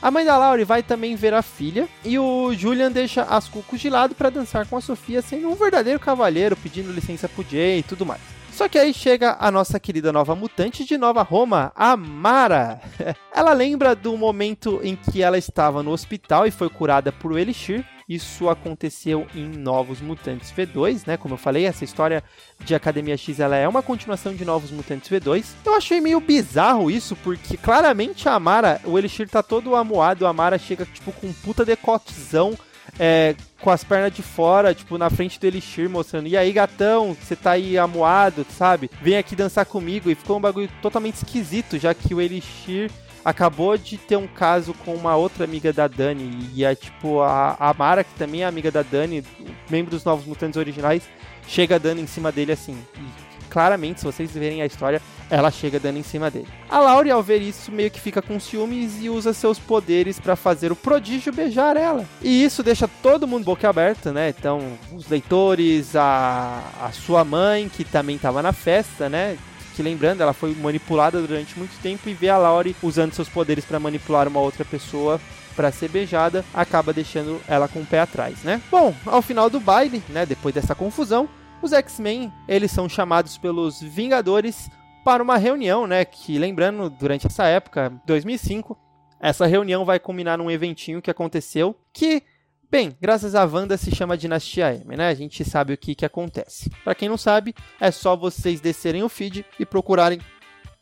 A 0.00 0.08
mãe 0.08 0.24
da 0.24 0.38
Laurie 0.38 0.64
vai 0.64 0.84
também 0.84 1.16
ver 1.16 1.34
a 1.34 1.42
filha 1.42 1.88
e 2.04 2.16
o 2.16 2.54
Julian 2.54 2.92
deixa 2.92 3.24
as 3.24 3.48
cucos 3.48 3.80
de 3.80 3.90
lado 3.90 4.14
para 4.14 4.30
dançar 4.30 4.66
com 4.68 4.76
a 4.76 4.80
Sofia, 4.80 5.20
sendo 5.20 5.50
um 5.50 5.56
verdadeiro 5.56 5.98
cavalheiro, 5.98 6.56
pedindo 6.56 6.92
licença 6.92 7.28
pro 7.28 7.44
Jay 7.44 7.80
e 7.80 7.82
tudo 7.82 8.06
mais. 8.06 8.37
Só 8.58 8.68
que 8.68 8.76
aí 8.76 8.92
chega 8.92 9.36
a 9.38 9.52
nossa 9.52 9.78
querida 9.78 10.12
nova 10.12 10.34
mutante 10.34 10.84
de 10.84 10.98
Nova 10.98 11.22
Roma, 11.22 11.70
a 11.76 11.96
Mara. 11.96 12.80
ela 13.32 13.52
lembra 13.52 13.94
do 13.94 14.16
momento 14.16 14.80
em 14.82 14.96
que 14.96 15.22
ela 15.22 15.38
estava 15.38 15.80
no 15.80 15.92
hospital 15.92 16.44
e 16.44 16.50
foi 16.50 16.68
curada 16.68 17.12
por 17.12 17.38
Elixir. 17.38 17.86
Isso 18.08 18.48
aconteceu 18.48 19.28
em 19.32 19.46
Novos 19.46 20.00
Mutantes 20.00 20.52
V2, 20.52 21.06
né? 21.06 21.16
Como 21.16 21.34
eu 21.34 21.38
falei, 21.38 21.66
essa 21.66 21.84
história 21.84 22.20
de 22.58 22.74
Academia 22.74 23.16
X 23.16 23.38
ela 23.38 23.54
é 23.54 23.68
uma 23.68 23.80
continuação 23.80 24.34
de 24.34 24.44
Novos 24.44 24.72
Mutantes 24.72 25.08
V2. 25.08 25.44
Eu 25.64 25.76
achei 25.76 26.00
meio 26.00 26.18
bizarro 26.18 26.90
isso, 26.90 27.14
porque 27.14 27.56
claramente 27.56 28.28
a 28.28 28.40
Mara, 28.40 28.80
o 28.84 28.98
Elixir 28.98 29.28
tá 29.28 29.40
todo 29.40 29.76
amuado, 29.76 30.26
a 30.26 30.32
Mara 30.32 30.58
chega 30.58 30.84
tipo 30.84 31.12
com 31.12 31.28
um 31.28 31.32
puta 31.32 31.64
decotezão 31.64 32.58
é, 32.98 33.34
com 33.60 33.70
as 33.70 33.82
pernas 33.82 34.12
de 34.14 34.22
fora, 34.22 34.74
tipo, 34.74 34.96
na 34.96 35.10
frente 35.10 35.38
do 35.38 35.46
Elixir, 35.46 35.90
mostrando, 35.90 36.28
e 36.28 36.36
aí, 36.36 36.52
gatão, 36.52 37.16
você 37.20 37.34
tá 37.34 37.52
aí 37.52 37.76
amuado, 37.76 38.46
sabe? 38.50 38.90
Vem 39.02 39.16
aqui 39.16 39.34
dançar 39.34 39.66
comigo. 39.66 40.10
E 40.10 40.14
ficou 40.14 40.36
um 40.36 40.40
bagulho 40.40 40.68
totalmente 40.80 41.16
esquisito, 41.16 41.78
já 41.78 41.92
que 41.92 42.14
o 42.14 42.20
Elixir 42.20 42.90
acabou 43.24 43.76
de 43.76 43.98
ter 43.98 44.16
um 44.16 44.26
caso 44.26 44.72
com 44.72 44.94
uma 44.94 45.16
outra 45.16 45.44
amiga 45.44 45.72
da 45.72 45.86
Dani. 45.88 46.50
E 46.54 46.64
é 46.64 46.74
tipo, 46.74 47.20
a, 47.20 47.56
a 47.58 47.74
Mara, 47.74 48.04
que 48.04 48.14
também 48.14 48.42
é 48.42 48.46
amiga 48.46 48.70
da 48.70 48.82
Dani, 48.82 49.24
membro 49.68 49.90
dos 49.90 50.04
Novos 50.04 50.24
Mutantes 50.24 50.56
originais, 50.56 51.02
chega 51.46 51.78
dando 51.78 52.00
em 52.00 52.06
cima 52.06 52.30
dele 52.30 52.52
assim. 52.52 52.78
E 52.96 53.27
claramente, 53.48 54.00
se 54.00 54.06
vocês 54.06 54.30
verem 54.30 54.62
a 54.62 54.66
história, 54.66 55.02
ela 55.30 55.50
chega 55.50 55.78
dando 55.78 55.98
em 55.98 56.02
cima 56.02 56.30
dele. 56.30 56.48
A 56.68 56.78
Laurie, 56.78 57.10
ao 57.10 57.22
ver 57.22 57.42
isso, 57.42 57.70
meio 57.72 57.90
que 57.90 58.00
fica 58.00 58.22
com 58.22 58.38
ciúmes 58.38 59.02
e 59.02 59.10
usa 59.10 59.32
seus 59.32 59.58
poderes 59.58 60.18
para 60.18 60.36
fazer 60.36 60.72
o 60.72 60.76
prodígio 60.76 61.32
beijar 61.32 61.76
ela. 61.76 62.04
E 62.22 62.44
isso 62.44 62.62
deixa 62.62 62.88
todo 63.02 63.26
mundo 63.26 63.44
boca 63.44 63.68
aberta, 63.68 64.12
né? 64.12 64.34
Então, 64.36 64.60
os 64.92 65.08
leitores, 65.08 65.94
a, 65.96 66.62
a 66.82 66.92
sua 66.92 67.24
mãe, 67.24 67.68
que 67.68 67.84
também 67.84 68.16
estava 68.16 68.42
na 68.42 68.52
festa, 68.52 69.08
né? 69.08 69.36
Que 69.74 69.82
lembrando, 69.82 70.22
ela 70.22 70.32
foi 70.32 70.54
manipulada 70.54 71.20
durante 71.20 71.58
muito 71.58 71.80
tempo 71.80 72.08
e 72.08 72.14
vê 72.14 72.28
a 72.28 72.38
Laurie 72.38 72.74
usando 72.82 73.12
seus 73.12 73.28
poderes 73.28 73.64
para 73.64 73.78
manipular 73.78 74.26
uma 74.26 74.40
outra 74.40 74.64
pessoa 74.64 75.20
para 75.54 75.72
ser 75.72 75.88
beijada, 75.88 76.44
acaba 76.54 76.92
deixando 76.92 77.40
ela 77.48 77.66
com 77.66 77.80
o 77.80 77.86
pé 77.86 77.98
atrás, 78.00 78.44
né? 78.44 78.62
Bom, 78.70 78.94
ao 79.04 79.20
final 79.20 79.50
do 79.50 79.58
baile, 79.58 80.00
né, 80.08 80.24
depois 80.24 80.54
dessa 80.54 80.72
confusão, 80.72 81.28
os 81.62 81.72
X-Men, 81.72 82.32
eles 82.46 82.70
são 82.70 82.88
chamados 82.88 83.36
pelos 83.36 83.80
Vingadores 83.80 84.70
para 85.04 85.22
uma 85.22 85.36
reunião, 85.36 85.86
né, 85.86 86.04
que 86.04 86.38
lembrando, 86.38 86.90
durante 86.90 87.26
essa 87.26 87.46
época, 87.46 87.92
2005, 88.06 88.78
essa 89.20 89.46
reunião 89.46 89.84
vai 89.84 89.98
culminar 89.98 90.38
num 90.38 90.50
eventinho 90.50 91.02
que 91.02 91.10
aconteceu, 91.10 91.74
que, 91.92 92.22
bem, 92.70 92.96
graças 93.00 93.34
a 93.34 93.44
Wanda 93.44 93.76
se 93.76 93.94
chama 93.94 94.16
Dinastia 94.16 94.74
M, 94.74 94.96
né? 94.96 95.08
A 95.08 95.14
gente 95.14 95.44
sabe 95.44 95.72
o 95.72 95.78
que 95.78 95.94
que 95.94 96.04
acontece. 96.04 96.70
Para 96.84 96.94
quem 96.94 97.08
não 97.08 97.16
sabe, 97.16 97.54
é 97.80 97.90
só 97.90 98.16
vocês 98.16 98.60
descerem 98.60 99.02
o 99.02 99.08
feed 99.08 99.44
e 99.58 99.66
procurarem 99.66 100.20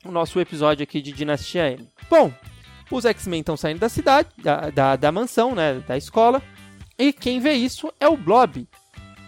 o 0.05 0.11
nosso 0.11 0.39
episódio 0.41 0.83
aqui 0.83 1.01
de 1.01 1.12
Dinastia 1.12 1.70
M. 1.70 1.89
Bom, 2.11 2.33
os 2.91 3.05
X-Men 3.05 3.41
estão 3.41 3.57
saindo 3.57 3.79
da 3.79 3.89
cidade, 3.89 4.29
da, 4.39 4.70
da, 4.70 4.97
da 4.97 5.12
mansão, 5.12 5.55
né, 5.55 5.83
da 5.87 5.97
escola, 5.97 6.43
e 6.99 7.12
quem 7.12 7.41
vê 7.41 7.55
isso 7.55 7.93
é 7.99 8.09
o 8.09 8.16
Blob. 8.16 8.68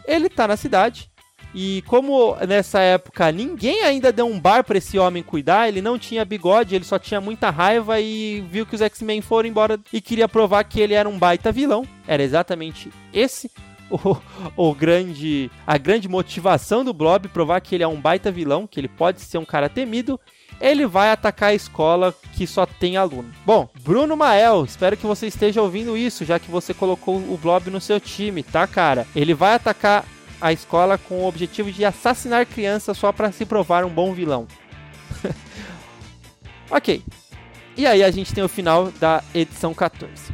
Ele 0.07 0.29
tá 0.29 0.47
na 0.47 0.57
cidade 0.57 1.11
e 1.55 1.83
como 1.87 2.37
nessa 2.47 2.81
época 2.81 3.33
ninguém 3.33 3.83
ainda 3.83 4.13
deu 4.13 4.27
um 4.27 4.39
bar 4.39 4.63
para 4.65 4.79
esse 4.79 4.99
homem 4.99 5.23
cuidar, 5.23 5.69
ele 5.69 5.81
não 5.81 5.99
tinha 5.99 6.25
bigode, 6.25 6.75
ele 6.75 6.85
só 6.85 6.99
tinha 6.99 7.21
muita 7.21 7.51
raiva 7.51 8.01
e 8.01 8.45
viu 8.51 8.67
que 8.67 8.75
os 8.75 8.83
X-Men 8.83 9.21
foram 9.21 9.49
embora 9.49 9.79
e 9.93 10.01
queria 10.01 10.29
provar 10.29 10.65
que 10.65 10.81
ele 10.81 10.95
era 10.95 11.09
um 11.09 11.19
baita 11.19 11.51
vilão. 11.51 11.87
Era 12.07 12.23
exatamente 12.23 12.91
esse 13.13 13.51
o, 13.91 14.17
o, 14.57 14.75
grande 14.75 15.51
a 15.67 15.79
grande 15.79 16.09
motivação 16.09 16.85
do 16.85 16.93
Blob 16.93 17.29
provar 17.29 17.61
que 17.61 17.75
ele 17.75 17.85
é 17.85 17.89
um 17.89 18.01
baita 18.01 18.31
vilão, 18.31 18.67
que 18.67 18.79
ele 18.79 18.89
pode 18.89 19.21
ser 19.21 19.39
um 19.39 19.45
cara 19.45 19.69
temido. 19.69 20.21
Ele 20.61 20.87
vai 20.87 21.11
atacar 21.11 21.51
a 21.51 21.55
escola 21.55 22.13
que 22.35 22.45
só 22.45 22.67
tem 22.67 22.97
aluno. 22.97 23.31
Bom, 23.47 23.69
Bruno 23.81 24.17
Mael, 24.17 24.65
espero 24.65 24.97
que 24.97 25.07
você 25.07 25.29
esteja 25.29 25.63
ouvindo 25.63 25.97
isso, 25.97 26.25
já 26.25 26.39
que 26.39 26.51
você 26.51 26.75
colocou 26.75 27.17
o 27.17 27.39
Blob 27.41 27.71
no 27.71 27.81
seu 27.81 28.01
time, 28.01 28.43
tá, 28.43 28.67
cara? 28.67 29.07
Ele 29.15 29.35
vai 29.35 29.55
atacar 29.55 30.05
a 30.41 30.53
escola 30.53 30.99
com 30.99 31.23
o 31.23 31.27
objetivo 31.27 31.71
de 31.71 31.85
assassinar 31.85 32.47
crianças 32.47 32.97
só 32.97 33.13
para 33.13 33.33
se 33.33 33.45
provar 33.45 33.85
um 33.85 33.91
bom 33.91 34.13
vilão. 34.13 34.47
ok. 36.71 37.03
E 37.77 37.87
aí 37.87 38.03
a 38.03 38.11
gente 38.11 38.35
tem 38.35 38.43
o 38.43 38.49
final 38.49 38.91
da 38.93 39.23
edição 39.35 39.73
14. 39.73 40.33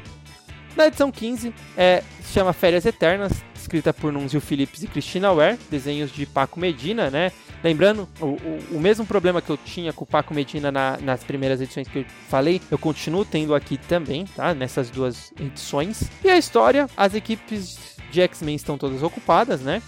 Na 0.77 0.87
edição 0.87 1.13
15, 1.13 1.55
é, 1.77 2.03
se 2.23 2.33
chama 2.33 2.53
Férias 2.53 2.85
Eternas, 2.85 3.45
escrita 3.55 3.93
por 3.93 4.13
Nunzio 4.13 4.41
Phillips 4.41 4.83
e 4.83 4.89
Christina 4.89 5.33
Ware, 5.33 5.59
desenhos 5.71 6.11
de 6.11 6.27
Paco 6.27 6.59
Medina, 6.59 7.11
né? 7.11 7.33
Lembrando, 7.65 8.07
o, 8.21 8.27
o, 8.27 8.77
o 8.77 8.81
mesmo 8.81 9.07
problema 9.07 9.41
que 9.41 9.49
eu 9.49 9.57
tinha 9.57 9.91
com 9.91 10.05
o 10.05 10.07
Paco 10.07 10.35
Medina 10.35 10.71
na, 10.71 10.99
nas 10.99 11.25
primeiras 11.25 11.62
edições 11.62 11.89
que 11.89 12.01
eu 12.01 12.05
falei, 12.29 12.61
eu 12.71 12.77
continuo 12.77 13.25
tendo 13.25 13.55
aqui 13.55 13.79
também, 13.79 14.27
tá? 14.27 14.53
Nessas 14.53 14.91
duas 14.91 15.33
edições. 15.41 16.11
E 16.23 16.29
a 16.29 16.37
história, 16.37 16.87
as 16.95 17.15
equipes 17.15 17.97
de 18.11 18.21
X-Men 18.21 18.55
estão 18.55 18.77
todas 18.77 19.03
ocupadas, 19.03 19.62
né? 19.62 19.81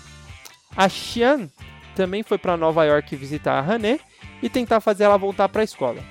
A 0.74 0.88
Xian 0.88 1.50
também 1.94 2.22
foi 2.22 2.38
para 2.38 2.56
Nova 2.56 2.82
York 2.84 3.14
visitar 3.14 3.58
a 3.58 3.74
Hané 3.74 4.00
e 4.42 4.48
tentar 4.48 4.80
fazer 4.80 5.04
ela 5.04 5.18
voltar 5.18 5.46
para 5.50 5.60
a 5.60 5.64
escola. 5.64 6.02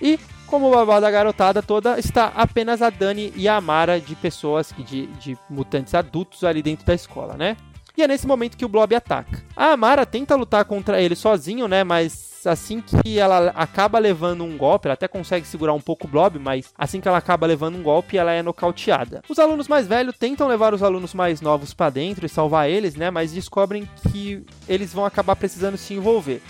E 0.00 0.18
como 0.46 0.68
o 0.68 0.70
babá 0.70 1.00
da 1.00 1.10
garotada 1.10 1.62
toda, 1.62 1.98
está 1.98 2.32
apenas 2.34 2.80
a 2.80 2.88
Dani 2.88 3.30
e 3.36 3.46
a 3.46 3.56
Amara 3.56 4.00
de 4.00 4.16
pessoas, 4.16 4.74
de, 4.78 5.06
de 5.06 5.38
mutantes 5.50 5.94
adultos 5.94 6.44
ali 6.44 6.62
dentro 6.62 6.86
da 6.86 6.94
escola, 6.94 7.36
né? 7.36 7.58
E 7.96 8.02
é 8.02 8.08
nesse 8.08 8.26
momento 8.26 8.56
que 8.56 8.64
o 8.64 8.68
Blob 8.68 8.94
ataca. 8.94 9.42
A 9.56 9.72
Amara 9.72 10.06
tenta 10.06 10.36
lutar 10.36 10.64
contra 10.64 11.00
ele 11.00 11.14
sozinho, 11.14 11.68
né? 11.68 11.84
Mas 11.84 12.30
assim 12.46 12.80
que 12.80 13.18
ela 13.18 13.52
acaba 13.54 13.98
levando 13.98 14.44
um 14.44 14.56
golpe, 14.56 14.86
ela 14.88 14.94
até 14.94 15.06
consegue 15.06 15.46
segurar 15.46 15.74
um 15.74 15.80
pouco 15.80 16.06
o 16.06 16.10
Blob, 16.10 16.38
mas 16.38 16.72
assim 16.76 17.00
que 17.00 17.08
ela 17.08 17.18
acaba 17.18 17.46
levando 17.46 17.76
um 17.76 17.82
golpe, 17.82 18.16
ela 18.16 18.32
é 18.32 18.42
nocauteada. 18.42 19.22
Os 19.28 19.38
alunos 19.38 19.68
mais 19.68 19.86
velhos 19.86 20.16
tentam 20.16 20.48
levar 20.48 20.72
os 20.72 20.82
alunos 20.82 21.12
mais 21.12 21.40
novos 21.40 21.74
para 21.74 21.90
dentro 21.90 22.24
e 22.24 22.28
salvar 22.28 22.70
eles, 22.70 22.94
né? 22.94 23.10
Mas 23.10 23.32
descobrem 23.32 23.88
que 24.10 24.44
eles 24.68 24.92
vão 24.92 25.04
acabar 25.04 25.36
precisando 25.36 25.76
se 25.76 25.94
envolver. 25.94 26.42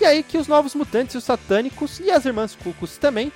E 0.00 0.04
aí 0.04 0.22
que 0.22 0.38
os 0.38 0.48
novos 0.48 0.74
mutantes, 0.74 1.14
os 1.14 1.24
satânicos 1.24 2.00
e 2.00 2.10
as 2.10 2.24
irmãs 2.24 2.56
Cucos 2.56 2.98
também 2.98 3.32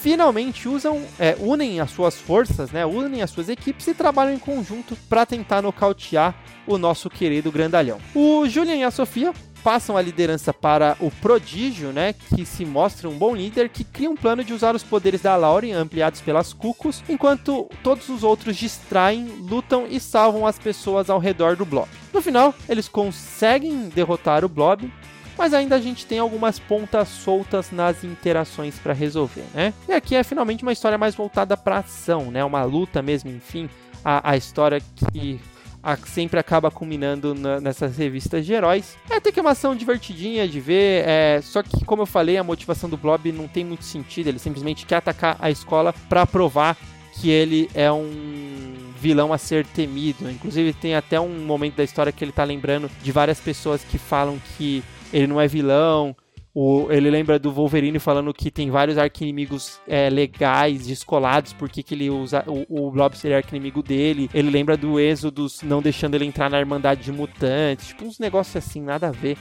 finalmente 0.00 0.68
usam, 0.68 1.04
é, 1.18 1.36
unem 1.40 1.80
as 1.80 1.90
suas 1.90 2.14
forças, 2.14 2.70
né, 2.70 2.86
unem 2.86 3.22
as 3.22 3.30
suas 3.30 3.48
equipes 3.48 3.86
e 3.86 3.94
trabalham 3.94 4.34
em 4.34 4.38
conjunto 4.38 4.96
para 5.08 5.26
tentar 5.26 5.62
nocautear 5.62 6.34
o 6.66 6.78
nosso 6.78 7.10
querido 7.10 7.50
grandalhão. 7.50 7.98
O 8.14 8.46
Julian 8.48 8.76
e 8.76 8.84
a 8.84 8.90
Sofia 8.90 9.32
passam 9.62 9.96
a 9.96 10.02
liderança 10.02 10.54
para 10.54 10.96
o 11.00 11.10
Prodígio, 11.10 11.92
né, 11.92 12.12
que 12.12 12.46
se 12.46 12.64
mostra 12.64 13.08
um 13.08 13.18
bom 13.18 13.34
líder 13.34 13.68
que 13.68 13.82
cria 13.82 14.08
um 14.08 14.16
plano 14.16 14.44
de 14.44 14.52
usar 14.52 14.74
os 14.74 14.84
poderes 14.84 15.20
da 15.20 15.34
Lauren 15.36 15.72
ampliados 15.72 16.20
pelas 16.20 16.52
Cucos, 16.52 17.02
enquanto 17.08 17.68
todos 17.82 18.08
os 18.08 18.22
outros 18.22 18.56
distraem, 18.56 19.26
lutam 19.40 19.86
e 19.88 19.98
salvam 19.98 20.46
as 20.46 20.58
pessoas 20.58 21.10
ao 21.10 21.18
redor 21.18 21.56
do 21.56 21.64
Blob. 21.64 21.88
No 22.12 22.22
final, 22.22 22.54
eles 22.68 22.88
conseguem 22.88 23.88
derrotar 23.88 24.44
o 24.44 24.48
Blob, 24.48 24.90
mas 25.38 25.54
ainda 25.54 25.76
a 25.76 25.80
gente 25.80 26.04
tem 26.04 26.18
algumas 26.18 26.58
pontas 26.58 27.08
soltas 27.08 27.70
nas 27.70 28.02
interações 28.02 28.76
para 28.78 28.92
resolver, 28.92 29.44
né? 29.54 29.72
E 29.88 29.92
aqui 29.92 30.16
é 30.16 30.24
finalmente 30.24 30.64
uma 30.64 30.72
história 30.72 30.98
mais 30.98 31.14
voltada 31.14 31.56
para 31.56 31.78
ação, 31.78 32.30
né? 32.32 32.44
Uma 32.44 32.64
luta 32.64 33.00
mesmo, 33.00 33.30
enfim, 33.30 33.70
a, 34.04 34.32
a 34.32 34.36
história 34.36 34.80
que 34.80 35.40
a, 35.82 35.96
sempre 35.96 36.40
acaba 36.40 36.70
culminando 36.70 37.34
na, 37.34 37.60
nessas 37.60 37.96
revistas 37.96 38.44
de 38.44 38.52
heróis. 38.52 38.96
É 39.08 39.16
até 39.16 39.30
que 39.30 39.38
é 39.38 39.42
uma 39.42 39.52
ação 39.52 39.76
divertidinha 39.76 40.48
de 40.48 40.58
ver, 40.58 41.04
é, 41.06 41.40
só 41.40 41.62
que, 41.62 41.84
como 41.84 42.02
eu 42.02 42.06
falei, 42.06 42.36
a 42.36 42.44
motivação 42.44 42.90
do 42.90 42.96
Blob 42.96 43.30
não 43.30 43.46
tem 43.46 43.64
muito 43.64 43.84
sentido, 43.84 44.26
ele 44.26 44.40
simplesmente 44.40 44.84
quer 44.84 44.96
atacar 44.96 45.36
a 45.38 45.50
escola 45.50 45.94
para 46.08 46.26
provar 46.26 46.76
que 47.12 47.30
ele 47.30 47.70
é 47.74 47.90
um 47.90 48.74
vilão 49.00 49.32
a 49.32 49.38
ser 49.38 49.64
temido. 49.66 50.28
Inclusive, 50.30 50.72
tem 50.72 50.94
até 50.94 51.20
um 51.20 51.44
momento 51.44 51.76
da 51.76 51.84
história 51.84 52.12
que 52.12 52.24
ele 52.24 52.32
tá 52.32 52.44
lembrando 52.44 52.90
de 53.02 53.12
várias 53.12 53.40
pessoas 53.40 53.82
que 53.82 53.98
falam 53.98 54.40
que 54.56 54.82
ele 55.12 55.26
não 55.26 55.40
é 55.40 55.46
vilão. 55.46 56.16
O, 56.54 56.90
ele 56.90 57.08
lembra 57.08 57.38
do 57.38 57.52
Wolverine 57.52 57.98
falando 57.98 58.34
que 58.34 58.50
tem 58.50 58.70
vários 58.70 58.98
arquinimigos 58.98 59.78
é, 59.86 60.10
legais, 60.10 60.86
descolados, 60.86 61.52
porque 61.52 61.82
que 61.82 61.94
ele 61.94 62.10
usa 62.10 62.42
o, 62.48 62.86
o 62.86 62.90
Blob 62.90 63.16
seria 63.16 63.36
arquinimigo 63.36 63.82
dele. 63.82 64.28
Ele 64.34 64.50
lembra 64.50 64.76
do 64.76 64.98
Êxodos 64.98 65.62
não 65.62 65.80
deixando 65.80 66.14
ele 66.14 66.24
entrar 66.24 66.50
na 66.50 66.58
Irmandade 66.58 67.02
de 67.02 67.12
Mutantes. 67.12 67.88
Tipo, 67.88 68.06
uns 68.06 68.18
negócios 68.18 68.56
assim, 68.56 68.80
nada 68.80 69.08
a 69.08 69.12
ver. 69.12 69.36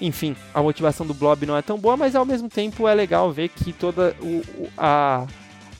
Enfim, 0.00 0.36
a 0.54 0.62
motivação 0.62 1.06
do 1.06 1.12
Blob 1.12 1.44
não 1.44 1.56
é 1.56 1.62
tão 1.62 1.78
boa, 1.78 1.96
mas 1.96 2.14
ao 2.14 2.24
mesmo 2.24 2.48
tempo 2.48 2.86
é 2.86 2.94
legal 2.94 3.32
ver 3.32 3.48
que 3.48 3.72
toda 3.72 4.16
o, 4.20 4.42
a, 4.78 5.26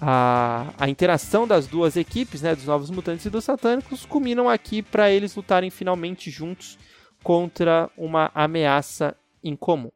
a, 0.01 0.66
a 0.76 0.88
interação 0.88 1.47
das 1.47 1.66
duas 1.66 1.97
equipes, 1.97 2.43
né, 2.43 2.55
dos 2.55 2.66
Novos 2.66 2.91
Mutantes 2.91 3.24
e 3.24 3.30
dos 3.30 3.45
Satânicos, 3.45 4.05
culminam 4.05 4.49
aqui 4.49 4.82
para 4.82 5.11
eles 5.11 5.36
lutarem 5.36 5.70
finalmente 5.70 6.30
juntos 6.30 6.78
contra 7.22 7.88
uma 7.97 8.30
ameaça 8.34 9.14
em 9.43 9.57
comum. 9.57 9.91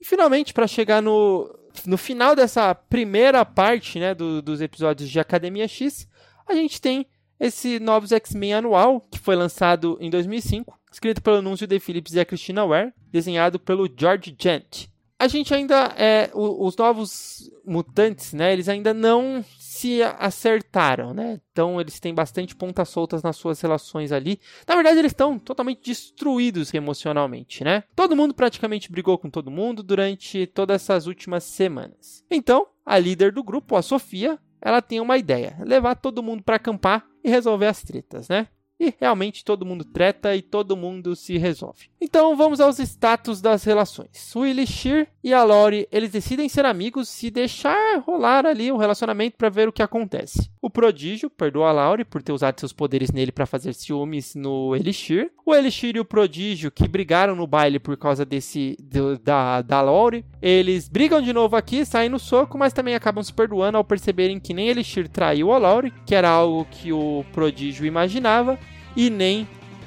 E 0.00 0.04
finalmente, 0.04 0.52
para 0.52 0.66
chegar 0.66 1.00
no, 1.00 1.52
no 1.86 1.96
final 1.96 2.34
dessa 2.34 2.74
primeira 2.74 3.44
parte 3.44 3.98
né, 3.98 4.14
do, 4.14 4.42
dos 4.42 4.60
episódios 4.60 5.08
de 5.08 5.20
Academia 5.20 5.68
X, 5.68 6.08
a 6.48 6.54
gente 6.54 6.80
tem 6.80 7.06
esse 7.38 7.80
Novos 7.80 8.12
X-Men 8.12 8.54
anual, 8.54 9.00
que 9.00 9.18
foi 9.18 9.34
lançado 9.34 9.98
em 10.00 10.10
2005, 10.10 10.78
escrito 10.92 11.20
pelo 11.22 11.42
Nunzio 11.42 11.66
De 11.66 11.80
Phillips 11.80 12.14
e 12.14 12.20
a 12.20 12.24
Christina 12.24 12.64
Ware, 12.64 12.92
desenhado 13.10 13.58
pelo 13.58 13.88
George 13.96 14.36
Gent. 14.38 14.86
A 15.18 15.28
gente 15.28 15.54
ainda 15.54 15.92
é 15.96 16.30
os 16.34 16.76
novos 16.76 17.50
mutantes, 17.64 18.32
né? 18.32 18.52
Eles 18.52 18.68
ainda 18.68 18.92
não 18.92 19.44
se 19.82 20.00
acertaram, 20.00 21.12
né? 21.12 21.40
Então 21.50 21.80
eles 21.80 21.98
têm 21.98 22.14
bastante 22.14 22.54
pontas 22.54 22.88
soltas 22.88 23.20
nas 23.20 23.36
suas 23.36 23.60
relações 23.60 24.12
ali. 24.12 24.38
Na 24.66 24.76
verdade, 24.76 25.00
eles 25.00 25.10
estão 25.10 25.40
totalmente 25.40 25.82
destruídos 25.84 26.72
emocionalmente, 26.72 27.64
né? 27.64 27.82
Todo 27.96 28.14
mundo 28.14 28.32
praticamente 28.32 28.92
brigou 28.92 29.18
com 29.18 29.28
todo 29.28 29.50
mundo 29.50 29.82
durante 29.82 30.46
todas 30.46 30.82
essas 30.82 31.08
últimas 31.08 31.42
semanas. 31.42 32.24
Então, 32.30 32.68
a 32.86 32.96
líder 32.96 33.32
do 33.32 33.42
grupo, 33.42 33.74
a 33.74 33.82
Sofia, 33.82 34.38
ela 34.60 34.80
tem 34.80 35.00
uma 35.00 35.18
ideia: 35.18 35.58
levar 35.64 35.96
todo 35.96 36.22
mundo 36.22 36.44
para 36.44 36.56
acampar 36.56 37.04
e 37.24 37.28
resolver 37.28 37.66
as 37.66 37.82
tretas, 37.82 38.28
né? 38.28 38.46
e 38.82 38.92
realmente 38.98 39.44
todo 39.44 39.64
mundo 39.64 39.84
treta 39.84 40.34
e 40.34 40.42
todo 40.42 40.76
mundo 40.76 41.14
se 41.14 41.38
resolve. 41.38 41.88
Então 42.00 42.36
vamos 42.36 42.60
aos 42.60 42.80
status 42.80 43.40
das 43.40 43.62
relações. 43.62 44.34
O 44.34 44.44
Elixir 44.44 45.08
e 45.22 45.32
a 45.32 45.44
Lori, 45.44 45.86
eles 45.92 46.10
decidem 46.10 46.48
ser 46.48 46.64
amigos 46.64 47.22
e 47.22 47.30
deixar 47.30 47.98
rolar 48.00 48.44
ali 48.44 48.72
o 48.72 48.76
relacionamento 48.76 49.36
para 49.36 49.48
ver 49.48 49.68
o 49.68 49.72
que 49.72 49.82
acontece. 49.82 50.50
O 50.60 50.68
Prodígio 50.68 51.30
perdoa 51.30 51.68
a 51.68 51.72
Lori 51.72 52.04
por 52.04 52.22
ter 52.22 52.32
usado 52.32 52.58
seus 52.58 52.72
poderes 52.72 53.12
nele 53.12 53.30
para 53.30 53.46
fazer 53.46 53.72
ciúmes 53.72 54.34
no 54.34 54.74
Elixir. 54.74 55.30
O 55.46 55.54
Elixir 55.54 55.96
e 55.96 56.00
o 56.00 56.04
Prodígio, 56.04 56.70
que 56.70 56.88
brigaram 56.88 57.36
no 57.36 57.46
baile 57.46 57.78
por 57.78 57.96
causa 57.96 58.24
desse 58.24 58.76
do, 58.80 59.18
da, 59.18 59.62
da 59.62 59.80
Lori, 59.80 60.24
eles 60.40 60.88
brigam 60.88 61.22
de 61.22 61.32
novo 61.32 61.54
aqui, 61.54 61.84
saem 61.84 62.08
no 62.08 62.18
soco, 62.18 62.58
mas 62.58 62.72
também 62.72 62.94
acabam 62.94 63.22
se 63.22 63.32
perdoando 63.32 63.78
ao 63.78 63.84
perceberem 63.84 64.40
que 64.40 64.54
nem 64.54 64.68
Elixir 64.68 65.08
traiu 65.08 65.52
a 65.52 65.58
Lori, 65.58 65.92
que 66.04 66.14
era 66.14 66.28
algo 66.28 66.66
que 66.70 66.92
o 66.92 67.24
Prodígio 67.32 67.86
imaginava, 67.86 68.58
e 68.96 69.08
nem 69.08 69.46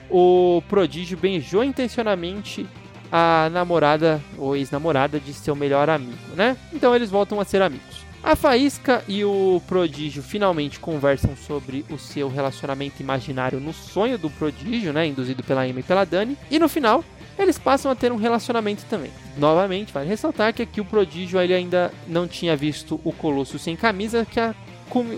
o 0.10 0.62
prodígio 0.68 1.18
beijou 1.18 1.64
intencionalmente 1.64 2.66
a 3.18 3.50
namorada 3.50 4.22
ou 4.38 4.58
ex-namorada 4.58 5.22
de 5.22 5.34
seu 5.34 5.56
melhor 5.56 5.90
amigo, 5.90 6.36
né? 6.36 6.58
Então 6.74 6.94
eles 6.94 7.10
voltam 7.10 7.40
a 7.40 7.46
ser 7.46 7.62
amigos. 7.62 8.04
A 8.22 8.36
Faísca 8.36 9.06
e 9.08 9.24
o 9.24 9.62
Prodígio 9.66 10.22
finalmente 10.22 10.82
conversam 10.82 11.34
sobre 11.34 11.86
o 11.90 11.98
seu 11.98 12.28
relacionamento 12.28 13.02
imaginário 13.02 13.58
no 13.62 13.72
sonho 13.72 14.18
do 14.18 14.30
Prodígio, 14.30 14.92
né? 14.92 15.08
Induzido 15.08 15.44
pela 15.44 15.62
Amy 15.62 15.80
e 15.80 15.84
pela 15.84 16.04
Dani. 16.04 16.38
E 16.52 16.60
no 16.60 16.68
final, 16.68 17.06
eles 17.40 17.58
passam 17.58 17.90
a 17.90 17.96
ter 17.96 18.12
um 18.12 18.18
relacionamento 18.18 18.84
também. 18.90 19.12
Novamente, 19.38 19.94
vale 19.94 20.10
ressaltar 20.10 20.54
que 20.54 20.64
aqui 20.64 20.82
o 20.82 20.86
Prodígio 20.86 21.40
ele 21.40 21.54
ainda 21.54 21.94
não 22.10 22.28
tinha 22.28 22.54
visto 22.54 23.00
o 23.02 23.14
Colosso 23.14 23.58
sem 23.58 23.78
camisa, 23.78 24.26
que 24.30 24.42
a, 24.42 24.54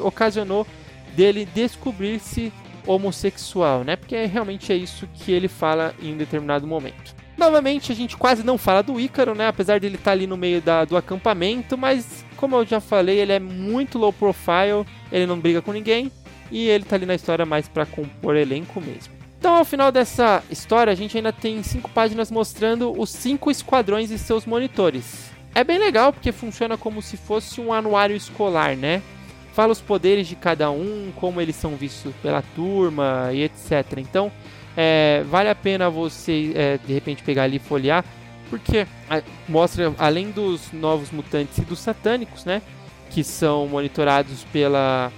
ocasionou 0.03 0.67
dele 1.15 1.47
descobrir-se 1.51 2.53
homossexual, 2.85 3.83
né? 3.83 3.95
Porque 3.95 4.23
realmente 4.25 4.71
é 4.71 4.75
isso 4.75 5.09
que 5.15 5.31
ele 5.31 5.47
fala 5.47 5.95
em 5.99 6.13
um 6.13 6.17
determinado 6.17 6.67
momento. 6.67 7.16
Novamente, 7.37 7.91
a 7.91 7.95
gente 7.95 8.17
quase 8.17 8.43
não 8.43 8.57
fala 8.57 8.81
do 8.81 8.99
Ícaro, 8.99 9.35
né? 9.35 9.47
Apesar 9.47 9.79
dele 9.79 9.95
estar 9.95 10.05
tá 10.05 10.11
ali 10.11 10.25
no 10.25 10.35
meio 10.35 10.61
da, 10.61 10.85
do 10.85 10.97
acampamento, 10.97 11.77
mas 11.77 12.25
como 12.35 12.55
eu 12.55 12.65
já 12.65 12.79
falei, 12.79 13.19
ele 13.19 13.31
é 13.31 13.39
muito 13.39 13.97
low 13.99 14.11
profile, 14.11 14.85
ele 15.11 15.25
não 15.25 15.39
briga 15.39 15.61
com 15.61 15.71
ninguém 15.71 16.11
e 16.51 16.67
ele 16.67 16.83
tá 16.83 16.95
ali 16.95 17.05
na 17.05 17.15
história 17.15 17.45
mais 17.45 17.67
para 17.67 17.85
compor 17.85 18.35
elenco 18.35 18.81
mesmo. 18.81 19.13
Então, 19.37 19.55
ao 19.55 19.65
final 19.65 19.91
dessa 19.91 20.43
história, 20.49 20.91
a 20.91 20.95
gente 20.95 21.15
ainda 21.15 21.31
tem 21.31 21.61
cinco 21.61 21.89
páginas 21.91 22.31
mostrando 22.31 22.99
os 22.99 23.11
cinco 23.11 23.51
esquadrões 23.51 24.09
e 24.09 24.17
seus 24.17 24.45
monitores. 24.47 25.29
É 25.53 25.63
bem 25.63 25.77
legal 25.77 26.11
porque 26.11 26.31
funciona 26.31 26.75
como 26.75 27.01
se 27.01 27.17
fosse 27.17 27.61
um 27.61 27.71
anuário 27.71 28.15
escolar, 28.15 28.75
né? 28.75 29.01
fala 29.57 29.71
os 29.71 29.81
poderes 29.81 30.27
de 30.27 30.35
cada 30.35 30.69
um, 30.69 31.11
como 31.15 31.41
eles 31.41 31.55
são 31.55 31.75
vistos 31.75 32.13
pela 32.21 32.43
turma 32.43 33.31
e 33.33 33.41
etc. 33.41 33.97
Então, 33.97 34.31
é, 34.79 35.23
vale 35.27 35.49
a 35.49 35.55
pena 35.55 35.89
você 35.89 36.51
é, 36.53 36.77
de 36.77 36.93
repente 36.93 37.23
pegar 37.23 37.43
ali 37.43 37.55
e 37.55 37.59
folhear, 37.59 38.05
porque 38.47 38.85
mostra 39.49 39.91
além 39.97 40.29
dos 40.29 40.71
novos 40.71 41.09
mutantes 41.09 41.57
e 41.57 41.61
dos 41.61 41.79
satânicos, 41.79 42.45
né, 42.45 42.61
que 43.09 43.23
são 43.23 43.67
monitorados 43.67 44.43
pela 44.53 45.11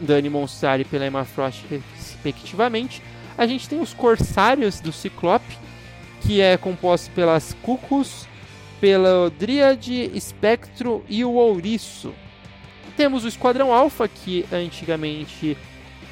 Dani 0.00 0.30
Monstar 0.30 0.80
e 0.80 0.84
pela 0.84 1.06
Emma 1.06 1.26
Frost 1.26 1.62
respectivamente, 1.70 3.02
a 3.36 3.46
gente 3.46 3.68
tem 3.68 3.80
os 3.80 3.92
corsários 3.92 4.80
do 4.80 4.90
Ciclope, 4.90 5.58
que 6.22 6.40
é 6.40 6.56
composto 6.56 7.10
pelas 7.10 7.54
Cucus, 7.62 8.26
pela 8.80 9.30
Dríade, 9.30 10.10
Espectro 10.14 11.04
e 11.08 11.24
o 11.24 11.32
Ouriço. 11.32 12.14
Temos 12.96 13.24
o 13.24 13.28
Esquadrão 13.28 13.72
Alpha, 13.72 14.08
que 14.08 14.44
antigamente 14.52 15.56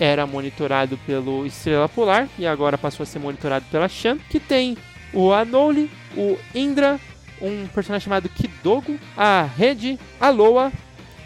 era 0.00 0.26
monitorado 0.26 0.96
pelo 1.06 1.44
Estrela 1.44 1.88
Polar 1.88 2.26
e 2.38 2.46
agora 2.46 2.78
passou 2.78 3.04
a 3.04 3.06
ser 3.06 3.18
monitorado 3.18 3.66
pela 3.70 3.86
Shan, 3.86 4.16
que 4.30 4.40
tem 4.40 4.76
o 5.12 5.30
Anole, 5.30 5.90
o 6.16 6.38
Indra, 6.54 6.98
um 7.40 7.66
personagem 7.66 8.06
chamado 8.06 8.28
Kidogo, 8.30 8.98
a 9.14 9.42
Rede, 9.42 9.98
a 10.18 10.30
Loa 10.30 10.72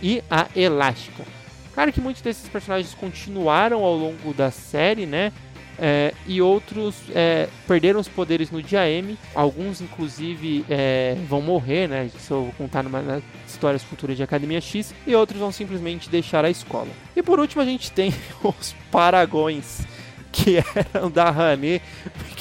e 0.02 0.22
a 0.28 0.48
Elástica. 0.56 1.24
Claro 1.72 1.92
que 1.92 2.00
muitos 2.00 2.20
desses 2.20 2.48
personagens 2.48 2.94
continuaram 2.94 3.84
ao 3.84 3.96
longo 3.96 4.34
da 4.34 4.50
série, 4.50 5.06
né? 5.06 5.32
É, 5.78 6.14
e 6.26 6.40
outros 6.40 6.94
é, 7.14 7.48
perderam 7.66 8.00
os 8.00 8.08
poderes 8.08 8.50
no 8.50 8.62
dia 8.62 8.88
M. 8.88 9.18
Alguns, 9.34 9.80
inclusive, 9.80 10.64
é, 10.68 11.16
vão 11.28 11.42
morrer, 11.42 11.88
né? 11.88 12.10
Isso 12.14 12.32
eu 12.32 12.42
vou 12.44 12.52
contar 12.52 12.82
numa 12.82 13.02
na 13.02 13.20
Histórias 13.46 13.82
Futuras 13.82 14.16
de 14.16 14.22
Academia 14.22 14.60
X. 14.60 14.94
E 15.06 15.14
outros 15.14 15.38
vão 15.38 15.50
simplesmente 15.50 16.08
deixar 16.08 16.44
a 16.44 16.50
escola. 16.50 16.88
E 17.16 17.22
por 17.22 17.40
último, 17.40 17.62
a 17.62 17.64
gente 17.64 17.90
tem 17.90 18.14
os 18.42 18.74
Paragões, 18.90 19.82
que 20.30 20.56
eram 20.94 21.10
da 21.10 21.28
Hané. 21.28 21.80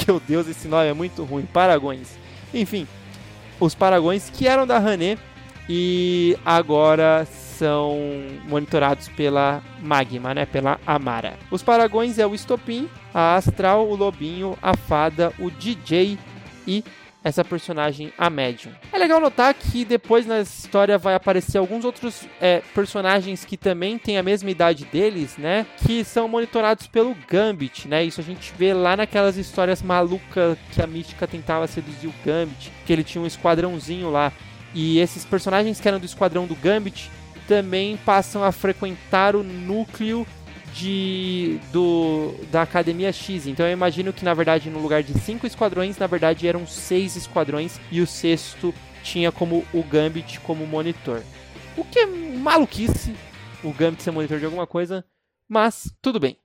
Meu 0.08 0.20
Deus, 0.20 0.48
esse 0.48 0.68
nome 0.68 0.88
é 0.88 0.94
muito 0.94 1.24
ruim. 1.24 1.46
Paragões. 1.46 2.10
Enfim, 2.54 2.88
os 3.60 3.74
Paragões 3.74 4.30
que 4.30 4.48
eram 4.48 4.68
da 4.68 4.78
Hané 4.78 5.18
e 5.68 6.38
agora 6.46 7.26
são 7.54 7.98
monitorados 8.48 9.08
pela 9.10 9.64
Magma, 9.82 10.34
né? 10.34 10.46
Pela 10.46 10.80
Amara. 10.86 11.38
Os 11.50 11.64
Paragões 11.64 12.20
é 12.20 12.26
o 12.26 12.36
Estopim, 12.36 12.90
a 13.14 13.36
Astral, 13.36 13.88
o 13.88 13.96
Lobinho, 13.96 14.58
a 14.62 14.76
Fada, 14.76 15.34
o 15.40 15.50
DJ 15.50 16.18
e 16.68 16.84
essa 17.24 17.44
personagem, 17.44 18.12
a 18.18 18.30
Medium. 18.30 18.74
É 18.92 18.98
legal 18.98 19.20
notar 19.20 19.54
que 19.54 19.86
depois 19.86 20.26
na 20.26 20.42
história 20.42 20.98
vai 20.98 21.16
aparecer 21.16 21.58
alguns 21.58 21.86
outros 21.86 22.28
é, 22.42 22.62
personagens 22.76 23.46
que 23.46 23.56
também 23.56 23.98
têm 23.98 24.18
a 24.18 24.24
mesma 24.24 24.52
idade 24.52 24.84
deles, 24.86 25.38
né? 25.38 25.66
Que 25.78 26.04
são 26.04 26.28
monitorados 26.28 26.86
pelo 26.88 27.16
Gambit, 27.28 27.88
né? 27.88 28.04
Isso 28.04 28.20
a 28.20 28.24
gente 28.24 28.54
vê 28.58 28.74
lá 28.74 28.98
naquelas 28.98 29.38
histórias 29.38 29.82
malucas 29.82 30.58
que 30.74 30.82
a 30.82 30.88
Mística 30.88 31.26
tentava 31.26 31.66
seduzir 31.66 32.08
o 32.08 32.14
Gambit, 32.26 32.72
que 32.86 32.92
ele 32.92 33.04
tinha 33.04 33.22
um 33.22 33.28
esquadrãozinho 33.28 34.12
lá. 34.12 34.34
E 34.74 35.00
esses 35.00 35.24
personagens 35.24 35.80
que 35.80 35.88
eram 35.88 36.00
do 36.00 36.06
esquadrão 36.06 36.46
do 36.46 36.56
Gambit 36.56 37.10
também 37.48 37.98
passam 37.98 38.44
a 38.44 38.52
frequentar 38.52 39.36
o 39.36 39.44
núcleo 39.44 40.26
de 40.74 41.60
do 41.72 42.34
da 42.52 42.64
Academia 42.64 43.12
X. 43.14 43.48
Então 43.48 43.66
eu 43.66 43.74
imagino 43.74 44.12
que 44.12 44.26
na 44.26 44.34
verdade 44.34 44.70
no 44.70 44.80
lugar 44.80 45.04
de 45.04 45.14
cinco 45.20 45.46
esquadrões, 45.46 45.98
na 45.98 46.08
verdade 46.08 46.48
eram 46.48 46.66
seis 46.66 47.16
esquadrões 47.16 47.80
e 47.92 48.02
o 48.02 48.08
sexto 48.08 48.74
tinha 49.04 49.32
como 49.32 49.66
o 49.74 49.84
Gambit 49.84 50.40
como 50.40 50.66
monitor. 50.66 51.22
O 51.78 51.84
que 51.84 52.00
é 52.00 52.06
maluquice 52.06 53.16
o 53.64 53.72
Gambit 53.72 54.04
ser 54.04 54.12
monitor 54.12 54.40
de 54.40 54.46
alguma 54.46 54.68
coisa, 54.68 55.06
mas 55.48 55.94
tudo 56.02 56.20
bem. 56.20 56.38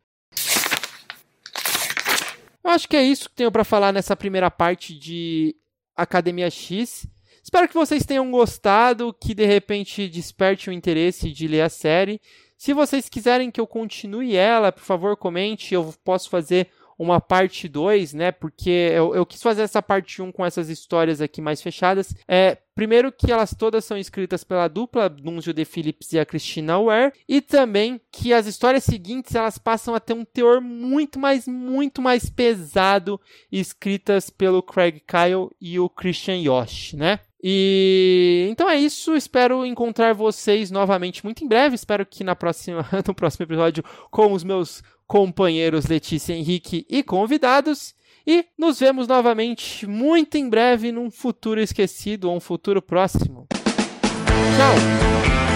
Eu 2.63 2.71
acho 2.71 2.89
que 2.89 2.97
é 2.97 3.03
isso 3.03 3.29
que 3.29 3.35
tenho 3.35 3.51
para 3.51 3.65
falar 3.65 3.93
nessa 3.93 4.15
primeira 4.15 4.51
parte 4.51 4.95
de 4.95 5.57
Academia 5.97 6.51
X. 6.51 7.07
Espero 7.49 7.67
que 7.67 7.75
vocês 7.75 8.05
tenham 8.05 8.31
gostado, 8.31 9.11
que 9.11 9.33
de 9.33 9.47
repente 9.47 10.07
desperte 10.07 10.69
o 10.69 10.73
interesse 10.73 11.33
de 11.33 11.49
ler 11.49 11.63
a 11.63 11.71
série. 11.71 12.21
Se 12.59 12.75
vocês 12.75 13.09
quiserem 13.09 13.51
que 13.51 13.59
eu 13.59 13.67
continue 13.67 14.37
ela, 14.37 14.71
por 14.71 14.83
favor, 14.83 15.17
comente. 15.17 15.73
Eu 15.73 15.95
posso 16.05 16.29
fazer 16.29 16.69
uma 16.99 17.23
parte 17.23 17.67
2, 17.67 18.13
né? 18.13 18.33
Porque 18.33 18.69
eu, 18.69 19.15
eu, 19.15 19.25
quis 19.25 19.43
fazer 19.43 19.63
essa 19.63 19.81
parte 19.81 20.21
1 20.21 20.27
um 20.27 20.31
com 20.31 20.45
essas 20.45 20.69
histórias 20.69 21.23
aqui 21.23 21.41
mais 21.41 21.63
fechadas. 21.63 22.15
É, 22.29 22.59
primeiro 22.75 23.11
que 23.11 23.33
elas 23.33 23.55
todas 23.55 23.83
são 23.83 23.97
escritas 23.97 24.45
pela 24.45 24.69
dupla 24.69 25.09
Nunzio 25.09 25.55
De 25.55 25.65
Phillips 25.65 26.13
e 26.13 26.19
a 26.19 26.27
Christina 26.27 26.79
Ware, 26.79 27.15
e 27.27 27.41
também 27.41 27.99
que 28.13 28.35
as 28.35 28.47
histórias 28.47 28.85
seguintes 28.85 29.35
elas 29.35 29.57
passam 29.57 29.95
a 29.95 30.01
ter 30.01 30.13
um 30.13 30.25
teor 30.25 30.61
muito 30.61 31.19
mais, 31.19 31.49
muito 31.49 32.03
mais 32.03 32.29
pesado, 32.29 33.19
escritas 33.51 34.29
pelo 34.29 34.63
Craig 34.63 35.01
Kyle 35.01 35.49
e 35.59 35.81
o 35.81 35.89
Christian 35.89 36.37
Yosh, 36.37 36.93
né? 36.93 37.21
E 37.43 38.49
então 38.51 38.69
é 38.69 38.77
isso. 38.77 39.15
Espero 39.15 39.65
encontrar 39.65 40.13
vocês 40.13 40.71
novamente 40.71 41.25
muito 41.25 41.45
em 41.45 41.49
breve. 41.49 41.75
Espero 41.75 42.05
que 42.05 42.25
na 42.25 42.35
próxima, 42.35 42.87
no 43.07 43.15
próximo 43.15 43.45
episódio 43.45 43.85
com 44.11 44.33
os 44.33 44.43
meus 44.43 44.83
companheiros 45.07 45.87
Letícia 45.87 46.35
Henrique 46.35 46.87
e 46.89 47.03
convidados. 47.03 47.95
E 48.27 48.45
nos 48.59 48.79
vemos 48.79 49.09
novamente 49.09 49.87
muito 49.87 50.37
em 50.37 50.49
breve 50.51 50.93
num 50.93 51.11
futuro 51.11 51.61
esquecido 51.61 52.29
ou 52.29 52.37
um 52.37 52.41
futuro 52.41 52.83
próximo. 52.83 53.47
Tchau! 53.51 55.48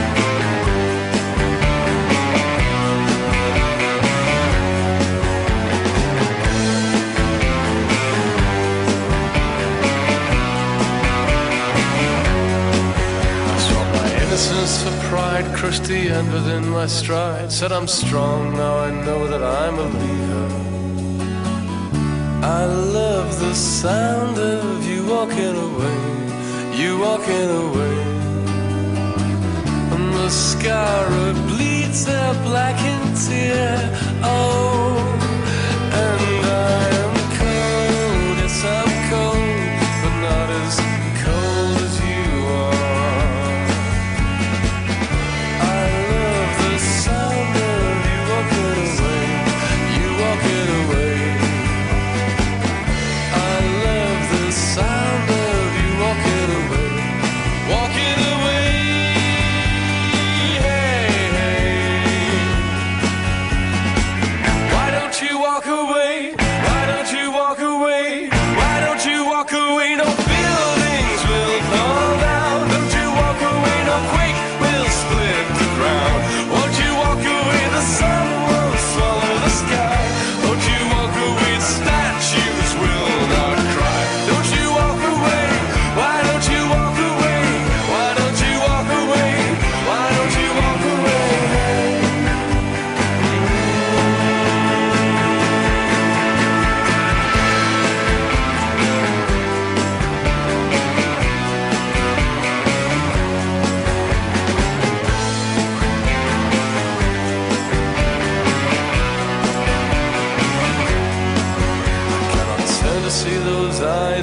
The 15.92 16.08
end 16.08 16.32
within 16.32 16.66
my 16.70 16.86
stride. 16.86 17.52
Said 17.52 17.70
I'm 17.70 17.86
strong, 17.86 18.54
now 18.54 18.78
I 18.78 18.90
know 19.04 19.20
that 19.32 19.42
I'm 19.42 19.76
a 19.86 19.88
leader. 20.02 20.48
I 22.60 22.64
love 23.00 23.28
the 23.38 23.54
sound 23.54 24.38
of 24.38 24.86
you 24.90 25.00
walking 25.14 25.56
away, 25.68 26.02
you 26.80 26.90
walking 27.06 27.50
away. 27.64 27.98
And 29.94 30.06
the 30.20 30.30
scar 30.30 31.04
bleeds 31.48 32.02
a 32.08 32.24
blackened 32.46 33.14
tear. 33.26 33.76
Oh, 34.22 34.96
and 36.04 36.20
I 36.72 37.01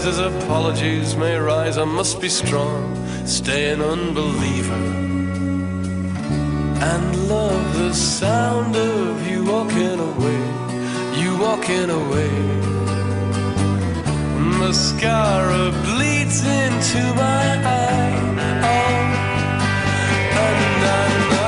as 0.10 0.18
apologies 0.18 1.16
may 1.16 1.36
rise. 1.38 1.78
I 1.78 1.84
must 1.84 2.20
be 2.20 2.30
strong, 2.30 2.84
stay 3.28 3.70
an 3.74 3.82
unbeliever, 3.82 4.84
and 6.91 7.05
love 7.28 7.66
the 7.78 7.93
sound 7.93 8.76
of 8.76 9.28
you 9.30 9.39
walking 9.53 9.99
away, 10.12 10.41
you 11.22 11.30
walking 11.45 11.89
away. 12.01 12.34
Mascara 14.60 15.66
bleeds 15.86 16.39
into 16.64 17.01
my 17.24 17.45
eye. 17.82 18.20
Oh, 18.72 18.89
oh 20.39 20.53
and 20.66 20.84
I'm 20.99 21.38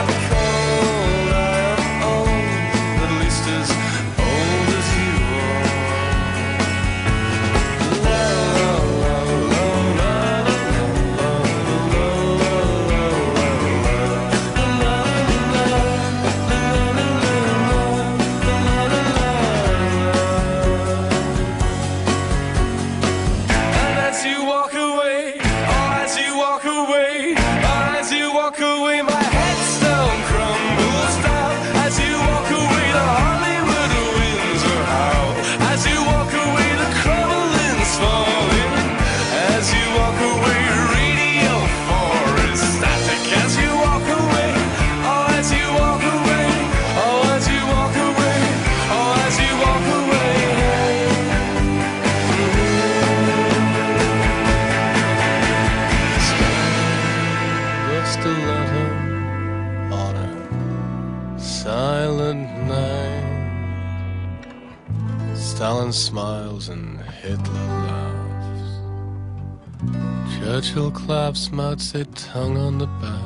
Churchill 70.61 70.91
claps 70.91 71.51
Mao 71.51 71.73
Zedong 71.73 72.55
on 72.55 72.77
the 72.77 72.85
back. 72.85 73.20